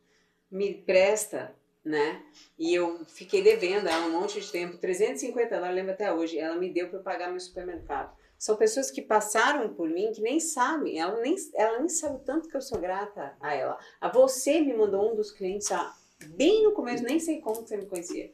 [0.50, 1.54] me presta,
[1.84, 2.22] né?
[2.58, 6.38] E eu fiquei devendo ela um monte de tempo, 350 dólares, lembro até hoje.
[6.38, 8.16] Ela me deu para pagar meu supermercado.
[8.38, 12.20] São pessoas que passaram por mim que nem sabem, ela nem, ela nem sabe o
[12.20, 13.78] tanto que eu sou grata a ela.
[14.00, 15.68] A você me mandou um dos clientes
[16.36, 18.32] bem no começo, nem sei como você me conhecia.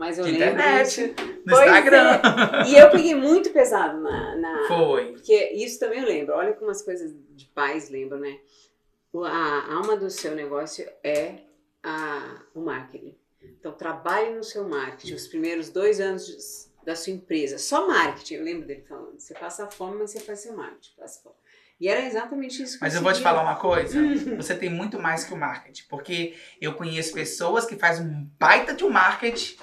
[0.00, 0.38] Mas eu lembro.
[0.38, 1.14] Internet,
[1.44, 2.20] no pois Instagram.
[2.64, 2.64] É.
[2.72, 4.66] E eu peguei muito pesado na, na.
[4.66, 5.12] Foi.
[5.12, 6.34] Porque isso também eu lembro.
[6.34, 8.38] Olha como as coisas de pais lembram, né?
[9.14, 11.40] A alma do seu negócio é
[11.82, 13.14] a, o marketing.
[13.42, 15.12] Então, trabalhe no seu marketing.
[15.12, 17.58] Os primeiros dois anos da sua empresa.
[17.58, 19.18] Só marketing, eu lembro dele falando.
[19.18, 20.96] Você passa fome, mas você faz seu marketing.
[20.96, 21.34] Passa fome.
[21.78, 23.98] E era exatamente isso que Mas eu, eu vou te falar uma coisa.
[24.36, 25.84] Você tem muito mais que o marketing.
[25.88, 29.56] Porque eu conheço pessoas que fazem um baita de um marketing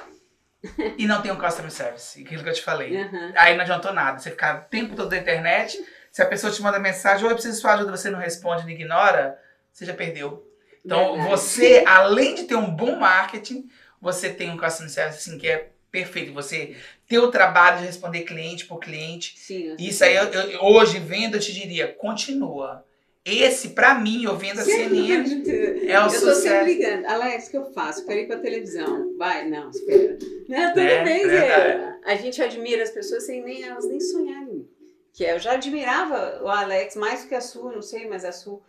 [0.97, 2.95] e não tem um customer service, aquilo que eu te falei.
[2.95, 3.33] Uhum.
[3.35, 4.19] Aí não adiantou nada.
[4.19, 5.79] Você ficar o tempo todo na internet,
[6.11, 8.63] se a pessoa te manda mensagem, ou eu preciso de sua ajuda, você não responde,
[8.63, 9.39] não ignora,
[9.71, 10.47] você já perdeu.
[10.83, 11.29] Então, Verdade.
[11.29, 13.69] você, além de ter um bom marketing,
[14.01, 16.33] você tem um customer service assim, que é perfeito.
[16.33, 16.75] Você
[17.07, 19.37] ter o trabalho de responder cliente por cliente.
[19.37, 22.85] Sim, Isso aí, eu, eu, hoje, vendo, eu te diria, continua.
[23.29, 25.43] Esse, pra mim, eu vendo a CNN,
[25.85, 26.25] é o eu sucesso.
[26.25, 27.05] Eu tô sempre ligando.
[27.07, 28.05] Alex, o que eu faço?
[28.05, 29.17] Quero ir pra televisão.
[29.17, 30.17] Vai, não, espera.
[30.47, 30.69] Né?
[30.69, 34.65] Tudo é, bem, é, a gente admira as pessoas sem nem elas nem sonharem.
[35.11, 38.23] Que é, eu já admirava o Alex mais do que a sua, não sei, mas
[38.23, 38.61] a sua,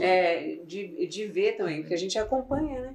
[0.00, 2.94] é, de, de ver também, porque a gente acompanha, né?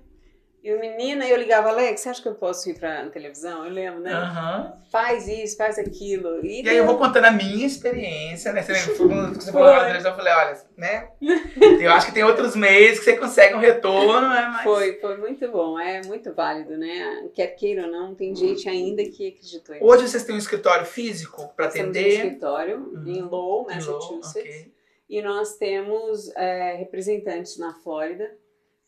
[0.64, 3.66] E o menino, eu ligava, Alex, você acha que eu posso ir pra televisão?
[3.66, 4.14] Eu lembro, né?
[4.14, 4.72] Uhum.
[4.92, 6.46] Faz isso, faz aquilo.
[6.46, 8.62] E, e aí eu vou contando a minha experiência, né?
[8.62, 11.10] Você, você falou na eu falei, olha, né?
[11.82, 14.50] Eu acho que tem outros meios que você consegue um retorno, né?
[14.54, 14.64] Mas...
[14.64, 17.28] Foi, foi muito bom, é muito válido, né?
[17.34, 19.76] Quer queira ou não, tem gente ainda que acreditou.
[19.82, 22.04] Hoje vocês têm um escritório físico para atender?
[22.04, 23.08] Temos um escritório uhum.
[23.08, 24.36] em Lowell, Massachusetts.
[24.36, 24.72] Okay.
[25.10, 28.32] E nós temos é, representantes na Flórida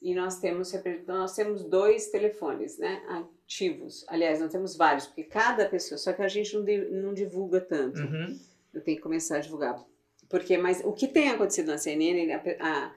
[0.03, 0.73] e nós temos,
[1.07, 4.03] nós temos dois telefones né, ativos.
[4.09, 6.65] Aliás, nós temos vários, porque cada pessoa, só que a gente não,
[7.01, 8.01] não divulga tanto.
[8.01, 8.37] Uhum.
[8.73, 9.81] Eu tenho que começar a divulgar.
[10.27, 12.93] Porque, mas o que tem acontecido na CNN, a, a,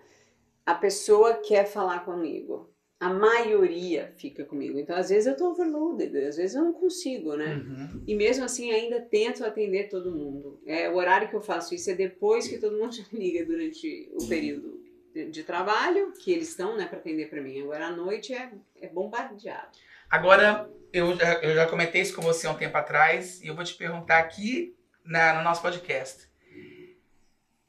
[0.67, 2.75] a pessoa quer falar comigo.
[2.99, 4.77] A maioria fica comigo.
[4.77, 7.55] Então, às vezes eu estou overloaded, às vezes eu não consigo, né?
[7.55, 8.03] Uhum.
[8.05, 10.61] E mesmo assim, ainda tento atender todo mundo.
[10.67, 14.27] É, o horário que eu faço isso é depois que todo mundo liga durante o
[14.27, 14.86] período
[15.25, 17.63] de, trabalho, que eles estão, né, para atender para mim.
[17.63, 19.79] Agora à noite é, é bombardeado.
[20.11, 23.55] Agora, eu já, eu já comentei isso com você há um tempo atrás, e eu
[23.55, 26.29] vou te perguntar aqui na, no nosso podcast.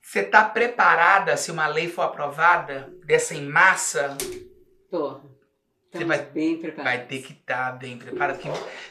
[0.02, 4.18] Você está preparada se uma lei for aprovada dessa em massa?
[4.90, 5.20] Tô.
[5.92, 6.86] Você vai, bem preparado.
[6.86, 8.40] Vai ter que estar tá bem preparado.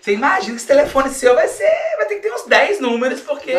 [0.01, 1.71] Você imagina que esse telefone seu vai ser.
[1.97, 3.53] Vai ter que ter uns 10 números, porque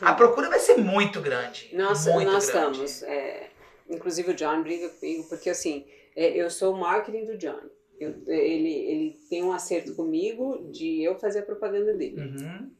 [0.00, 1.70] a procura vai ser muito grande.
[1.72, 2.84] Nós, muito nós grande.
[2.84, 3.02] estamos.
[3.02, 3.50] É,
[3.88, 7.60] Inclusive o John briga comigo, porque assim, é, eu sou o marketing do John.
[7.98, 12.20] Eu, ele, ele tem um acerto comigo de eu fazer a propaganda dele.
[12.20, 12.70] Uhum.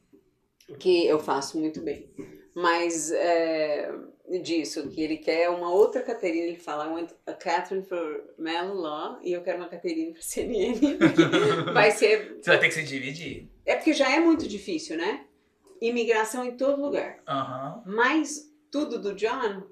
[0.79, 2.11] Que eu faço muito bem.
[2.55, 3.93] Mas é,
[4.43, 8.75] disso, que ele quer uma outra Caterina, ele fala, I want a Catherine for Mellow
[8.75, 10.81] Law e eu quero uma Caterina para CNN.
[11.73, 12.39] vai ser.
[12.41, 13.49] Você vai ter que se dividir.
[13.65, 15.25] É porque já é muito difícil, né?
[15.81, 17.23] Imigração em todo lugar.
[17.29, 17.95] Uhum.
[17.95, 19.63] Mas tudo do John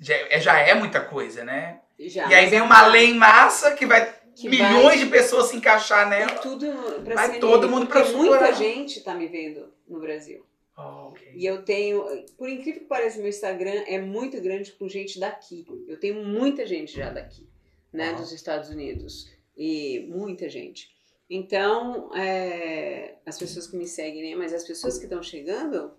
[0.00, 1.80] já, é, já é muita coisa, né?
[1.98, 5.56] Já, E aí vem uma lei massa que vai que milhões vai- de pessoas se
[5.56, 6.38] encaixar E nela.
[6.38, 6.66] tudo
[7.04, 10.46] pra Vai todo mundo pra muita gente tá me vendo no Brasil.
[10.78, 11.32] Oh, ok.
[11.34, 12.02] E eu tenho,
[12.38, 15.66] por incrível que pareça, meu Instagram é muito grande com gente daqui.
[15.86, 17.46] Eu tenho muita gente já daqui,
[17.92, 19.30] né, dos Estados Unidos.
[19.54, 20.88] E muita gente.
[21.28, 25.92] Então, é, as pessoas que me seguem, né, mas as pessoas que estão chegando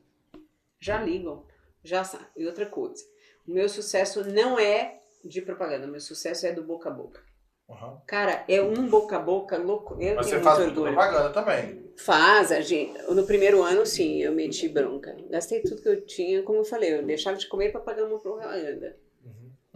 [0.79, 1.45] já ligam,
[1.83, 2.25] já sabem.
[2.35, 3.03] E outra coisa,
[3.47, 7.21] o meu sucesso não é de propaganda, o meu sucesso é do boca a boca.
[7.69, 8.01] Aham.
[8.05, 9.95] Cara, é um boca a boca louco.
[9.99, 11.91] Eu Mas tenho você faz muito propaganda também.
[11.95, 13.01] Faz, a gente.
[13.03, 15.15] No primeiro ano, sim, eu meti bronca.
[15.29, 18.19] Gastei tudo que eu tinha, como eu falei, eu deixava de comer para pagar uma
[18.19, 18.97] propaganda.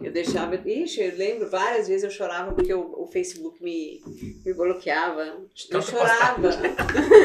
[0.06, 0.54] Eu deixava.
[0.54, 4.00] Ixi, eu lembro várias vezes eu chorava porque o, o Facebook me,
[4.44, 5.36] me bloqueava.
[5.68, 6.48] Eu chorava.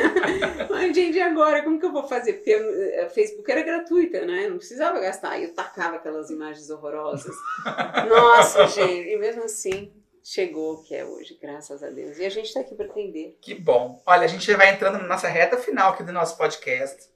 [0.68, 1.62] Mas, gente, agora?
[1.62, 2.34] Como que eu vou fazer?
[2.34, 4.48] Porque o Facebook era gratuita, né?
[4.48, 5.38] Não precisava gastar.
[5.38, 7.36] E eu tacava aquelas imagens horrorosas.
[8.10, 9.10] Nossa, gente.
[9.10, 9.94] E mesmo assim,
[10.24, 12.18] chegou o que é hoje, graças a Deus.
[12.18, 13.38] E a gente tá aqui para atender.
[13.40, 14.02] Que bom.
[14.08, 17.12] Olha, a gente já vai entrando na nossa reta final aqui do nosso podcast.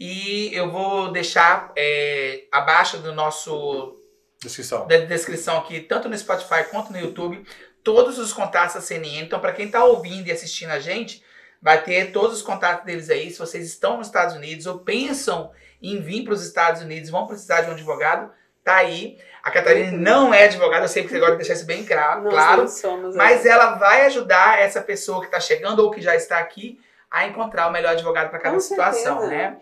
[0.00, 4.01] E eu vou deixar é, abaixo do nosso
[4.42, 4.86] Descrição.
[4.86, 7.44] da descrição aqui, tanto no Spotify quanto no YouTube,
[7.84, 9.20] todos os contatos da CNN.
[9.22, 11.22] Então, para quem está ouvindo e assistindo a gente,
[11.60, 13.30] vai ter todos os contatos deles aí.
[13.30, 15.50] Se vocês estão nos Estados Unidos ou pensam
[15.80, 18.30] em vir para os Estados Unidos, vão precisar de um advogado,
[18.64, 19.18] tá aí.
[19.42, 22.20] A Catarina não é advogada, eu sei que você gosta de deixar isso bem cra-
[22.20, 22.62] Nós claro.
[22.62, 26.38] não somos Mas ela vai ajudar essa pessoa que está chegando ou que já está
[26.38, 29.30] aqui a encontrar o melhor advogado para cada Com situação, certeza.
[29.30, 29.56] né?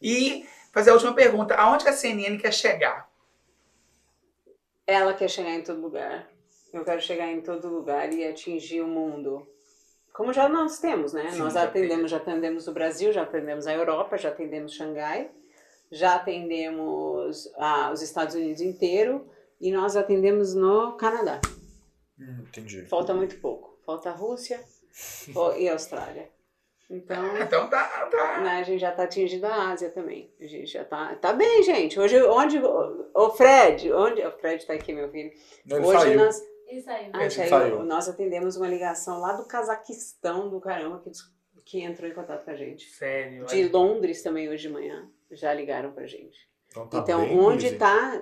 [0.00, 3.06] E fazer a última pergunta: aonde que a CNN quer chegar?
[4.86, 6.30] Ela quer chegar em todo lugar.
[6.72, 9.46] Eu quero chegar em todo lugar e atingir o mundo.
[10.12, 11.30] Como já nós temos, né?
[11.30, 15.30] Sim, nós já atendemos, já atendemos o Brasil, já atendemos a Europa, já atendemos Xangai,
[15.90, 19.28] já atendemos ah, os Estados Unidos inteiro
[19.60, 21.40] e nós atendemos no Canadá.
[22.18, 22.86] Hum, entendi.
[22.86, 23.78] Falta muito pouco.
[23.84, 24.62] Falta a Rússia
[25.58, 26.30] e a Austrália.
[26.88, 28.40] Então, Então tá, tá.
[28.42, 30.32] né, a gente já está atingindo a Ásia também.
[30.40, 31.98] A gente já tá, tá bem, gente.
[31.98, 32.60] Hoje, onde.
[32.62, 34.22] O Fred, onde.
[34.22, 35.32] O Fred está aqui, meu filho.
[35.68, 36.18] Ele Hoje saiu.
[36.20, 36.40] nós.
[36.70, 37.10] Isso aí.
[37.12, 37.48] Ah, Esse saiu.
[37.48, 37.82] saiu.
[37.84, 41.10] Nós atendemos uma ligação lá do Cazaquistão, do caramba, que,
[41.64, 42.88] que entrou em contato com a gente.
[42.90, 43.46] Sério.
[43.46, 45.08] De Londres também hoje de manhã.
[45.32, 46.38] Já ligaram pra gente.
[46.70, 47.76] Então, tá então, onde busy.
[47.78, 48.20] tá.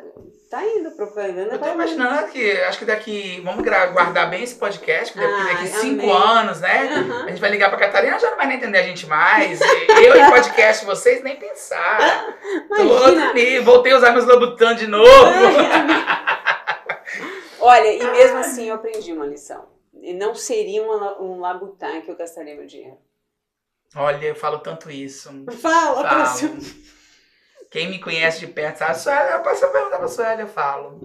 [0.51, 1.55] Tá indo propaganda.
[1.55, 3.41] Eu tô imaginando que acho que daqui.
[3.41, 6.17] Vamos guardar bem esse podcast, porque daqui, Ai, daqui cinco amei.
[6.17, 6.89] anos, né?
[6.95, 7.25] Aham.
[7.25, 9.61] A gente vai ligar pra Catarina, já não vai nem entender a gente mais.
[9.61, 11.99] E Eu em podcast, vocês nem pensar.
[12.69, 12.93] Tô Imagina.
[13.01, 15.11] outro nível, Voltei a usar meus Lobutan de novo.
[17.61, 19.67] Olha, e mesmo assim eu aprendi uma lição.
[20.01, 22.99] E não seria um, um labutan que eu gastaria meu dinheiro.
[23.97, 25.31] Olha, eu falo tanto isso.
[25.61, 26.09] Fala, Falo.
[26.09, 26.59] próximo.
[27.75, 31.01] Quem me conhece de perto sabe, Sueli, eu passo a perguntar pra Sueli, eu falo.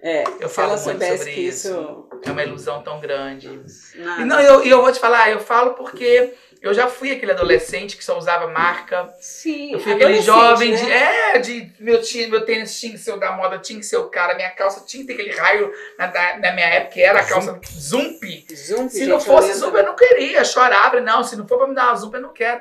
[0.00, 1.68] É, Eu falo muito sobre isso.
[1.68, 2.08] isso.
[2.24, 3.48] É uma ilusão tão grande.
[3.96, 4.22] Nada.
[4.22, 7.96] E não, eu, eu vou te falar, eu falo porque eu já fui aquele adolescente
[7.96, 9.12] que só usava marca.
[9.20, 10.82] Sim, Eu fui aquele jovem de.
[10.84, 11.34] né?
[11.34, 13.96] É, de meu, tinha, meu tênis tinha que ser o da moda, tinha que ser
[13.96, 16.06] o cara, minha calça tinha que ter aquele raio na,
[16.38, 18.22] na minha época, que era a calça Zump.
[18.54, 19.54] Zoom, Se não fosse.
[19.54, 21.00] Zump, eu não queria, chorava.
[21.00, 22.60] Não, se não for pra me dar uma Zump, eu não quero.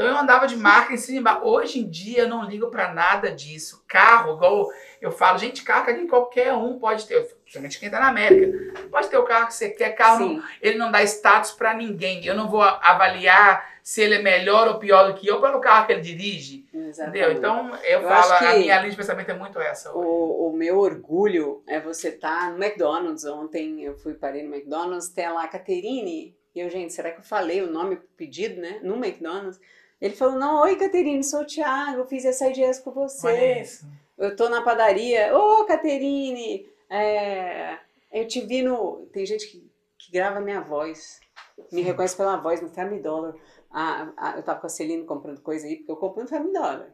[0.00, 1.44] Então eu andava de marca em cima.
[1.44, 3.84] Hoje em dia eu não ligo pra nada disso.
[3.86, 4.66] Carro, igual
[4.98, 7.20] eu falo, gente, carro que qualquer um pode ter.
[7.42, 8.80] Principalmente quem tá na América.
[8.90, 9.90] Pode ter o carro que você quer.
[9.90, 12.24] Carro, não- ele não dá status pra ninguém.
[12.24, 15.86] Eu não vou avaliar se ele é melhor ou pior do que eu pelo carro
[15.86, 16.64] que ele dirige.
[16.72, 17.18] Exatamente.
[17.18, 17.32] Entendeu?
[17.36, 19.92] Então eu, Eu falo, a minha linha de pensamento é muito essa.
[19.94, 23.26] O, o meu orgulho é você estar no McDonald's.
[23.26, 26.34] Ontem eu fui parei no McDonald's, tem lá a Caterine.
[26.54, 28.80] E eu, gente, será que eu falei o nome pedido, né?
[28.82, 29.60] No McDonald's.
[30.00, 33.62] Ele falou: Não, oi Caterine, sou o Thiago, eu fiz essa IDS com você.
[34.16, 35.36] Eu tô na padaria.
[35.36, 37.78] Ô, Caterine, é,
[38.12, 39.06] eu te vi no.
[39.12, 41.20] Tem gente que, que grava minha voz.
[41.70, 43.34] Me reconhece pela voz no Family Dollar.
[43.70, 46.52] Ah, ah, eu tava com a Celine comprando coisa aí, porque eu compro no Family
[46.52, 46.88] Dollar.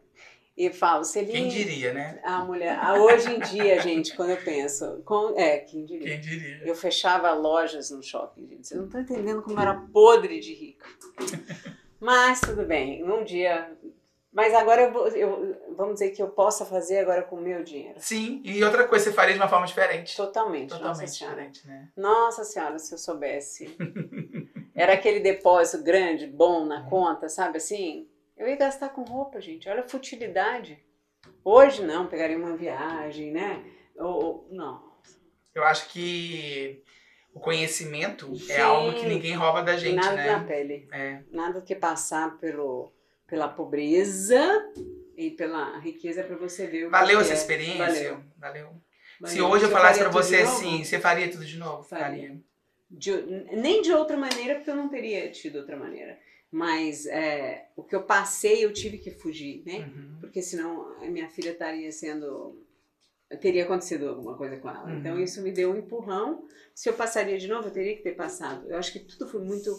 [0.57, 1.33] E falo, Celine.
[1.33, 2.21] Quem diria, né?
[2.25, 2.79] A mulher.
[2.99, 5.03] Hoje em dia, gente, quando eu penso.
[5.05, 6.09] Com, é, quem diria?
[6.09, 6.63] Quem diria?
[6.65, 8.67] Eu fechava lojas no shopping, gente.
[8.67, 10.87] Vocês não estão entendendo como eu era podre de rico.
[12.01, 13.77] Mas tudo bem, um dia.
[14.33, 17.63] Mas agora eu, vou, eu vamos dizer que eu possa fazer agora com o meu
[17.65, 17.99] dinheiro.
[18.01, 20.15] Sim, e outra coisa, você faria de uma forma diferente.
[20.15, 21.35] Totalmente, nossa Totalmente senhora.
[21.49, 21.89] diferente, né?
[21.97, 23.75] Nossa senhora, se eu soubesse.
[24.75, 28.07] Era aquele depósito grande, bom na conta, sabe assim?
[28.37, 29.67] Eu ia gastar com roupa, gente.
[29.71, 30.79] Olha a futilidade.
[31.43, 33.65] Hoje não, pegaria uma viagem, né?
[33.97, 34.85] Ou, ou- não.
[35.55, 36.83] Eu acho que
[37.37, 40.45] o conhecimento é Gente, algo que ninguém rouba da gente, Nada na né?
[40.49, 40.89] pele.
[40.91, 41.21] É.
[41.31, 42.91] Nada que passar pelo,
[43.27, 44.41] pela pobreza
[45.15, 47.37] e pela riqueza para você ver o que Valeu essa é.
[47.37, 47.85] experiência?
[47.87, 48.25] Valeu.
[48.39, 48.71] Valeu.
[49.21, 51.83] Mas Se hoje eu falasse pra faria tudo você assim, você faria tudo de novo?
[51.83, 52.41] Faria.
[52.91, 56.19] De- nem de outra maneira, porque eu não teria tido outra maneira.
[56.51, 59.81] Mas é, o que eu passei, eu tive que fugir, né?
[59.81, 60.17] Uhum.
[60.21, 62.65] Porque senão a minha filha estaria sendo.
[63.41, 64.85] Teria acontecido alguma coisa com ela.
[64.85, 64.99] Uhum.
[64.99, 66.47] Então isso me deu um empurrão.
[66.75, 68.71] Se eu passaria de novo, eu teria que ter passado.
[68.71, 69.77] Eu acho que tudo foi muito,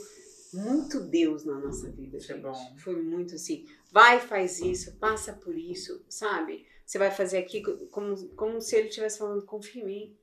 [0.54, 2.18] muito Deus na nossa vida.
[2.18, 2.44] Isso é gente.
[2.44, 2.78] bom.
[2.78, 3.66] Foi muito assim.
[3.90, 6.68] Vai, faz isso, passa por isso, sabe?
[6.86, 10.18] Você vai fazer aqui como, como se ele estivesse falando, confia em mim.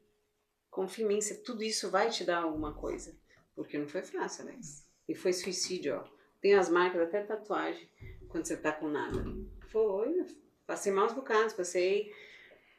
[0.70, 3.16] Confia em mim, tudo isso vai te dar alguma coisa.
[3.54, 4.86] Porque não foi fácil, Alex.
[5.08, 6.04] E foi suicídio, ó.
[6.40, 7.88] Tem as marcas até tatuagem
[8.28, 9.24] quando você tá com nada.
[9.70, 10.26] Foi,
[10.66, 12.12] passei maus bocados, passei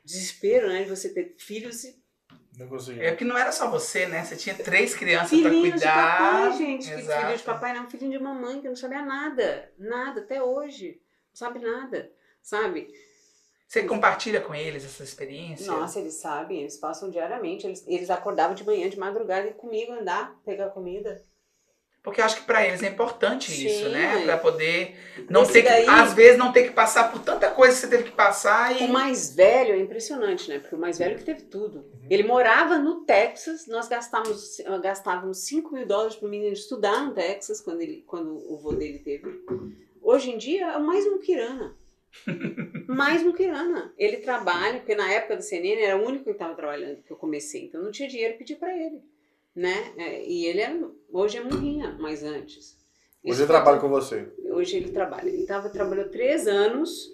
[0.06, 0.84] desespero, né?
[0.84, 2.02] De você ter filhos e
[2.58, 3.02] Não consegui.
[3.02, 4.24] É que não era só você, né?
[4.24, 6.18] Você tinha três crianças pra filhinhos de cuidar.
[6.18, 6.88] papai, gente.
[6.88, 7.26] Que Exato.
[7.26, 9.72] filho de papai não, filhinho de mamãe, que não sabia nada.
[9.78, 11.02] Nada, até hoje.
[11.32, 12.12] Não sabe nada,
[12.42, 12.88] sabe?
[13.68, 15.66] Você compartilha com eles essa experiência?
[15.66, 17.66] Nossa, eles sabem, eles passam diariamente.
[17.66, 21.22] Eles, eles acordavam de manhã, de madrugada, e comigo andar, pegar comida.
[22.06, 23.66] Porque eu acho que pra eles é importante Sim.
[23.66, 24.22] isso, né?
[24.24, 24.96] Pra poder
[25.28, 27.80] não Esse ter que, daí- às vezes, não ter que passar por tanta coisa que
[27.82, 28.86] você teve que passar e.
[28.86, 30.60] O mais velho é impressionante, né?
[30.60, 31.84] Porque o mais velho que teve tudo.
[32.08, 37.14] Ele morava no Texas, nós gastávamos, gastávamos 5 mil dólares para o menino estudar no
[37.16, 39.42] Texas, quando, ele, quando o vô dele teve.
[40.00, 41.76] Hoje em dia é o mais muquirana.
[42.88, 43.92] mais muquirana.
[43.98, 47.18] Ele trabalha, porque na época do CNN era o único que estava trabalhando, que eu
[47.18, 47.66] comecei.
[47.66, 49.02] Então não tinha dinheiro, pedi para ele.
[49.56, 49.94] Né?
[49.98, 50.80] É, E ele é,
[51.12, 52.76] hoje é murrinha, mas antes.
[53.24, 54.28] Hoje Isso foi trabalho com você.
[54.52, 55.30] Hoje ele trabalha.
[55.30, 57.12] Ele tava, trabalhou três anos